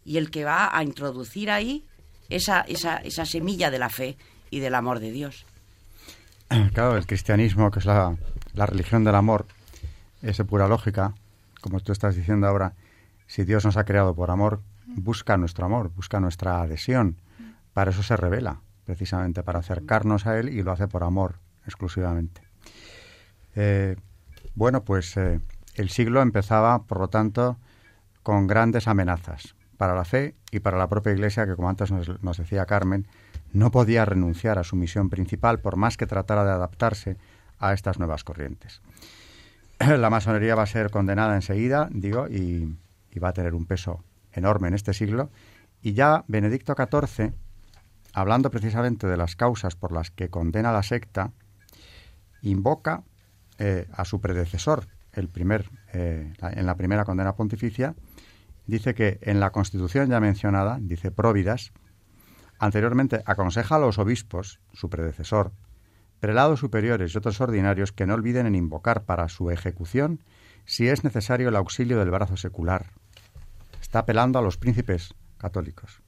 y 0.04 0.18
el 0.18 0.32
que 0.32 0.44
va 0.44 0.76
a 0.76 0.84
introducir 0.84 1.52
ahí 1.52 1.86
esa, 2.32 2.62
esa, 2.62 2.98
esa 2.98 3.26
semilla 3.26 3.70
de 3.70 3.80
la 3.80 3.90
fe 3.90 4.18
y 4.50 4.60
del 4.60 4.76
amor 4.76 5.00
de 5.00 5.12
Dios. 5.12 5.46
Claro, 6.74 6.98
el 6.98 7.06
cristianismo, 7.06 7.72
que 7.72 7.80
es 7.80 7.86
la, 7.86 8.16
la 8.54 8.66
religión 8.66 9.04
del 9.04 9.16
amor, 9.16 9.46
es 10.22 10.38
de 10.38 10.46
pura 10.46 10.68
lógica, 10.68 11.14
como 11.62 11.80
tú 11.80 11.92
estás 11.92 12.16
diciendo 12.16 12.48
ahora, 12.48 12.74
si 13.28 13.46
Dios 13.46 13.64
nos 13.64 13.78
ha 13.78 13.86
creado 13.86 14.14
por 14.14 14.32
amor, 14.32 14.62
busca 14.86 15.38
nuestro 15.38 15.66
amor, 15.66 15.92
busca 15.96 16.20
nuestra 16.20 16.62
adhesión. 16.62 17.16
Para 17.74 17.92
eso 17.92 18.04
se 18.04 18.18
revela, 18.18 18.60
precisamente, 18.86 19.44
para 19.44 19.60
acercarnos 19.60 20.28
a 20.28 20.38
Él 20.38 20.50
y 20.50 20.62
lo 20.64 20.74
hace 20.74 20.88
por 20.88 21.04
amor 21.04 21.36
exclusivamente. 21.66 22.42
Eh, 23.56 23.96
bueno, 24.56 24.84
pues 24.84 25.16
eh, 25.16 25.40
el 25.76 25.90
siglo 25.90 26.22
empezaba, 26.22 26.84
por 26.84 27.00
lo 27.00 27.08
tanto, 27.08 27.58
con 28.24 28.48
grandes 28.48 28.90
amenazas 28.90 29.56
para 29.82 29.96
la 29.96 30.06
fe 30.06 30.36
y 30.52 30.60
para 30.60 30.78
la 30.78 30.88
propia 30.90 31.12
Iglesia, 31.12 31.48
que 31.48 31.56
como 31.56 31.68
antes 31.68 31.90
nos, 31.90 32.38
decía 32.38 32.68
Carmen, 32.68 33.08
no 33.52 33.72
podía 33.72 34.06
renunciar 34.06 34.60
a 34.60 34.64
su 34.64 34.76
misión 34.76 35.10
principal 35.10 35.60
por 35.60 35.76
más 35.76 35.98
que 35.98 36.06
tratara 36.06 36.46
de 36.46 36.52
adaptarse 36.52 37.18
a 37.58 37.74
estas 37.74 37.98
nuevas 37.98 38.24
corrientes. 38.24 38.84
La 39.80 40.12
masonería 40.12 40.54
va 40.54 40.62
a 40.62 40.68
ser 40.68 40.92
condenada 40.92 41.34
enseguida, 41.34 41.90
digo, 41.92 42.28
y, 42.28 42.78
y 43.10 43.20
va 43.20 43.30
a 43.30 43.34
tener 43.34 43.56
un 43.56 43.66
peso 43.66 44.04
enorme 44.34 44.68
en 44.68 44.76
este 44.76 44.94
siglo. 44.94 45.32
Y 45.82 45.94
ya 45.94 46.26
Benedicto 46.28 46.76
XIV, 46.76 47.34
hablando 48.14 48.52
precisamente 48.52 49.08
de 49.08 49.18
las 49.18 49.36
causas 49.36 49.76
por 49.76 49.94
las 49.94 50.12
que 50.12 50.30
condena 50.30 50.72
la 50.72 50.84
secta, 50.84 51.32
invoca 52.44 53.02
eh, 53.58 53.88
a 53.94 54.06
su 54.06 54.22
predecesor, 54.22 54.86
el 55.14 55.28
primer, 55.28 55.72
eh, 55.92 56.34
en 56.40 56.68
la 56.68 56.76
primera 56.76 57.04
condena 57.04 57.34
pontificia, 57.34 57.96
dice 58.66 58.94
que 58.94 59.20
en 59.22 59.40
la 59.40 59.52
Constitución 59.52 60.10
ya 60.10 60.20
mencionada, 60.20 60.78
dice 60.82 61.12
Próvidas, 61.12 61.72
anteriormente 62.60 63.24
aconseja 63.26 63.76
a 63.76 63.80
los 63.80 63.98
obispos, 63.98 64.60
su 64.74 64.90
predecesor, 64.90 65.52
prelados 66.20 66.60
superiores 66.60 67.14
y 67.14 67.18
otros 67.18 67.42
ordinarios 67.42 67.92
que 67.92 68.06
no 68.06 68.14
olviden 68.14 68.46
en 68.46 68.56
invocar 68.56 69.04
para 69.04 69.28
su 69.30 69.50
ejecución 69.50 70.24
si 70.66 70.88
es 70.88 71.04
necesario 71.04 71.50
el 71.50 71.56
auxilio 71.56 71.98
del 71.98 72.12
brazo 72.12 72.38
secular. 72.38 72.92
Está 73.82 74.00
apelando 74.00 74.38
a 74.38 74.44
los 74.44 74.58
príncipes 74.58 75.16
católicos 75.38 76.02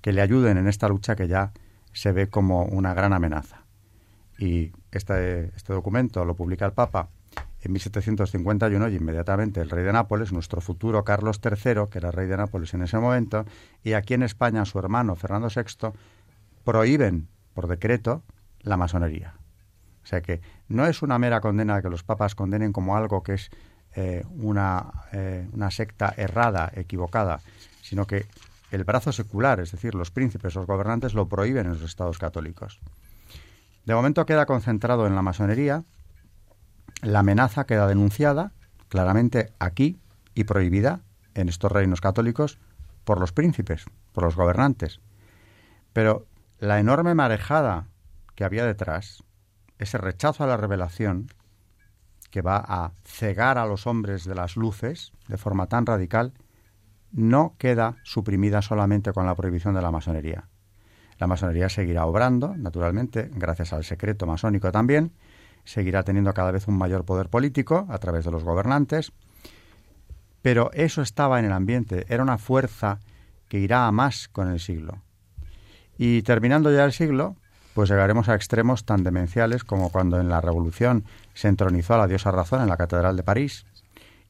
que 0.00 0.12
le 0.12 0.22
ayuden 0.22 0.58
en 0.58 0.68
esta 0.68 0.88
lucha 0.88 1.16
que 1.16 1.26
ya 1.26 1.52
se 1.92 2.12
ve 2.12 2.28
como 2.28 2.64
una 2.64 2.94
gran 2.94 3.12
amenaza 3.12 3.64
y 4.38 4.72
este, 4.92 5.52
este 5.56 5.72
documento 5.72 6.24
lo 6.24 6.36
publica 6.36 6.64
el 6.64 6.72
Papa 6.72 7.10
en 7.62 7.72
1751 7.72 8.88
y 8.88 8.96
inmediatamente 8.96 9.60
el 9.60 9.70
rey 9.70 9.84
de 9.84 9.92
Nápoles, 9.92 10.32
nuestro 10.32 10.60
futuro 10.60 11.04
Carlos 11.04 11.40
III, 11.42 11.88
que 11.90 11.98
era 11.98 12.10
rey 12.10 12.26
de 12.26 12.36
Nápoles 12.36 12.74
en 12.74 12.82
ese 12.82 12.98
momento, 12.98 13.44
y 13.82 13.94
aquí 13.94 14.14
en 14.14 14.22
España 14.22 14.64
su 14.64 14.78
hermano 14.78 15.16
Fernando 15.16 15.48
VI, 15.54 15.90
prohíben 16.64 17.28
por 17.54 17.66
decreto 17.66 18.22
la 18.60 18.76
masonería. 18.76 19.34
O 20.04 20.06
sea 20.06 20.20
que 20.20 20.40
no 20.68 20.86
es 20.86 21.02
una 21.02 21.18
mera 21.18 21.40
condena 21.40 21.82
que 21.82 21.90
los 21.90 22.02
papas 22.02 22.34
condenen 22.34 22.72
como 22.72 22.96
algo 22.96 23.22
que 23.22 23.34
es 23.34 23.50
eh, 23.94 24.24
una, 24.30 24.86
eh, 25.12 25.48
una 25.52 25.70
secta 25.70 26.14
errada, 26.16 26.70
equivocada, 26.74 27.40
sino 27.82 28.06
que 28.06 28.26
el 28.70 28.84
brazo 28.84 29.12
secular, 29.12 29.60
es 29.60 29.72
decir, 29.72 29.94
los 29.94 30.10
príncipes, 30.10 30.54
los 30.54 30.66
gobernantes, 30.66 31.14
lo 31.14 31.26
prohíben 31.26 31.66
en 31.66 31.72
los 31.72 31.82
estados 31.82 32.18
católicos. 32.18 32.80
De 33.86 33.94
momento 33.94 34.26
queda 34.26 34.46
concentrado 34.46 35.06
en 35.06 35.14
la 35.14 35.22
masonería, 35.22 35.84
la 37.02 37.20
amenaza 37.20 37.64
queda 37.64 37.86
denunciada 37.86 38.52
claramente 38.88 39.52
aquí 39.58 40.00
y 40.34 40.44
prohibida 40.44 41.00
en 41.34 41.48
estos 41.48 41.70
reinos 41.70 42.00
católicos 42.00 42.58
por 43.04 43.20
los 43.20 43.32
príncipes, 43.32 43.84
por 44.12 44.24
los 44.24 44.36
gobernantes. 44.36 45.00
Pero 45.92 46.26
la 46.58 46.80
enorme 46.80 47.14
marejada 47.14 47.86
que 48.34 48.44
había 48.44 48.64
detrás, 48.64 49.22
ese 49.78 49.98
rechazo 49.98 50.44
a 50.44 50.46
la 50.46 50.56
revelación, 50.56 51.28
que 52.30 52.42
va 52.42 52.56
a 52.56 52.92
cegar 53.04 53.58
a 53.58 53.66
los 53.66 53.86
hombres 53.86 54.24
de 54.24 54.34
las 54.34 54.56
luces 54.56 55.12
de 55.28 55.38
forma 55.38 55.66
tan 55.66 55.86
radical, 55.86 56.34
no 57.10 57.54
queda 57.58 57.96
suprimida 58.02 58.60
solamente 58.60 59.12
con 59.12 59.24
la 59.24 59.34
prohibición 59.34 59.74
de 59.74 59.82
la 59.82 59.90
masonería. 59.90 60.48
La 61.18 61.26
masonería 61.26 61.68
seguirá 61.68 62.04
obrando, 62.06 62.54
naturalmente, 62.56 63.30
gracias 63.34 63.72
al 63.72 63.84
secreto 63.84 64.26
masónico 64.26 64.70
también, 64.70 65.12
seguirá 65.68 66.02
teniendo 66.02 66.32
cada 66.32 66.50
vez 66.50 66.66
un 66.66 66.78
mayor 66.78 67.04
poder 67.04 67.28
político 67.28 67.86
a 67.90 67.98
través 67.98 68.24
de 68.24 68.30
los 68.30 68.42
gobernantes, 68.42 69.12
pero 70.40 70.70
eso 70.72 71.02
estaba 71.02 71.38
en 71.38 71.44
el 71.44 71.52
ambiente, 71.52 72.06
era 72.08 72.22
una 72.22 72.38
fuerza 72.38 73.00
que 73.48 73.58
irá 73.58 73.86
a 73.86 73.92
más 73.92 74.28
con 74.28 74.50
el 74.50 74.60
siglo. 74.60 75.02
Y 75.98 76.22
terminando 76.22 76.72
ya 76.72 76.84
el 76.84 76.92
siglo, 76.92 77.36
pues 77.74 77.90
llegaremos 77.90 78.28
a 78.28 78.34
extremos 78.34 78.84
tan 78.84 79.04
demenciales 79.04 79.62
como 79.62 79.90
cuando 79.90 80.18
en 80.18 80.28
la 80.28 80.40
Revolución 80.40 81.04
se 81.34 81.48
entronizó 81.48 81.94
a 81.94 81.98
la 81.98 82.06
diosa 82.06 82.30
razón 82.30 82.62
en 82.62 82.68
la 82.68 82.76
Catedral 82.76 83.16
de 83.16 83.22
París 83.22 83.66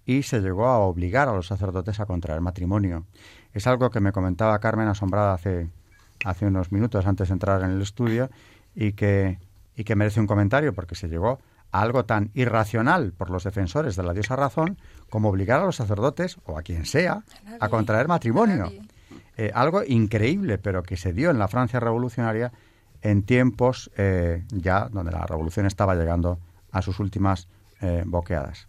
y 0.04 0.22
se 0.22 0.40
llegó 0.40 0.66
a 0.66 0.78
obligar 0.78 1.28
a 1.28 1.34
los 1.34 1.46
sacerdotes 1.46 2.00
a 2.00 2.06
contraer 2.06 2.40
matrimonio. 2.40 3.04
Es 3.52 3.66
algo 3.66 3.90
que 3.90 4.00
me 4.00 4.12
comentaba 4.12 4.58
Carmen 4.58 4.88
asombrada 4.88 5.34
hace 5.34 5.68
hace 6.24 6.46
unos 6.46 6.72
minutos 6.72 7.06
antes 7.06 7.28
de 7.28 7.34
entrar 7.34 7.62
en 7.62 7.70
el 7.70 7.82
estudio 7.82 8.30
y 8.74 8.92
que, 8.92 9.38
y 9.78 9.84
que 9.84 9.94
merece 9.94 10.20
un 10.20 10.26
comentario 10.26 10.74
porque 10.74 10.96
se 10.96 11.08
llegó 11.08 11.38
a 11.70 11.80
algo 11.80 12.04
tan 12.04 12.30
irracional 12.34 13.12
por 13.12 13.30
los 13.30 13.44
defensores 13.44 13.94
de 13.94 14.02
la 14.02 14.12
diosa 14.12 14.34
razón 14.34 14.76
como 15.08 15.28
obligar 15.28 15.60
a 15.60 15.64
los 15.64 15.76
sacerdotes 15.76 16.36
o 16.44 16.58
a 16.58 16.62
quien 16.62 16.84
sea 16.84 17.22
a, 17.60 17.68
contraer 17.68 18.08
matrimonio. 18.08 18.72
Eh, 19.36 19.52
algo 19.54 19.84
increíble, 19.86 20.58
pero 20.58 20.82
que 20.82 20.96
se 20.96 21.12
dio 21.12 21.30
en 21.30 21.38
la 21.38 21.46
Francia 21.46 21.78
revolucionaria 21.78 22.52
en 23.02 23.22
tiempos 23.22 23.88
eh, 23.96 24.42
ya 24.50 24.88
donde 24.90 25.12
la 25.12 25.24
revolución 25.24 25.64
estaba 25.66 25.94
llegando 25.94 26.40
a 26.72 26.82
sus 26.82 26.98
últimas 26.98 27.46
eh, 27.80 28.02
boqueadas. 28.04 28.66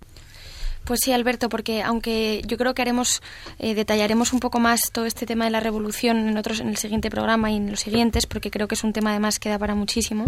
Pues 0.89 1.01
sí, 1.03 1.11
Alberto, 1.11 1.49
porque 1.49 1.83
aunque 1.83 2.41
yo 2.47 2.57
creo 2.57 2.73
que 2.73 2.81
haremos, 2.81 3.21
eh, 3.59 3.75
detallaremos 3.75 4.33
un 4.33 4.39
poco 4.39 4.59
más 4.59 4.91
todo 4.91 5.05
este 5.05 5.25
tema 5.27 5.45
de 5.45 5.51
la 5.51 5.59
revolución 5.59 6.17
en 6.27 6.37
otros, 6.37 6.61
en 6.61 6.69
el 6.69 6.77
siguiente 6.77 7.11
programa 7.11 7.51
y 7.51 7.57
en 7.57 7.69
los 7.69 7.81
siguientes, 7.81 8.25
porque 8.25 8.49
creo 8.49 8.67
que 8.67 8.75
es 8.75 8.83
un 8.83 8.91
tema 8.91 9.11
además 9.11 9.39
que 9.39 9.49
da 9.49 9.59
para 9.59 9.75
muchísimo. 9.75 10.25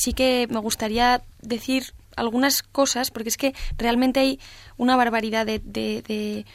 Sí 0.00 0.14
que 0.14 0.46
me 0.48 0.60
gustaría 0.60 1.20
decir 1.42 1.92
algunas 2.16 2.62
cosas, 2.62 3.10
porque 3.10 3.28
es 3.28 3.36
que 3.36 3.54
realmente 3.76 4.18
hay 4.20 4.40
una 4.78 4.96
barbaridad 4.96 5.44
de, 5.44 5.58
de, 5.58 6.46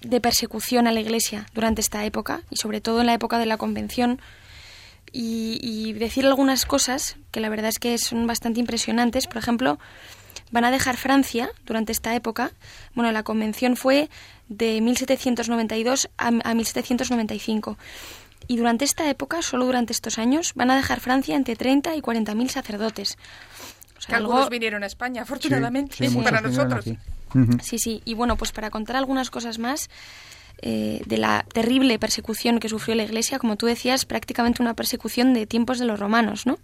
de, 0.00 0.20
persecución 0.22 0.86
a 0.86 0.92
la 0.92 1.00
Iglesia 1.00 1.44
durante 1.52 1.82
esta 1.82 2.02
época, 2.06 2.40
y 2.48 2.56
sobre 2.56 2.80
todo 2.80 3.00
en 3.00 3.06
la 3.06 3.12
época 3.12 3.38
de 3.38 3.44
la 3.44 3.58
Convención, 3.58 4.18
y, 5.12 5.58
y, 5.60 5.92
decir 5.92 6.24
algunas 6.24 6.64
cosas 6.64 7.18
que 7.32 7.40
la 7.40 7.50
verdad 7.50 7.68
es 7.68 7.78
que 7.78 7.98
son 7.98 8.26
bastante 8.26 8.60
impresionantes. 8.60 9.26
Por 9.26 9.36
ejemplo, 9.36 9.78
van 10.52 10.64
a 10.64 10.70
dejar 10.70 10.96
Francia 10.96 11.50
durante 11.66 11.92
esta 11.92 12.14
época. 12.14 12.52
Bueno, 12.94 13.12
la 13.12 13.24
convención 13.24 13.76
fue 13.76 14.08
de 14.48 14.80
1792 14.80 16.08
a, 16.16 16.30
1795. 16.30 17.76
Y 18.50 18.56
durante 18.56 18.84
esta 18.84 19.08
época, 19.08 19.42
solo 19.42 19.64
durante 19.64 19.92
estos 19.92 20.18
años, 20.18 20.54
van 20.56 20.72
a 20.72 20.76
dejar 20.76 20.98
Francia 20.98 21.36
entre 21.36 21.54
30 21.54 21.94
y 21.94 22.00
40 22.00 22.34
mil 22.34 22.50
sacerdotes. 22.50 23.16
O 23.96 24.00
sea, 24.00 24.16
algunos 24.16 24.50
vinieron 24.50 24.82
a 24.82 24.86
España, 24.86 25.22
afortunadamente, 25.22 26.08
sí, 26.08 26.16
para 26.16 26.40
nosotros. 26.40 26.84
Sí, 27.62 27.78
sí. 27.78 28.02
Y 28.04 28.14
bueno, 28.14 28.34
pues 28.34 28.50
para 28.50 28.70
contar 28.70 28.96
algunas 28.96 29.30
cosas 29.30 29.60
más 29.60 29.88
eh, 30.62 31.00
de 31.06 31.16
la 31.16 31.46
terrible 31.52 31.96
persecución 32.00 32.58
que 32.58 32.68
sufrió 32.68 32.96
la 32.96 33.04
Iglesia, 33.04 33.38
como 33.38 33.54
tú 33.54 33.66
decías, 33.66 34.04
prácticamente 34.04 34.60
una 34.60 34.74
persecución 34.74 35.32
de 35.32 35.46
tiempos 35.46 35.78
de 35.78 35.84
los 35.84 36.00
romanos, 36.00 36.44
¿no? 36.44 36.58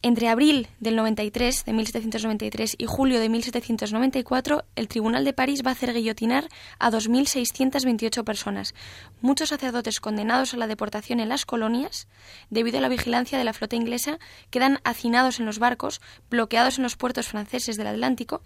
Entre 0.00 0.28
abril 0.28 0.68
del 0.78 0.94
93, 0.94 1.64
de 1.64 1.72
1793, 1.72 2.76
y 2.78 2.86
julio 2.86 3.18
de 3.18 3.28
1794, 3.28 4.64
el 4.76 4.86
Tribunal 4.86 5.24
de 5.24 5.32
París 5.32 5.62
va 5.66 5.70
a 5.70 5.72
hacer 5.72 5.92
guillotinar 5.92 6.48
a 6.78 6.92
2.628 6.92 8.22
personas, 8.22 8.74
muchos 9.20 9.48
sacerdotes 9.48 9.98
condenados 9.98 10.54
a 10.54 10.56
la 10.56 10.68
deportación 10.68 11.18
en 11.18 11.28
las 11.28 11.44
colonias, 11.44 12.06
debido 12.48 12.78
a 12.78 12.80
la 12.80 12.88
vigilancia 12.88 13.38
de 13.38 13.44
la 13.44 13.52
flota 13.52 13.74
inglesa, 13.74 14.20
quedan 14.50 14.78
hacinados 14.84 15.40
en 15.40 15.46
los 15.46 15.58
barcos, 15.58 16.00
bloqueados 16.30 16.78
en 16.78 16.84
los 16.84 16.96
puertos 16.96 17.26
franceses 17.26 17.76
del 17.76 17.88
Atlántico, 17.88 18.40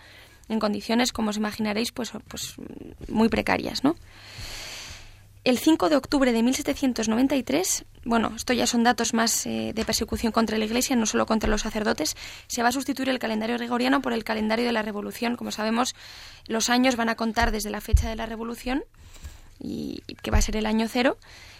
en 0.48 0.58
condiciones, 0.58 1.12
como 1.12 1.30
os 1.30 1.36
imaginaréis, 1.36 1.92
pues, 1.92 2.12
pues 2.28 2.54
muy 3.08 3.28
precarias, 3.28 3.84
¿no? 3.84 3.94
El 5.44 5.58
5 5.58 5.88
de 5.88 5.96
octubre 5.96 6.32
de 6.32 6.40
1793, 6.40 7.84
bueno, 8.04 8.32
esto 8.36 8.52
ya 8.52 8.64
son 8.68 8.84
datos 8.84 9.12
más 9.12 9.44
eh, 9.44 9.72
de 9.74 9.84
persecución 9.84 10.30
contra 10.30 10.56
la 10.56 10.64
Iglesia, 10.64 10.94
no 10.94 11.04
solo 11.04 11.26
contra 11.26 11.50
los 11.50 11.62
sacerdotes, 11.62 12.16
se 12.46 12.62
va 12.62 12.68
a 12.68 12.72
sustituir 12.72 13.08
el 13.08 13.18
calendario 13.18 13.56
gregoriano 13.56 14.00
por 14.02 14.12
el 14.12 14.22
calendario 14.22 14.66
de 14.66 14.70
la 14.70 14.82
Revolución. 14.82 15.34
Como 15.34 15.50
sabemos, 15.50 15.96
los 16.46 16.70
años 16.70 16.94
van 16.94 17.08
a 17.08 17.16
contar 17.16 17.50
desde 17.50 17.70
la 17.70 17.80
fecha 17.80 18.08
de 18.08 18.14
la 18.14 18.26
Revolución, 18.26 18.84
y, 19.58 20.04
que 20.22 20.30
va 20.30 20.38
a 20.38 20.42
ser 20.42 20.56
el 20.56 20.64
año 20.64 20.86
cero, 20.88 21.18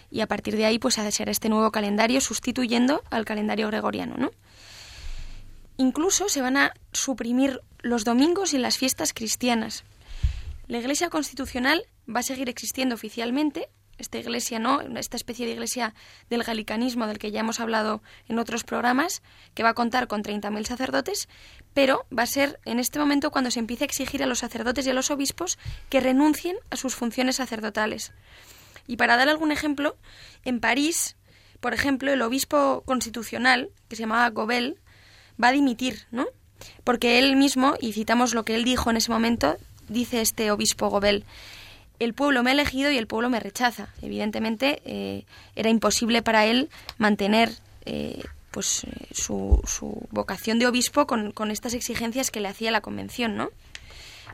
y 0.09 0.21
a 0.21 0.27
partir 0.27 0.55
de 0.55 0.65
ahí 0.65 0.79
pues 0.79 0.97
a 0.97 1.11
ser 1.11 1.27
este 1.27 1.49
nuevo 1.49 1.69
calendario 1.71 2.21
sustituyendo 2.21 3.03
al 3.11 3.25
calendario 3.25 3.67
gregoriano, 3.67 4.15
¿no? 4.17 4.31
Incluso 5.75 6.29
se 6.29 6.41
van 6.41 6.55
a 6.55 6.73
suprimir 6.93 7.59
los 7.81 8.05
domingos 8.05 8.53
y 8.53 8.59
las 8.59 8.77
fiestas 8.77 9.11
cristianas. 9.11 9.83
La 10.67 10.77
Iglesia 10.77 11.09
Constitucional 11.09 11.83
va 12.07 12.19
a 12.19 12.23
seguir 12.23 12.49
existiendo 12.49 12.95
oficialmente, 12.95 13.69
esta 13.97 14.17
iglesia, 14.17 14.59
¿no? 14.59 14.81
Esta 14.81 15.17
especie 15.17 15.45
de 15.45 15.53
iglesia 15.53 15.93
del 16.29 16.43
galicanismo 16.43 17.07
del 17.07 17.19
que 17.19 17.31
ya 17.31 17.41
hemos 17.41 17.59
hablado 17.59 18.01
en 18.27 18.39
otros 18.39 18.63
programas, 18.63 19.21
que 19.53 19.63
va 19.63 19.69
a 19.69 19.73
contar 19.73 20.07
con 20.07 20.23
30.000 20.23 20.65
sacerdotes, 20.65 21.29
pero 21.73 22.05
va 22.15 22.23
a 22.23 22.27
ser 22.27 22.59
en 22.65 22.79
este 22.79 22.99
momento 22.99 23.31
cuando 23.31 23.51
se 23.51 23.59
empiece 23.59 23.83
a 23.83 23.85
exigir 23.85 24.23
a 24.23 24.25
los 24.25 24.39
sacerdotes 24.39 24.85
y 24.85 24.89
a 24.89 24.93
los 24.93 25.11
obispos 25.11 25.57
que 25.89 25.99
renuncien 25.99 26.57
a 26.69 26.75
sus 26.75 26.95
funciones 26.95 27.37
sacerdotales. 27.37 28.13
Y 28.87 28.97
para 28.97 29.15
dar 29.15 29.29
algún 29.29 29.51
ejemplo, 29.51 29.95
en 30.43 30.59
París, 30.59 31.15
por 31.59 31.73
ejemplo, 31.73 32.11
el 32.11 32.21
obispo 32.21 32.83
constitucional, 32.85 33.69
que 33.87 33.95
se 33.95 34.03
llamaba 34.03 34.29
Gobel, 34.29 34.79
va 35.41 35.49
a 35.49 35.53
dimitir, 35.53 36.05
¿no? 36.11 36.25
Porque 36.83 37.19
él 37.19 37.35
mismo, 37.35 37.75
y 37.79 37.93
citamos 37.93 38.33
lo 38.33 38.43
que 38.43 38.55
él 38.55 38.63
dijo 38.63 38.89
en 38.89 38.97
ese 38.97 39.11
momento, 39.11 39.57
dice 39.87 40.21
este 40.21 40.51
obispo 40.51 40.89
Gobel, 40.89 41.25
el 42.03 42.13
pueblo 42.13 42.43
me 42.43 42.51
ha 42.51 42.53
elegido 42.53 42.91
y 42.91 42.97
el 42.97 43.07
pueblo 43.07 43.29
me 43.29 43.39
rechaza. 43.39 43.89
Evidentemente 44.01 44.81
eh, 44.85 45.25
era 45.55 45.69
imposible 45.69 46.21
para 46.21 46.45
él 46.45 46.69
mantener 46.97 47.51
eh, 47.85 48.23
pues 48.51 48.83
eh, 48.83 49.07
su, 49.11 49.61
vocación 50.11 50.59
de 50.59 50.67
obispo 50.67 51.07
con, 51.07 51.31
con, 51.31 51.51
estas 51.51 51.73
exigencias 51.73 52.31
que 52.31 52.39
le 52.39 52.47
hacía 52.47 52.71
la 52.71 52.81
convención, 52.81 53.35
¿no? 53.35 53.49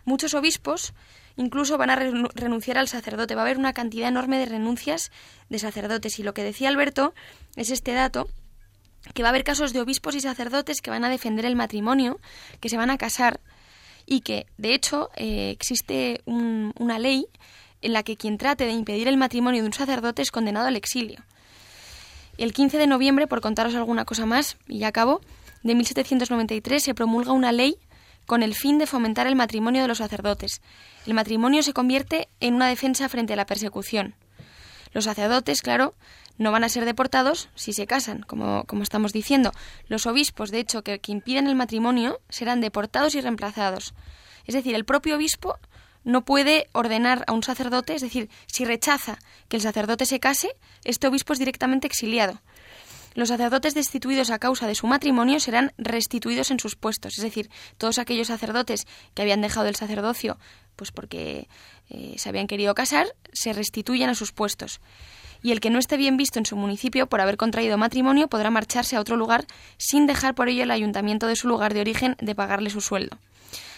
Muchos 0.06 0.34
obispos 0.34 0.94
incluso 1.38 1.78
van 1.78 1.90
a 1.90 1.96
renunciar 1.96 2.78
al 2.78 2.88
sacerdote. 2.88 3.36
Va 3.36 3.42
a 3.42 3.46
haber 3.46 3.58
una 3.58 3.74
cantidad 3.74 4.10
enorme 4.10 4.38
de 4.38 4.46
renuncias 4.46 5.12
de 5.50 5.60
sacerdotes. 5.60 6.20
Y 6.20 6.24
lo 6.24 6.34
que 6.34 6.44
decía 6.44 6.70
Alberto 6.70 7.14
es 7.56 7.72
este 7.72 7.94
dato 7.94 8.28
que 9.14 9.24
va 9.24 9.30
a 9.30 9.32
haber 9.32 9.44
casos 9.44 9.72
de 9.72 9.80
obispos 9.80 10.16
y 10.16 10.22
sacerdotes 10.22 10.82
que 10.82 10.90
van 10.90 11.06
a 11.06 11.10
defender 11.10 11.46
el 11.46 11.56
matrimonio, 11.56 12.20
que 12.60 12.70
se 12.70 12.78
van 12.78 12.90
a 12.90 12.98
casar 12.98 13.40
y 14.12 14.22
que, 14.22 14.48
de 14.58 14.74
hecho, 14.74 15.12
existe 15.16 16.22
una 16.26 16.98
ley 16.98 17.28
en 17.84 17.94
la 17.94 18.02
que 18.02 18.18
quien 18.18 18.40
trate 18.40 18.66
de 18.66 18.72
impedir 18.72 19.08
el 19.08 19.18
matrimonio 19.18 19.62
de 19.62 19.68
un 19.68 19.74
sacerdote 19.74 20.24
es 20.24 20.32
condenado 20.32 20.68
al 20.68 20.76
exilio. 20.76 21.20
El 22.40 22.52
15 22.52 22.80
de 22.80 22.88
noviembre, 22.88 23.28
por 23.28 23.40
contaros 23.40 23.76
alguna 23.76 24.06
cosa 24.06 24.26
más, 24.26 24.58
y 24.68 24.80
ya 24.80 24.88
acabo, 24.88 25.22
de 25.62 25.76
1793 25.76 26.84
se 26.84 26.96
promulga 26.96 27.34
una 27.34 27.52
ley 27.52 27.78
con 28.26 28.42
el 28.42 28.56
fin 28.56 28.80
de 28.80 28.88
fomentar 28.88 29.28
el 29.28 29.36
matrimonio 29.36 29.84
de 29.84 29.88
los 29.88 30.00
sacerdotes. 30.00 30.62
El 31.06 31.14
matrimonio 31.14 31.62
se 31.62 31.74
convierte 31.74 32.30
en 32.40 32.56
una 32.56 32.68
defensa 32.68 33.10
frente 33.10 33.34
a 33.34 33.36
la 33.36 33.46
persecución. 33.46 34.16
Los 34.92 35.06
sacerdotes, 35.06 35.62
claro, 35.62 35.96
no 36.38 36.52
van 36.52 36.64
a 36.64 36.70
ser 36.70 36.86
deportados 36.86 37.50
si 37.56 37.74
se 37.74 37.86
casan, 37.86 38.22
como, 38.22 38.64
como 38.66 38.84
estamos 38.84 39.14
diciendo. 39.14 39.52
Los 39.88 40.06
obispos, 40.06 40.52
de 40.52 40.60
hecho, 40.60 40.84
que, 40.84 41.00
que 41.00 41.12
impiden 41.12 41.48
el 41.48 41.56
matrimonio, 41.56 42.20
serán 42.30 42.62
deportados 42.62 43.16
y 43.16 43.22
reemplazados. 43.22 43.94
Es 44.46 44.56
decir, 44.56 44.74
el 44.74 44.86
propio 44.86 45.18
obispo 45.18 45.60
no 46.04 46.24
puede 46.24 46.68
ordenar 46.72 47.24
a 47.28 47.34
un 47.34 47.44
sacerdote, 47.44 47.94
es 47.94 48.02
decir, 48.02 48.30
si 48.48 48.66
rechaza 48.66 49.20
que 49.48 49.58
el 49.58 49.62
sacerdote 49.62 50.06
se 50.06 50.20
case, 50.20 50.56
este 50.84 51.08
obispo 51.08 51.34
es 51.34 51.40
directamente 51.40 51.88
exiliado. 51.88 52.42
Los 53.16 53.30
sacerdotes 53.30 53.74
destituidos 53.74 54.30
a 54.30 54.40
causa 54.40 54.68
de 54.68 54.76
su 54.76 54.88
matrimonio 54.88 55.40
serán 55.40 55.74
restituidos 55.78 56.52
en 56.52 56.60
sus 56.60 56.76
puestos, 56.76 57.18
es 57.18 57.24
decir, 57.24 57.50
todos 57.78 58.00
aquellos 58.00 58.28
sacerdotes 58.28 58.88
que 59.14 59.24
habían 59.24 59.42
dejado 59.42 59.68
el 59.68 59.76
sacerdocio 59.76 60.38
pues 60.80 60.94
porque 60.94 61.50
eh, 61.90 62.16
se 62.18 62.30
habían 62.30 62.48
querido 62.48 62.74
casar, 62.76 63.08
se 63.34 63.54
restituyen 63.54 64.10
a 64.10 64.16
sus 64.16 64.32
puestos. 64.32 64.80
Y 65.42 65.52
el 65.52 65.62
que 65.62 65.70
no 65.70 65.80
esté 65.80 65.98
bien 65.98 66.18
visto 66.18 66.40
en 66.40 66.46
su 66.46 66.56
municipio 66.56 67.08
por 67.08 67.22
haber 67.22 67.38
contraído 67.38 67.78
matrimonio 67.78 68.28
podrá 68.28 68.50
marcharse 68.50 68.96
a 68.96 69.00
otro 69.00 69.16
lugar 69.16 69.46
sin 69.78 70.06
dejar 70.06 70.36
por 70.36 70.50
ello 70.50 70.64
el 70.64 70.72
ayuntamiento 70.72 71.28
de 71.28 71.36
su 71.36 71.48
lugar 71.48 71.74
de 71.74 71.82
origen 71.82 72.16
de 72.20 72.36
pagarle 72.36 72.70
su 72.70 72.82
sueldo. 72.82 73.18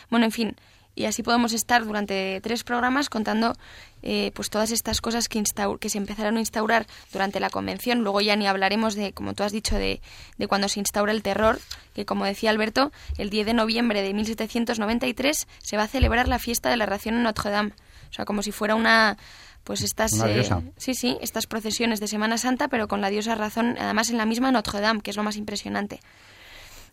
Bueno, 0.10 0.26
en 0.26 0.32
fin, 0.32 0.56
y 0.94 1.06
así 1.06 1.24
podemos 1.24 1.54
estar 1.54 1.86
durante 1.86 2.42
tres 2.42 2.64
programas 2.64 3.10
contando 3.10 3.56
eh, 4.04 4.32
pues 4.34 4.50
todas 4.50 4.72
estas 4.72 5.00
cosas 5.00 5.30
que, 5.30 5.42
que 5.80 5.90
se 5.90 5.98
empezaron 5.98 6.38
a 6.38 6.40
instaurar 6.40 6.86
durante 7.14 7.40
la 7.40 7.50
convención. 7.50 8.00
Luego 8.00 8.20
ya 8.20 8.36
ni 8.36 8.48
hablaremos 8.48 8.96
de, 8.96 9.14
como 9.14 9.34
tú 9.34 9.44
has 9.44 9.52
dicho, 9.52 9.76
de, 9.76 10.02
de 10.38 10.48
cuando 10.48 10.68
se 10.68 10.80
instaura 10.80 11.14
el 11.14 11.24
terror, 11.24 11.60
que 11.94 12.06
como 12.06 12.26
decía 12.26 12.50
Alberto, 12.50 12.92
el 13.18 13.30
10 13.30 13.46
de 13.46 13.54
noviembre 13.54 14.02
de 14.02 14.14
1793 14.14 15.48
se 15.60 15.78
va 15.78 15.84
a 15.84 15.88
celebrar 15.88 16.28
la 16.28 16.40
fiesta 16.40 16.70
de 16.70 16.78
la 16.78 16.86
ración 16.86 17.16
en 17.16 17.24
Notre 17.24 17.52
Dame. 17.52 17.72
O 18.12 18.14
sea, 18.14 18.26
como 18.26 18.44
si 18.44 18.52
fuera 18.52 18.76
una 18.76 19.18
pues 19.64 19.82
estas 19.82 20.14
eh, 20.14 20.50
sí 20.78 20.96
sí 20.96 21.18
estas 21.22 21.46
procesiones 21.46 22.00
de 22.00 22.08
Semana 22.08 22.40
Santa 22.40 22.68
pero 22.68 22.88
con 22.88 23.00
la 23.00 23.10
diosa 23.10 23.36
razón 23.36 23.76
además 23.80 24.10
en 24.10 24.18
la 24.18 24.26
misma 24.26 24.52
Notre 24.52 24.82
Dame 24.82 25.02
que 25.02 25.12
es 25.12 25.18
lo 25.18 25.24
más 25.24 25.38
impresionante. 25.38 26.00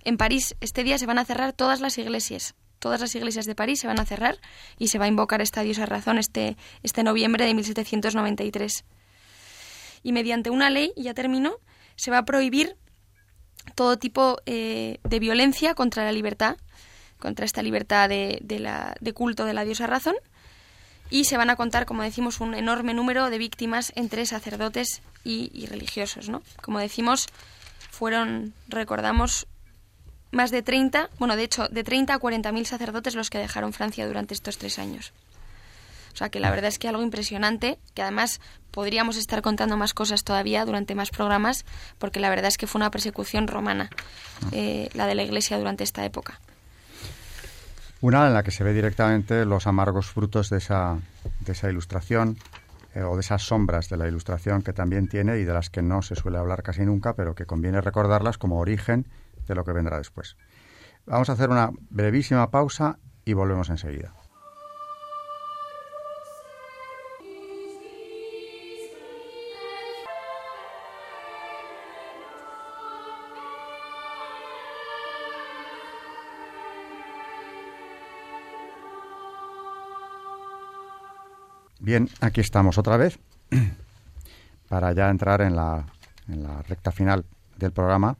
En 0.05 0.16
París 0.16 0.55
este 0.61 0.85
día 0.85 0.99
se 0.99 1.07
van 1.07 1.19
a 1.19 1.25
cerrar 1.25 1.53
todas 1.53 1.81
las 1.81 1.99
iglesias 1.99 2.55
todas 2.79 3.01
las 3.01 3.14
iglesias 3.14 3.47
de 3.47 3.55
París 3.55 3.81
se 3.81 3.87
van 3.87 4.01
a 4.01 4.07
cerrar 4.07 4.39
y 4.79 4.89
se 4.89 4.99
va 4.99 5.07
a 5.07 5.09
invocar 5.09 5.41
esta 5.41 5.62
diosa 5.62 5.87
razón 5.87 6.19
este, 6.19 6.57
este 6.83 7.03
noviembre 7.03 7.45
de 7.45 7.55
1793. 7.55 8.85
Y 10.03 10.12
mediante 10.12 10.51
una 10.51 10.71
ley, 10.71 10.93
ya 10.97 11.14
termino, 11.14 11.57
se 11.97 12.11
va 12.11 12.19
a 12.19 12.25
prohibir 12.25 12.77
todo 13.75 13.99
tipo 13.99 14.39
eh, 14.47 14.99
de 15.03 15.19
violencia 15.19 15.75
contra 15.75 16.05
la 16.05 16.12
libertad, 16.12 16.57
contra 17.19 17.45
esta 17.45 17.62
libertad 17.62 18.09
de, 18.09 18.41
la, 18.61 18.95
de 19.01 19.12
culto 19.12 19.45
de 19.45 19.55
la 19.55 19.64
diosa 19.64 19.87
razón, 19.87 20.14
y 21.11 21.25
se 21.25 21.37
van 21.37 21.51
a 21.51 21.57
contar, 21.57 21.87
como 21.87 22.03
decimos, 22.03 22.41
un 22.41 22.55
enorme 22.55 22.95
número 22.95 23.31
de 23.31 23.39
víctimas 23.39 23.93
entre 23.97 24.27
sacerdotes 24.27 25.03
y, 25.25 25.67
religiosos, 25.67 26.29
¿no? 26.29 26.43
Como 26.63 26.79
decimos, 26.79 27.27
fueron, 27.91 28.55
recordamos, 28.69 29.47
más 30.31 30.51
de 30.51 30.63
30, 30.63 31.11
bueno, 31.19 31.37
de 31.37 31.45
hecho, 31.45 31.69
de 31.69 31.85
30 31.85 32.15
a 32.15 32.19
40 32.19 32.53
mil 32.53 32.67
sacerdotes 32.67 33.15
los 33.15 33.31
que 33.31 33.39
dejaron 33.39 33.73
Francia 33.73 34.07
durante 34.07 34.35
estos 34.35 34.59
tres 34.59 34.79
años. 34.79 35.13
O 36.13 36.17
sea 36.19 36.31
que 36.31 36.41
la 36.41 36.51
verdad 36.51 36.69
es 36.69 36.79
que 36.79 36.89
algo 36.89 37.03
impresionante, 37.03 37.79
que 37.95 38.03
además 38.03 38.41
podríamos 38.73 39.17
estar 39.17 39.41
contando 39.41 39.77
más 39.77 39.95
cosas 39.95 40.25
todavía 40.25 40.65
durante 40.65 40.95
más 40.95 41.11
programas, 41.11 41.65
porque 41.99 42.21
la 42.21 42.29
verdad 42.29 42.47
es 42.47 42.59
que 42.59 42.67
fue 42.67 42.81
una 42.81 42.91
persecución 42.91 43.47
romana, 43.47 43.89
eh, 44.53 44.89
la 44.95 45.07
de 45.07 45.15
la 45.15 45.23
Iglesia 45.23 45.59
durante 45.59 45.85
esta 45.85 46.05
época. 46.05 46.41
Una 48.01 48.28
en 48.28 48.34
la 48.34 48.44
que 48.44 48.53
se 48.53 48.62
ve 48.62 48.72
directamente 48.72 49.44
los 49.44 49.66
amargos 49.66 50.07
frutos 50.07 50.51
de 50.51 50.59
esa, 50.59 50.99
de 51.40 51.53
esa 51.53 51.68
ilustración 51.68 52.36
eh, 52.94 53.03
o 53.03 53.16
de 53.16 53.20
esas 53.20 53.42
sombras 53.42 53.88
de 53.88 53.96
la 53.96 54.07
ilustración 54.07 54.62
que 54.62 54.72
también 54.72 55.09
tiene 55.09 55.38
y 55.38 55.44
de 55.44 55.53
las 55.53 55.68
que 55.68 55.82
no 55.82 56.01
se 56.03 56.14
suele 56.14 56.38
hablar 56.38 56.62
casi 56.62 56.82
nunca, 56.86 57.14
pero 57.14 57.34
que 57.34 57.44
conviene 57.44 57.80
recordarlas 57.80 58.38
como 58.38 58.61
origen 58.61 59.09
de 59.49 59.55
lo 59.57 59.64
que 59.64 59.72
vendrá 59.72 59.99
después. 59.99 60.36
Vamos 61.07 61.28
a 61.28 61.32
hacer 61.32 61.51
una 61.51 61.70
brevísima 61.90 62.51
pausa 62.53 62.99
y 63.24 63.32
volvemos 63.32 63.68
enseguida. 63.68 64.18
Bien, 81.89 82.07
aquí 82.20 82.43
estamos 82.43 82.76
otra 82.76 82.99
vez 82.99 83.18
para 84.68 84.93
ya 84.93 85.09
entrar 85.09 85.41
en 85.41 85.57
la, 85.57 85.86
en 86.28 86.43
la 86.43 86.61
recta 86.61 86.93
final 86.93 87.24
del 87.57 87.72
programa 87.72 88.18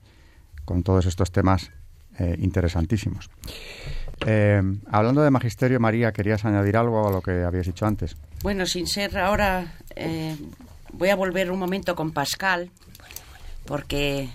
con 0.65 0.81
todos 0.81 1.05
estos 1.05 1.31
temas 1.31 1.69
eh, 2.17 2.35
interesantísimos. 2.39 3.29
Eh, 4.25 4.59
hablando 4.89 5.21
de 5.21 5.29
magisterio, 5.29 5.79
María, 5.79 6.11
¿querías 6.11 6.45
añadir 6.45 6.77
algo 6.77 7.07
a 7.07 7.11
lo 7.11 7.21
que 7.21 7.43
habías 7.43 7.67
dicho 7.67 7.85
antes? 7.85 8.17
Bueno, 8.41 8.65
sin 8.65 8.87
ser 8.87 9.15
ahora, 9.19 9.75
eh, 9.95 10.35
voy 10.93 11.09
a 11.09 11.15
volver 11.15 11.51
un 11.51 11.59
momento 11.59 11.95
con 11.95 12.11
Pascal, 12.11 12.71
porque 13.67 14.29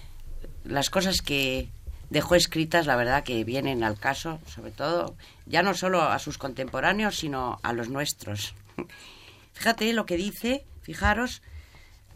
las 0.63 0.91
cosas 0.91 1.23
que 1.23 1.71
dejó 2.09 2.37
escritas, 2.37 2.87
la 2.87 2.95
verdad, 2.95 3.25
que 3.25 3.43
vienen 3.43 3.83
al 3.83 3.99
caso, 3.99 4.39
sobre 4.47 4.71
todo, 4.71 5.17
ya 5.45 5.65
no 5.65 5.75
solo 5.75 6.03
a 6.03 6.21
sus 6.21 6.39
contemporáneos, 6.39 7.17
sino 7.19 7.59
a 7.65 7.73
los 7.73 7.89
nuestros. 7.89 8.55
Fíjate 9.55 9.93
lo 9.93 10.05
que 10.05 10.17
dice, 10.17 10.67
fijaros, 10.83 11.43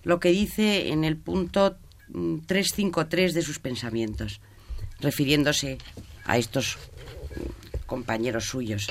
lo 0.03 0.21
que 0.21 0.31
dice 0.31 0.91
en 0.91 1.05
el 1.05 1.17
punto 1.17 1.79
353 2.47 3.33
mm, 3.33 3.35
de 3.35 3.43
sus 3.43 3.59
pensamientos, 3.59 4.41
refiriéndose 5.01 5.79
a 6.25 6.37
estos 6.37 6.79
compañeros 7.87 8.45
suyos. 8.45 8.89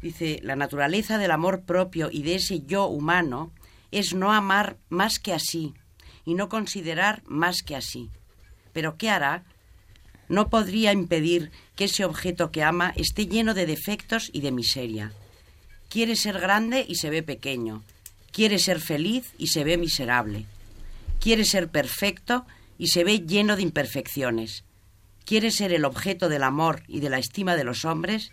Dice, 0.00 0.40
la 0.42 0.56
naturaleza 0.56 1.18
del 1.18 1.30
amor 1.30 1.62
propio 1.62 2.08
y 2.10 2.22
de 2.22 2.36
ese 2.36 2.62
yo 2.66 2.86
humano 2.86 3.52
es 3.90 4.14
no 4.14 4.32
amar 4.32 4.76
más 4.88 5.18
que 5.18 5.32
así 5.32 5.74
y 6.24 6.34
no 6.34 6.48
considerar 6.48 7.22
más 7.26 7.62
que 7.62 7.76
así. 7.76 8.10
Pero 8.72 8.96
¿qué 8.96 9.10
hará? 9.10 9.44
No 10.28 10.50
podría 10.50 10.92
impedir 10.92 11.50
que 11.76 11.84
ese 11.84 12.04
objeto 12.04 12.50
que 12.50 12.62
ama 12.62 12.92
esté 12.96 13.26
lleno 13.26 13.54
de 13.54 13.66
defectos 13.66 14.28
y 14.32 14.40
de 14.40 14.52
miseria. 14.52 15.12
Quiere 15.96 16.14
ser 16.14 16.38
grande 16.38 16.84
y 16.86 16.96
se 16.96 17.08
ve 17.08 17.22
pequeño. 17.22 17.82
Quiere 18.30 18.58
ser 18.58 18.80
feliz 18.80 19.32
y 19.38 19.46
se 19.46 19.64
ve 19.64 19.78
miserable. 19.78 20.44
Quiere 21.20 21.46
ser 21.46 21.70
perfecto 21.70 22.44
y 22.76 22.88
se 22.88 23.02
ve 23.02 23.20
lleno 23.20 23.56
de 23.56 23.62
imperfecciones. 23.62 24.64
Quiere 25.24 25.50
ser 25.50 25.72
el 25.72 25.86
objeto 25.86 26.28
del 26.28 26.42
amor 26.42 26.82
y 26.86 27.00
de 27.00 27.08
la 27.08 27.18
estima 27.18 27.56
de 27.56 27.64
los 27.64 27.86
hombres 27.86 28.30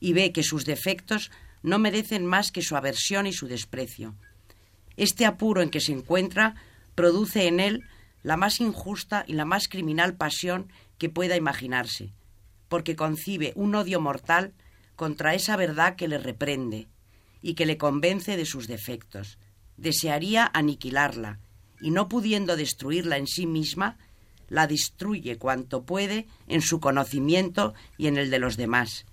y 0.00 0.14
ve 0.14 0.32
que 0.32 0.42
sus 0.42 0.64
defectos 0.64 1.30
no 1.62 1.78
merecen 1.78 2.24
más 2.24 2.50
que 2.50 2.62
su 2.62 2.76
aversión 2.76 3.26
y 3.26 3.34
su 3.34 3.46
desprecio. 3.46 4.14
Este 4.96 5.26
apuro 5.26 5.60
en 5.60 5.68
que 5.68 5.80
se 5.80 5.92
encuentra 5.92 6.54
produce 6.94 7.46
en 7.46 7.60
él 7.60 7.84
la 8.22 8.38
más 8.38 8.58
injusta 8.58 9.26
y 9.26 9.34
la 9.34 9.44
más 9.44 9.68
criminal 9.68 10.14
pasión 10.14 10.72
que 10.96 11.10
pueda 11.10 11.36
imaginarse, 11.36 12.14
porque 12.70 12.96
concibe 12.96 13.52
un 13.54 13.74
odio 13.74 14.00
mortal 14.00 14.54
contra 14.96 15.34
esa 15.34 15.56
verdad 15.58 15.96
que 15.96 16.08
le 16.08 16.16
reprende 16.16 16.88
y 17.42 17.54
que 17.54 17.66
le 17.66 17.76
convence 17.76 18.36
de 18.36 18.46
sus 18.46 18.68
defectos. 18.68 19.38
Desearía 19.76 20.50
aniquilarla, 20.54 21.40
y 21.80 21.90
no 21.90 22.08
pudiendo 22.08 22.56
destruirla 22.56 23.18
en 23.18 23.26
sí 23.26 23.46
misma, 23.46 23.98
la 24.48 24.66
destruye 24.66 25.38
cuanto 25.38 25.82
puede 25.82 26.26
en 26.46 26.62
su 26.62 26.78
conocimiento 26.78 27.74
y 27.98 28.06
en 28.06 28.16
el 28.16 28.30
de 28.30 28.38
los 28.38 28.56
demás. 28.56 29.06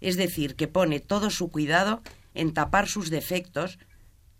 Es 0.00 0.16
decir, 0.16 0.54
que 0.54 0.68
pone 0.68 1.00
todo 1.00 1.30
su 1.30 1.50
cuidado 1.50 2.02
en 2.34 2.54
tapar 2.54 2.88
sus 2.88 3.10
defectos 3.10 3.78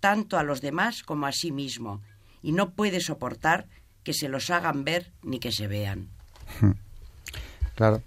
tanto 0.00 0.38
a 0.38 0.42
los 0.42 0.60
demás 0.60 1.02
como 1.02 1.26
a 1.26 1.32
sí 1.32 1.52
mismo, 1.52 2.00
y 2.42 2.52
no 2.52 2.70
puede 2.70 3.00
soportar 3.00 3.66
que 4.02 4.12
se 4.12 4.28
los 4.28 4.50
hagan 4.50 4.84
ver 4.84 5.12
ni 5.22 5.38
que 5.38 5.52
se 5.52 5.66
vean. 5.68 6.08
Claro. 7.74 8.02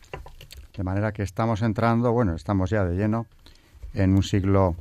De 0.76 0.84
manera 0.84 1.14
que 1.14 1.24
estamos 1.24 1.62
entrando, 1.62 2.12
bueno, 2.12 2.36
estamos 2.36 2.70
ya 2.70 2.84
de 2.84 2.96
lleno 2.96 3.28
en 3.94 4.14
un 4.14 4.24
siglo 4.24 4.76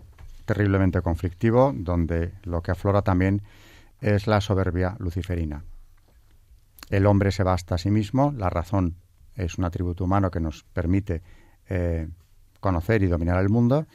terriblemente 0.45 1.01
conflictivo, 1.03 1.73
donde 1.75 2.33
lo 2.43 2.63
que 2.63 2.73
aflora 2.73 3.03
también 3.03 3.43
es 4.01 4.27
la 4.27 4.41
soberbia 4.41 4.97
luciferina. 4.99 5.65
El 6.91 7.07
hombre 7.07 7.33
se 7.33 7.43
basta 7.43 7.77
a 7.77 7.79
sí 7.79 7.91
mismo, 7.91 8.33
la 8.37 8.51
razón 8.51 8.97
es 9.37 9.59
un 9.59 9.65
atributo 9.65 10.05
humano 10.05 10.31
que 10.31 10.41
nos 10.41 10.65
permite 10.65 11.23
eh, 11.69 12.09
conocer 12.61 13.03
y 13.03 13.07
dominar 13.07 13.41
el 13.41 13.49
mundo, 13.49 13.87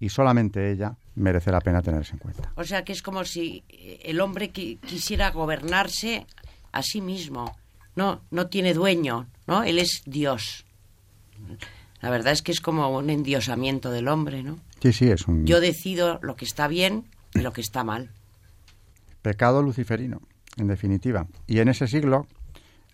y 0.00 0.08
solamente 0.08 0.70
ella 0.70 0.96
merece 1.14 1.50
la 1.50 1.60
pena 1.60 1.82
tenerse 1.82 2.12
en 2.12 2.18
cuenta. 2.18 2.52
O 2.56 2.64
sea 2.64 2.84
que 2.84 2.92
es 2.92 3.02
como 3.02 3.24
si 3.24 3.64
el 3.68 4.20
hombre 4.20 4.50
quisiera 4.50 5.30
gobernarse 5.30 6.26
a 6.72 6.82
sí 6.82 7.00
mismo. 7.00 7.56
No, 7.96 8.22
no 8.30 8.46
tiene 8.46 8.74
dueño, 8.74 9.26
¿no? 9.46 9.64
Él 9.64 9.78
es 9.78 10.02
Dios. 10.06 10.64
La 12.00 12.10
verdad 12.10 12.32
es 12.32 12.42
que 12.42 12.52
es 12.52 12.60
como 12.60 12.88
un 12.96 13.10
endiosamiento 13.10 13.90
del 13.90 14.08
hombre, 14.08 14.42
¿no? 14.42 14.58
Sí, 14.80 14.92
sí, 14.92 15.10
es 15.10 15.26
un... 15.26 15.46
Yo 15.46 15.60
decido 15.60 16.20
lo 16.22 16.36
que 16.36 16.44
está 16.44 16.68
bien 16.68 17.04
y 17.34 17.40
lo 17.40 17.52
que 17.52 17.60
está 17.60 17.82
mal. 17.84 18.10
Pecado 19.22 19.62
luciferino, 19.62 20.20
en 20.56 20.68
definitiva. 20.68 21.26
Y 21.46 21.58
en 21.58 21.68
ese 21.68 21.88
siglo, 21.88 22.26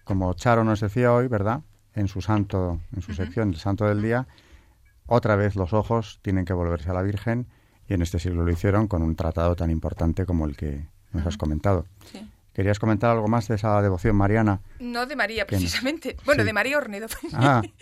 como 0.05 0.33
Charo 0.35 0.65
nos 0.65 0.81
decía 0.81 1.13
hoy, 1.13 1.29
¿verdad? 1.29 1.61
En 1.95 2.09
su 2.09 2.23
santo, 2.23 2.81
en 2.95 3.03
su 3.03 3.15
sección, 3.15 3.51
el 3.51 3.57
santo 3.57 3.85
del 3.85 4.03
día, 4.03 4.27
otra 5.07 5.37
vez 5.37 5.55
los 5.55 5.73
ojos 5.75 6.19
tienen 6.23 6.45
que 6.45 6.55
volverse 6.55 6.91
a 6.91 6.95
la 6.95 7.03
Virgen 7.03 7.47
y 7.89 7.95
en 7.95 8.03
este 8.03 8.19
siglo 8.19 8.45
lo 8.45 8.51
hicieron 8.51 8.89
con 8.89 9.03
un 9.03 9.17
tratado 9.17 9.55
tan 9.55 9.71
importante 9.71 10.25
como 10.25 10.47
el 10.47 10.57
que 10.57 10.87
nos 11.13 11.27
has 11.27 11.37
comentado. 11.37 11.87
Sí. 12.11 12.27
¿Querías 12.55 12.79
comentar 12.79 13.11
algo 13.11 13.27
más 13.27 13.49
de 13.49 13.57
esa 13.57 13.83
devoción 13.83 14.17
mariana? 14.17 14.61
No 14.79 15.07
de 15.07 15.17
María, 15.17 15.47
precisamente. 15.47 16.17
Bueno, 16.25 16.45
de 16.45 16.53
María 16.53 16.79
Ornedo. 16.79 17.09
Ah. 17.33 17.63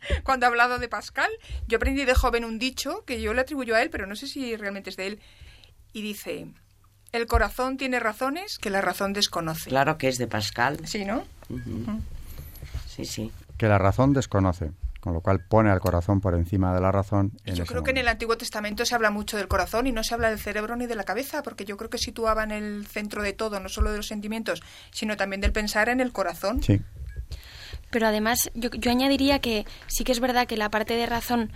Cuando 0.24 0.46
ha 0.46 0.48
hablado 0.48 0.78
de 0.78 0.88
Pascal, 0.88 1.30
yo 1.66 1.76
aprendí 1.76 2.04
de 2.04 2.14
joven 2.14 2.44
un 2.44 2.58
dicho 2.58 3.04
que 3.04 3.20
yo 3.20 3.34
le 3.34 3.40
atribuyo 3.40 3.74
a 3.74 3.82
él, 3.82 3.90
pero 3.90 4.06
no 4.06 4.16
sé 4.16 4.26
si 4.26 4.56
realmente 4.56 4.90
es 4.90 4.96
de 4.96 5.06
él. 5.06 5.20
Y 5.92 6.02
dice, 6.02 6.46
el 7.12 7.26
corazón 7.26 7.76
tiene 7.76 8.00
razones 8.00 8.58
que 8.58 8.70
la 8.70 8.80
razón 8.80 9.12
desconoce. 9.12 9.70
Claro 9.70 9.98
que 9.98 10.08
es 10.08 10.18
de 10.18 10.26
Pascal. 10.26 10.80
Sí, 10.86 11.04
¿no? 11.04 11.24
Sí, 12.86 13.04
sí. 13.04 13.32
Que 13.56 13.68
la 13.68 13.78
razón 13.78 14.12
desconoce 14.12 14.72
con 15.00 15.14
lo 15.14 15.20
cual 15.20 15.40
pone 15.40 15.70
al 15.70 15.80
corazón 15.80 16.20
por 16.20 16.34
encima 16.34 16.74
de 16.74 16.80
la 16.80 16.90
razón. 16.90 17.32
yo 17.44 17.64
creo 17.64 17.82
que 17.82 17.92
en 17.92 17.98
el 17.98 18.08
Antiguo 18.08 18.36
Testamento 18.36 18.84
se 18.84 18.94
habla 18.94 19.10
mucho 19.10 19.36
del 19.36 19.48
corazón 19.48 19.86
y 19.86 19.92
no 19.92 20.02
se 20.02 20.14
habla 20.14 20.28
del 20.28 20.38
cerebro 20.38 20.76
ni 20.76 20.86
de 20.86 20.96
la 20.96 21.04
cabeza, 21.04 21.42
porque 21.42 21.64
yo 21.64 21.76
creo 21.76 21.88
que 21.88 21.98
situaba 21.98 22.42
en 22.42 22.50
el 22.50 22.86
centro 22.86 23.22
de 23.22 23.32
todo, 23.32 23.60
no 23.60 23.68
solo 23.68 23.90
de 23.90 23.98
los 23.98 24.06
sentimientos, 24.06 24.62
sino 24.90 25.16
también 25.16 25.40
del 25.40 25.52
pensar 25.52 25.88
en 25.88 26.00
el 26.00 26.12
corazón. 26.12 26.62
Sí. 26.62 26.80
Pero 27.90 28.06
además, 28.06 28.50
yo, 28.54 28.70
yo 28.70 28.90
añadiría 28.90 29.38
que 29.38 29.66
sí 29.86 30.04
que 30.04 30.12
es 30.12 30.20
verdad 30.20 30.46
que 30.46 30.56
la 30.56 30.70
parte 30.70 30.94
de 30.94 31.06
razón, 31.06 31.50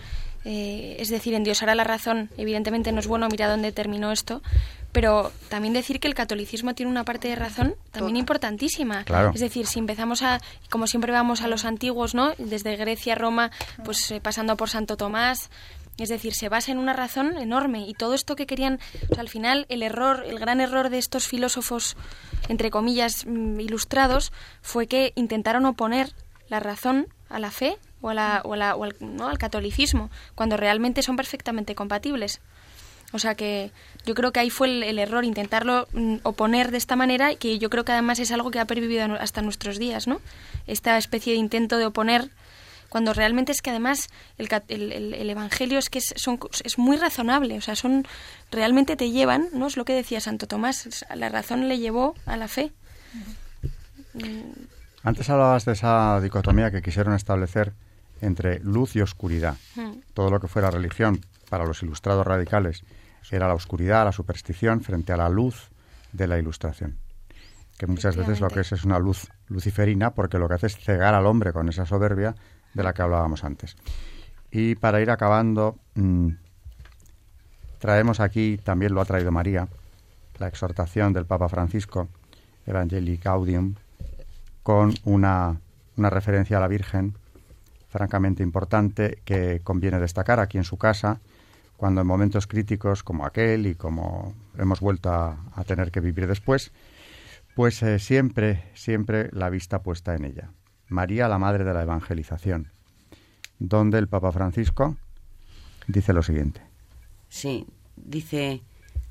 eh, 0.45 0.97
es 0.99 1.09
decir, 1.09 1.33
endiosar 1.33 1.69
a 1.69 1.75
la 1.75 1.83
razón, 1.83 2.29
evidentemente 2.37 2.91
no 2.91 2.99
es 2.99 3.07
bueno, 3.07 3.27
mira 3.29 3.49
dónde 3.49 3.71
terminó 3.71 4.11
esto, 4.11 4.41
pero 4.91 5.31
también 5.49 5.73
decir 5.73 5.99
que 5.99 6.07
el 6.07 6.13
catolicismo 6.13 6.75
tiene 6.75 6.91
una 6.91 7.03
parte 7.03 7.27
de 7.27 7.35
razón 7.35 7.75
también 7.91 8.15
importantísima. 8.15 9.03
Es 9.33 9.41
decir, 9.41 9.65
si 9.65 9.79
empezamos 9.79 10.21
a, 10.21 10.39
como 10.69 10.87
siempre 10.87 11.11
vamos 11.11 11.41
a 11.41 11.47
los 11.47 11.65
antiguos, 11.65 12.13
¿no? 12.13 12.33
Desde 12.37 12.75
Grecia, 12.77 13.15
Roma, 13.15 13.51
pues 13.83 14.11
eh, 14.11 14.21
pasando 14.21 14.55
por 14.55 14.69
Santo 14.69 14.95
Tomás, 14.95 15.49
es 15.97 16.09
decir, 16.09 16.33
se 16.33 16.49
basa 16.49 16.71
en 16.71 16.79
una 16.79 16.93
razón 16.93 17.37
enorme 17.37 17.87
y 17.87 17.93
todo 17.93 18.13
esto 18.13 18.35
que 18.35 18.47
querían, 18.47 18.79
al 19.17 19.29
final 19.29 19.65
el 19.69 19.83
error, 19.83 20.23
el 20.25 20.39
gran 20.39 20.59
error 20.61 20.89
de 20.89 20.97
estos 20.97 21.27
filósofos, 21.27 21.95
entre 22.47 22.71
comillas, 22.71 23.25
mm, 23.25 23.59
ilustrados, 23.59 24.31
fue 24.61 24.87
que 24.87 25.13
intentaron 25.15 25.65
oponer 25.65 26.13
la 26.53 26.59
razón 26.59 27.07
a 27.29 27.39
la 27.39 27.49
fe 27.49 27.79
o, 28.01 28.09
a 28.09 28.13
la, 28.13 28.41
o, 28.45 28.53
al, 28.53 28.95
¿no? 28.99 29.27
al 29.27 29.39
catolicismo, 29.39 30.11
cuando 30.35 30.55
realmente 30.55 31.01
son 31.01 31.15
perfectamente 31.15 31.73
compatibles. 31.73 32.41
O 33.11 33.17
sea 33.17 33.33
que 33.33 33.71
yo 34.05 34.13
creo 34.13 34.31
que 34.31 34.39
ahí 34.39 34.51
fue 34.51 34.67
el, 34.67 34.99
error, 34.99 35.25
intentarlo 35.25 35.87
mm, 35.93 36.17
oponer 36.21 36.69
de 36.69 36.77
esta 36.77 36.95
manera, 36.95 37.31
y 37.31 37.37
que 37.37 37.57
yo 37.57 37.71
creo 37.71 37.85
que 37.85 37.91
además 37.91 38.19
es 38.19 38.31
algo 38.31 38.51
que 38.51 38.59
ha 38.59 38.65
pervivido 38.65 39.03
hasta 39.19 39.41
nuestros 39.41 39.79
días, 39.79 40.05
¿no? 40.05 40.21
Esta 40.67 40.95
especie 40.99 41.33
de 41.33 41.39
intento 41.39 41.77
de 41.77 41.87
oponer, 41.87 42.29
cuando 42.89 43.13
realmente 43.13 43.51
es 43.51 43.63
que 43.63 43.71
además 43.71 44.09
el, 44.37 44.47
el, 44.69 45.29
Evangelio 45.29 45.79
es 45.79 45.89
que 45.89 45.97
es, 45.97 46.13
son, 46.15 46.39
es 46.63 46.77
muy 46.77 46.97
razonable, 46.97 47.57
o 47.57 47.61
sea, 47.61 47.75
son 47.75 48.05
realmente 48.51 48.95
te 48.95 49.09
llevan, 49.09 49.47
¿no? 49.53 49.65
Es 49.65 49.75
lo 49.75 49.85
que 49.85 49.93
decía 49.93 50.19
Santo 50.19 50.45
Tomás, 50.45 51.03
la 51.15 51.29
razón 51.29 51.67
le 51.67 51.79
llevó 51.79 52.13
a 52.27 52.37
la 52.37 52.47
fe. 52.47 52.71
Antes 55.03 55.29
hablabas 55.29 55.65
de 55.65 55.73
esa 55.73 56.19
dicotomía 56.21 56.71
que 56.71 56.81
quisieron 56.81 57.13
establecer 57.13 57.73
entre 58.21 58.59
luz 58.59 58.95
y 58.95 59.01
oscuridad. 59.01 59.57
Todo 60.13 60.29
lo 60.29 60.39
que 60.39 60.47
fuera 60.47 60.71
religión 60.71 61.19
para 61.49 61.65
los 61.65 61.83
ilustrados 61.83 62.25
radicales 62.25 62.83
era 63.29 63.47
la 63.47 63.53
oscuridad, 63.53 64.05
la 64.05 64.11
superstición 64.11 64.81
frente 64.81 65.11
a 65.11 65.17
la 65.17 65.29
luz 65.29 65.69
de 66.13 66.27
la 66.27 66.39
ilustración. 66.39 66.97
Que 67.77 67.87
muchas 67.87 68.15
veces 68.15 68.39
lo 68.39 68.47
que 68.47 68.61
es 68.61 68.71
es 68.71 68.85
una 68.85 68.99
luz 68.99 69.27
luciferina 69.47 70.11
porque 70.11 70.37
lo 70.37 70.47
que 70.47 70.53
hace 70.53 70.67
es 70.67 70.77
cegar 70.77 71.13
al 71.13 71.25
hombre 71.25 71.51
con 71.51 71.67
esa 71.67 71.85
soberbia 71.85 72.35
de 72.73 72.83
la 72.83 72.93
que 72.93 73.01
hablábamos 73.01 73.43
antes. 73.43 73.75
Y 74.51 74.75
para 74.75 75.01
ir 75.01 75.09
acabando, 75.09 75.79
mm, 75.95 76.29
traemos 77.79 78.19
aquí, 78.19 78.59
también 78.63 78.93
lo 78.93 79.01
ha 79.01 79.05
traído 79.05 79.31
María, 79.31 79.67
la 80.37 80.47
exhortación 80.47 81.11
del 81.11 81.25
Papa 81.25 81.49
Francisco, 81.49 82.07
Evangelii 82.65 83.17
Gaudium, 83.17 83.75
con 84.63 84.93
una, 85.03 85.59
una 85.97 86.09
referencia 86.09 86.57
a 86.57 86.61
la 86.61 86.67
Virgen 86.67 87.15
francamente 87.93 88.41
importante 88.41 89.19
que 89.23 89.61
conviene 89.63 89.99
destacar 89.99 90.39
aquí 90.39 90.57
en 90.57 90.63
su 90.63 90.77
casa, 90.77 91.19
cuando 91.77 92.01
en 92.01 92.07
momentos 92.07 92.47
críticos 92.47 93.03
como 93.03 93.23
aquel 93.23 93.67
y 93.67 93.75
como 93.75 94.33
hemos 94.57 94.79
vuelto 94.79 95.11
a, 95.11 95.37
tener 95.67 95.91
que 95.91 95.99
vivir 95.99 96.25
después, 96.25 96.71
pues 97.55 97.83
eh, 97.83 97.99
siempre, 97.99 98.63
siempre 98.73 99.29
la 99.31 99.51
vista 99.51 99.83
puesta 99.83 100.15
en 100.15 100.25
ella. 100.25 100.49
María, 100.87 101.27
la 101.27 101.37
madre 101.37 101.63
de 101.63 101.73
la 101.73 101.83
evangelización, 101.83 102.71
donde 103.59 103.99
el 103.99 104.07
Papa 104.07 104.31
Francisco 104.31 104.97
dice 105.87 106.13
lo 106.13 106.23
siguiente. 106.23 106.61
Sí, 107.29 107.67
dice, 107.95 108.63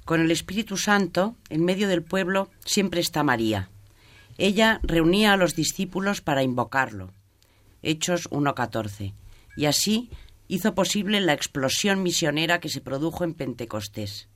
con 0.05 0.21
el 0.21 0.33
Espíritu 0.33 0.77
Santo, 0.77 1.37
en 1.51 1.65
medio 1.65 1.87
del 1.87 2.03
pueblo, 2.03 2.49
siempre 2.65 3.01
está 3.01 3.23
María. 3.23 3.69
Ella 4.39 4.81
reunía 4.83 5.33
a 5.33 5.37
los 5.37 5.55
discípulos 5.55 6.21
para 6.21 6.43
invocarlo. 6.43 7.13
Hechos 7.83 8.31
1.14. 8.31 9.15
Y 9.57 9.67
así 9.67 10.11
hizo 10.49 10.75
posible 10.75 11.21
la 11.21 11.33
explosión 11.33 12.03
misionera 12.03 12.61
que 12.61 12.69
se 12.69 12.81
produjo 12.81 13.25
en 13.25 13.35
Pentecostés. 13.35 14.29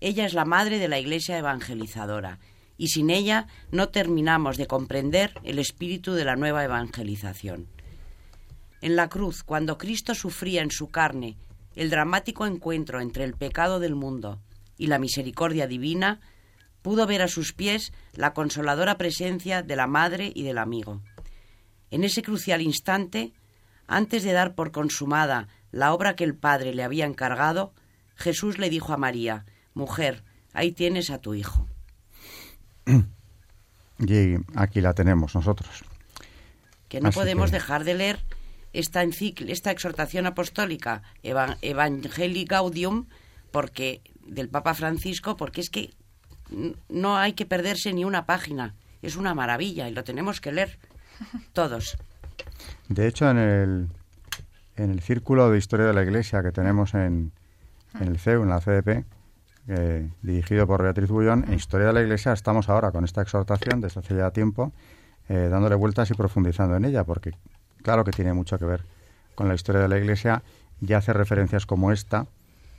Ella 0.00 0.24
es 0.24 0.34
la 0.34 0.44
madre 0.44 0.78
de 0.78 0.88
la 0.88 0.98
Iglesia 0.98 1.38
evangelizadora, 1.38 2.38
y 2.76 2.88
sin 2.88 3.10
ella 3.10 3.48
no 3.72 3.88
terminamos 3.88 4.56
de 4.56 4.66
comprender 4.66 5.34
el 5.42 5.58
espíritu 5.58 6.14
de 6.14 6.24
la 6.24 6.36
nueva 6.36 6.64
evangelización. 6.64 7.66
En 8.80 8.94
la 8.94 9.08
cruz, 9.08 9.42
cuando 9.42 9.76
Cristo 9.76 10.14
sufría 10.14 10.62
en 10.62 10.70
su 10.70 10.88
carne 10.88 11.36
el 11.74 11.90
dramático 11.90 12.46
encuentro 12.46 13.00
entre 13.00 13.24
el 13.24 13.34
pecado 13.34 13.80
del 13.80 13.96
mundo 13.96 14.40
y 14.76 14.86
la 14.86 14.98
misericordia 14.98 15.66
divina, 15.66 16.20
pudo 16.88 17.06
ver 17.06 17.20
a 17.20 17.28
sus 17.28 17.52
pies 17.52 17.92
la 18.14 18.32
consoladora 18.32 18.96
presencia 18.96 19.62
de 19.62 19.76
la 19.76 19.86
madre 19.86 20.32
y 20.34 20.42
del 20.42 20.56
amigo. 20.56 21.02
En 21.90 22.02
ese 22.02 22.22
crucial 22.22 22.62
instante, 22.62 23.34
antes 23.86 24.22
de 24.22 24.32
dar 24.32 24.54
por 24.54 24.72
consumada 24.72 25.48
la 25.70 25.92
obra 25.92 26.16
que 26.16 26.24
el 26.24 26.34
Padre 26.34 26.72
le 26.72 26.82
había 26.82 27.04
encargado, 27.04 27.74
Jesús 28.14 28.56
le 28.56 28.70
dijo 28.70 28.94
a 28.94 28.96
María, 28.96 29.44
Mujer, 29.74 30.24
ahí 30.54 30.72
tienes 30.72 31.10
a 31.10 31.18
tu 31.18 31.34
hijo. 31.34 31.68
Y 33.98 34.36
aquí 34.54 34.80
la 34.80 34.94
tenemos 34.94 35.34
nosotros. 35.34 35.84
Que 36.88 37.02
no 37.02 37.10
podemos 37.10 37.50
dejar 37.50 37.84
de 37.84 37.96
leer 37.96 38.24
esta, 38.72 39.02
esta 39.02 39.72
exhortación 39.72 40.24
apostólica 40.24 41.02
Evangelii 41.22 42.46
Gaudium 42.46 43.08
porque, 43.50 44.00
del 44.24 44.48
Papa 44.48 44.72
Francisco, 44.72 45.36
porque 45.36 45.60
es 45.60 45.68
que 45.68 45.97
no 46.88 47.16
hay 47.16 47.32
que 47.32 47.46
perderse 47.46 47.92
ni 47.92 48.04
una 48.04 48.26
página. 48.26 48.74
Es 49.02 49.16
una 49.16 49.34
maravilla 49.34 49.88
y 49.88 49.92
lo 49.92 50.04
tenemos 50.04 50.40
que 50.40 50.52
leer 50.52 50.78
todos. 51.52 51.96
De 52.88 53.06
hecho, 53.06 53.30
en 53.30 53.38
el, 53.38 53.88
en 54.76 54.90
el 54.90 55.00
círculo 55.00 55.50
de 55.50 55.58
historia 55.58 55.86
de 55.86 55.92
la 55.92 56.02
Iglesia 56.02 56.42
que 56.42 56.52
tenemos 56.52 56.94
en, 56.94 57.32
en 58.00 58.08
el 58.08 58.18
CEU, 58.18 58.42
en 58.42 58.48
la 58.48 58.60
CDP, 58.60 59.04
eh, 59.68 60.10
dirigido 60.22 60.66
por 60.66 60.82
Beatriz 60.82 61.10
Bullón, 61.10 61.44
en 61.46 61.54
Historia 61.54 61.88
de 61.88 61.92
la 61.92 62.00
Iglesia 62.00 62.32
estamos 62.32 62.70
ahora 62.70 62.90
con 62.90 63.04
esta 63.04 63.20
exhortación 63.20 63.82
desde 63.82 64.00
hace 64.00 64.16
ya 64.16 64.30
tiempo, 64.30 64.72
eh, 65.28 65.48
dándole 65.50 65.74
vueltas 65.74 66.10
y 66.10 66.14
profundizando 66.14 66.74
en 66.76 66.86
ella, 66.86 67.04
porque 67.04 67.32
claro 67.82 68.02
que 68.02 68.12
tiene 68.12 68.32
mucho 68.32 68.58
que 68.58 68.64
ver 68.64 68.84
con 69.34 69.46
la 69.46 69.54
historia 69.54 69.82
de 69.82 69.88
la 69.88 69.98
Iglesia 69.98 70.42
y 70.80 70.94
hace 70.94 71.12
referencias 71.12 71.66
como 71.66 71.92
esta 71.92 72.26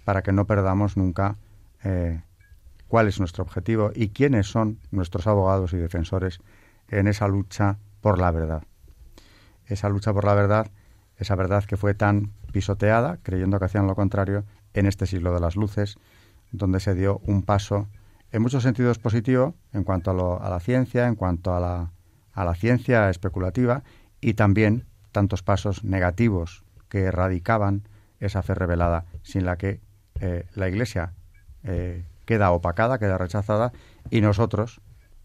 para 0.03 0.23
que 0.23 0.31
no 0.31 0.45
perdamos 0.45 0.97
nunca 0.97 1.35
eh, 1.83 2.21
cuál 2.89 3.07
es 3.07 3.19
nuestro 3.19 3.43
objetivo 3.43 3.91
y 3.95 4.09
quiénes 4.09 4.47
son 4.47 4.79
nuestros 4.91 5.27
abogados 5.27 5.71
y 5.71 5.77
defensores 5.77 6.39
en 6.89 7.07
esa 7.07 7.29
lucha 7.29 7.77
por 8.01 8.19
la 8.19 8.31
verdad. 8.31 8.63
Esa 9.65 9.87
lucha 9.87 10.11
por 10.11 10.25
la 10.25 10.33
verdad, 10.33 10.71
esa 11.15 11.35
verdad 11.35 11.63
que 11.63 11.77
fue 11.77 11.93
tan 11.93 12.33
pisoteada, 12.51 13.19
creyendo 13.23 13.59
que 13.59 13.65
hacían 13.65 13.87
lo 13.87 13.95
contrario, 13.95 14.43
en 14.73 14.87
este 14.87 15.05
siglo 15.05 15.33
de 15.33 15.39
las 15.39 15.55
luces, 15.55 15.95
donde 16.51 16.79
se 16.79 16.95
dio 16.95 17.21
un 17.25 17.43
paso 17.43 17.87
en 18.31 18.41
muchos 18.41 18.63
sentidos 18.63 18.99
positivo 18.99 19.55
en 19.71 19.83
cuanto 19.83 20.11
a, 20.11 20.45
a 20.45 20.49
la 20.49 20.59
ciencia, 20.59 21.07
en 21.07 21.15
cuanto 21.15 21.53
a 21.53 21.59
la, 21.59 21.91
a 22.33 22.43
la 22.43 22.55
ciencia 22.55 23.09
especulativa 23.09 23.83
y 24.19 24.33
también 24.33 24.85
tantos 25.11 25.43
pasos 25.43 25.83
negativos 25.83 26.63
que 26.89 27.01
erradicaban 27.03 27.87
esa 28.19 28.41
fe 28.41 28.55
revelada 28.55 29.05
sin 29.23 29.45
la 29.45 29.57
que 29.57 29.79
eh, 30.19 30.45
la 30.55 30.67
Iglesia 30.67 31.13
eh, 31.63 32.03
queda 32.29 32.51
opacada, 32.51 32.99
queda 32.99 33.17
rechazada 33.17 33.71
y 34.11 34.21
nosotros, 34.21 34.81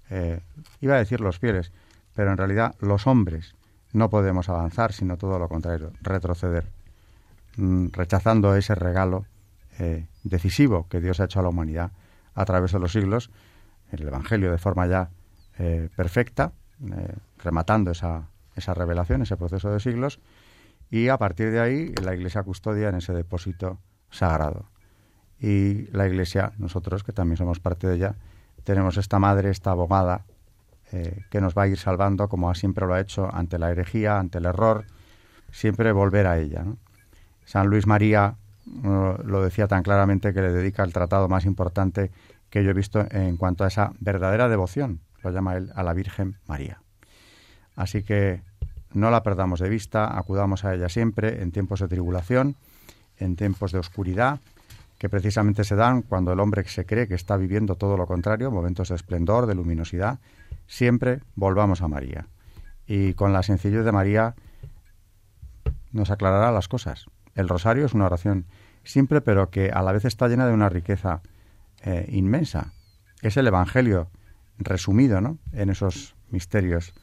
eh, 0.08 0.40
iba 0.80 0.94
a 0.94 0.98
decir 0.98 1.20
los 1.20 1.38
fieles, 1.38 1.70
pero 2.14 2.30
en 2.30 2.38
realidad 2.38 2.74
los 2.80 3.06
hombres 3.06 3.54
no 3.92 4.08
podemos 4.08 4.48
avanzar, 4.48 4.94
sino 4.94 5.18
todo 5.18 5.38
lo 5.38 5.50
contrario, 5.50 5.92
retroceder, 6.00 6.64
mm, 7.58 7.88
rechazando 7.92 8.56
ese 8.56 8.74
regalo 8.74 9.26
decisivo 10.22 10.86
que 10.88 11.00
Dios 11.00 11.18
ha 11.18 11.24
hecho 11.24 11.40
a 11.40 11.42
la 11.42 11.48
humanidad 11.48 11.90
a 12.36 12.44
través 12.44 12.70
de 12.70 12.78
los 12.78 12.92
siglos, 12.92 13.32
el 13.90 14.06
Evangelio 14.06 14.52
de 14.52 14.58
forma 14.58 14.86
ya 14.86 15.10
perfecta, 15.96 16.52
rematando 17.42 17.90
esa 17.90 18.28
esa 18.56 18.74
revelación, 18.74 19.22
ese 19.22 19.36
proceso 19.36 19.70
de 19.70 19.80
siglos, 19.80 20.20
y 20.90 21.08
a 21.08 21.18
partir 21.18 21.50
de 21.50 21.60
ahí 21.60 21.94
la 22.02 22.14
Iglesia 22.14 22.42
custodia 22.42 22.88
en 22.88 22.96
ese 22.96 23.12
depósito 23.12 23.78
sagrado. 24.10 24.66
Y 25.40 25.88
la 25.92 26.06
Iglesia, 26.06 26.52
nosotros 26.58 27.02
que 27.02 27.12
también 27.12 27.36
somos 27.36 27.60
parte 27.60 27.86
de 27.86 27.96
ella, 27.96 28.14
tenemos 28.64 28.96
esta 28.96 29.18
madre, 29.18 29.50
esta 29.50 29.72
abogada, 29.72 30.24
eh, 30.92 31.24
que 31.30 31.40
nos 31.40 31.54
va 31.56 31.62
a 31.62 31.68
ir 31.68 31.78
salvando, 31.78 32.28
como 32.28 32.54
siempre 32.54 32.86
lo 32.86 32.94
ha 32.94 33.00
hecho, 33.00 33.28
ante 33.32 33.58
la 33.58 33.70
herejía, 33.70 34.18
ante 34.18 34.38
el 34.38 34.46
error, 34.46 34.84
siempre 35.50 35.92
volver 35.92 36.26
a 36.26 36.38
ella. 36.38 36.64
San 37.44 37.68
Luis 37.68 37.86
María 37.86 38.36
lo 38.82 39.42
decía 39.42 39.68
tan 39.68 39.82
claramente 39.82 40.32
que 40.32 40.40
le 40.40 40.50
dedica 40.50 40.82
el 40.84 40.92
tratado 40.92 41.28
más 41.28 41.44
importante 41.44 42.10
que 42.48 42.64
yo 42.64 42.70
he 42.70 42.74
visto 42.74 43.04
en 43.10 43.36
cuanto 43.36 43.64
a 43.64 43.68
esa 43.68 43.92
verdadera 44.00 44.48
devoción, 44.48 45.00
lo 45.22 45.30
llama 45.30 45.56
él, 45.56 45.70
a 45.74 45.82
la 45.82 45.92
Virgen 45.92 46.38
María. 46.46 46.80
Así 47.76 48.02
que 48.02 48.42
no 48.92 49.10
la 49.10 49.22
perdamos 49.22 49.60
de 49.60 49.68
vista, 49.68 50.16
acudamos 50.16 50.64
a 50.64 50.74
ella 50.74 50.88
siempre 50.88 51.42
en 51.42 51.50
tiempos 51.50 51.80
de 51.80 51.88
tribulación, 51.88 52.56
en 53.18 53.36
tiempos 53.36 53.72
de 53.72 53.80
oscuridad, 53.80 54.40
que 54.98 55.08
precisamente 55.08 55.64
se 55.64 55.76
dan 55.76 56.02
cuando 56.02 56.32
el 56.32 56.40
hombre 56.40 56.64
se 56.64 56.86
cree 56.86 57.08
que 57.08 57.14
está 57.14 57.36
viviendo 57.36 57.76
todo 57.76 57.96
lo 57.96 58.06
contrario, 58.06 58.50
momentos 58.50 58.88
de 58.88 58.94
esplendor, 58.94 59.46
de 59.46 59.54
luminosidad, 59.54 60.18
siempre 60.66 61.20
volvamos 61.34 61.82
a 61.82 61.88
María. 61.88 62.26
Y 62.86 63.14
con 63.14 63.32
la 63.32 63.42
sencillez 63.42 63.84
de 63.84 63.92
María 63.92 64.34
nos 65.92 66.10
aclarará 66.10 66.52
las 66.52 66.68
cosas. 66.68 67.06
El 67.34 67.48
rosario 67.48 67.86
es 67.86 67.94
una 67.94 68.06
oración 68.06 68.46
simple, 68.82 69.20
pero 69.20 69.50
que 69.50 69.70
a 69.70 69.82
la 69.82 69.92
vez 69.92 70.04
está 70.04 70.28
llena 70.28 70.46
de 70.46 70.52
una 70.52 70.68
riqueza 70.68 71.22
eh, 71.82 72.06
inmensa. 72.10 72.72
Es 73.22 73.36
el 73.36 73.46
Evangelio 73.46 74.08
resumido 74.58 75.20
¿no? 75.20 75.38
en 75.52 75.70
esos 75.70 76.14
misterios 76.30 76.94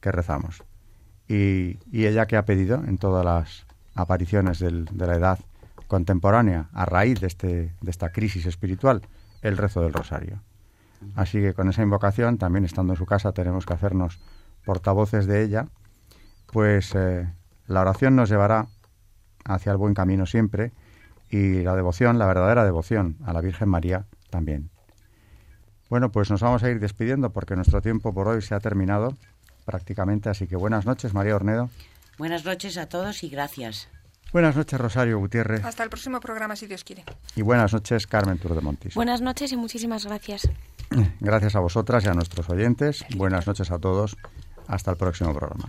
que 0.00 0.12
rezamos. 0.12 0.62
Y, 1.28 1.78
ella 1.92 2.26
que 2.26 2.36
ha 2.36 2.44
pedido 2.44 2.82
en 2.84 2.98
todas 2.98 3.24
las 3.24 3.66
apariciones 3.94 4.58
de 4.58 5.06
la 5.06 5.14
edad 5.14 5.38
contemporánea, 5.90 6.68
a 6.72 6.84
raíz 6.84 7.20
de, 7.20 7.26
este, 7.26 7.74
de 7.80 7.90
esta 7.90 8.12
crisis 8.12 8.46
espiritual, 8.46 9.02
el 9.42 9.56
rezo 9.56 9.82
del 9.82 9.92
rosario. 9.92 10.40
Así 11.16 11.40
que 11.40 11.52
con 11.52 11.68
esa 11.68 11.82
invocación, 11.82 12.38
también 12.38 12.64
estando 12.64 12.92
en 12.92 12.96
su 12.96 13.06
casa, 13.06 13.32
tenemos 13.32 13.66
que 13.66 13.74
hacernos 13.74 14.20
portavoces 14.64 15.26
de 15.26 15.42
ella, 15.42 15.66
pues 16.52 16.94
eh, 16.94 17.28
la 17.66 17.80
oración 17.80 18.14
nos 18.14 18.30
llevará 18.30 18.68
hacia 19.44 19.72
el 19.72 19.78
buen 19.78 19.94
camino 19.94 20.26
siempre 20.26 20.70
y 21.28 21.62
la 21.62 21.74
devoción, 21.74 22.20
la 22.20 22.26
verdadera 22.26 22.64
devoción 22.64 23.16
a 23.24 23.32
la 23.32 23.40
Virgen 23.40 23.68
María 23.68 24.06
también. 24.30 24.70
Bueno, 25.88 26.12
pues 26.12 26.30
nos 26.30 26.40
vamos 26.40 26.62
a 26.62 26.70
ir 26.70 26.78
despidiendo 26.78 27.30
porque 27.30 27.56
nuestro 27.56 27.82
tiempo 27.82 28.14
por 28.14 28.28
hoy 28.28 28.42
se 28.42 28.54
ha 28.54 28.60
terminado 28.60 29.16
prácticamente. 29.64 30.28
Así 30.28 30.46
que 30.46 30.54
buenas 30.54 30.86
noches, 30.86 31.14
María 31.14 31.34
Ornedo. 31.34 31.68
Buenas 32.16 32.44
noches 32.44 32.76
a 32.76 32.86
todos 32.86 33.24
y 33.24 33.28
gracias. 33.28 33.88
Buenas 34.32 34.56
noches, 34.56 34.80
Rosario 34.80 35.18
Gutiérrez. 35.18 35.64
Hasta 35.64 35.82
el 35.82 35.90
próximo 35.90 36.20
programa, 36.20 36.54
si 36.54 36.66
Dios 36.66 36.84
quiere. 36.84 37.04
Y 37.34 37.42
buenas 37.42 37.72
noches, 37.72 38.06
Carmen 38.06 38.38
Montis. 38.62 38.94
Buenas 38.94 39.20
noches 39.20 39.52
y 39.52 39.56
muchísimas 39.56 40.06
gracias. 40.06 40.48
Gracias 41.20 41.56
a 41.56 41.60
vosotras 41.60 42.04
y 42.04 42.08
a 42.08 42.14
nuestros 42.14 42.48
oyentes. 42.48 43.04
Buenas 43.16 43.46
noches 43.46 43.70
a 43.70 43.78
todos. 43.78 44.16
Hasta 44.66 44.92
el 44.92 44.96
próximo 44.96 45.34
programa. 45.34 45.68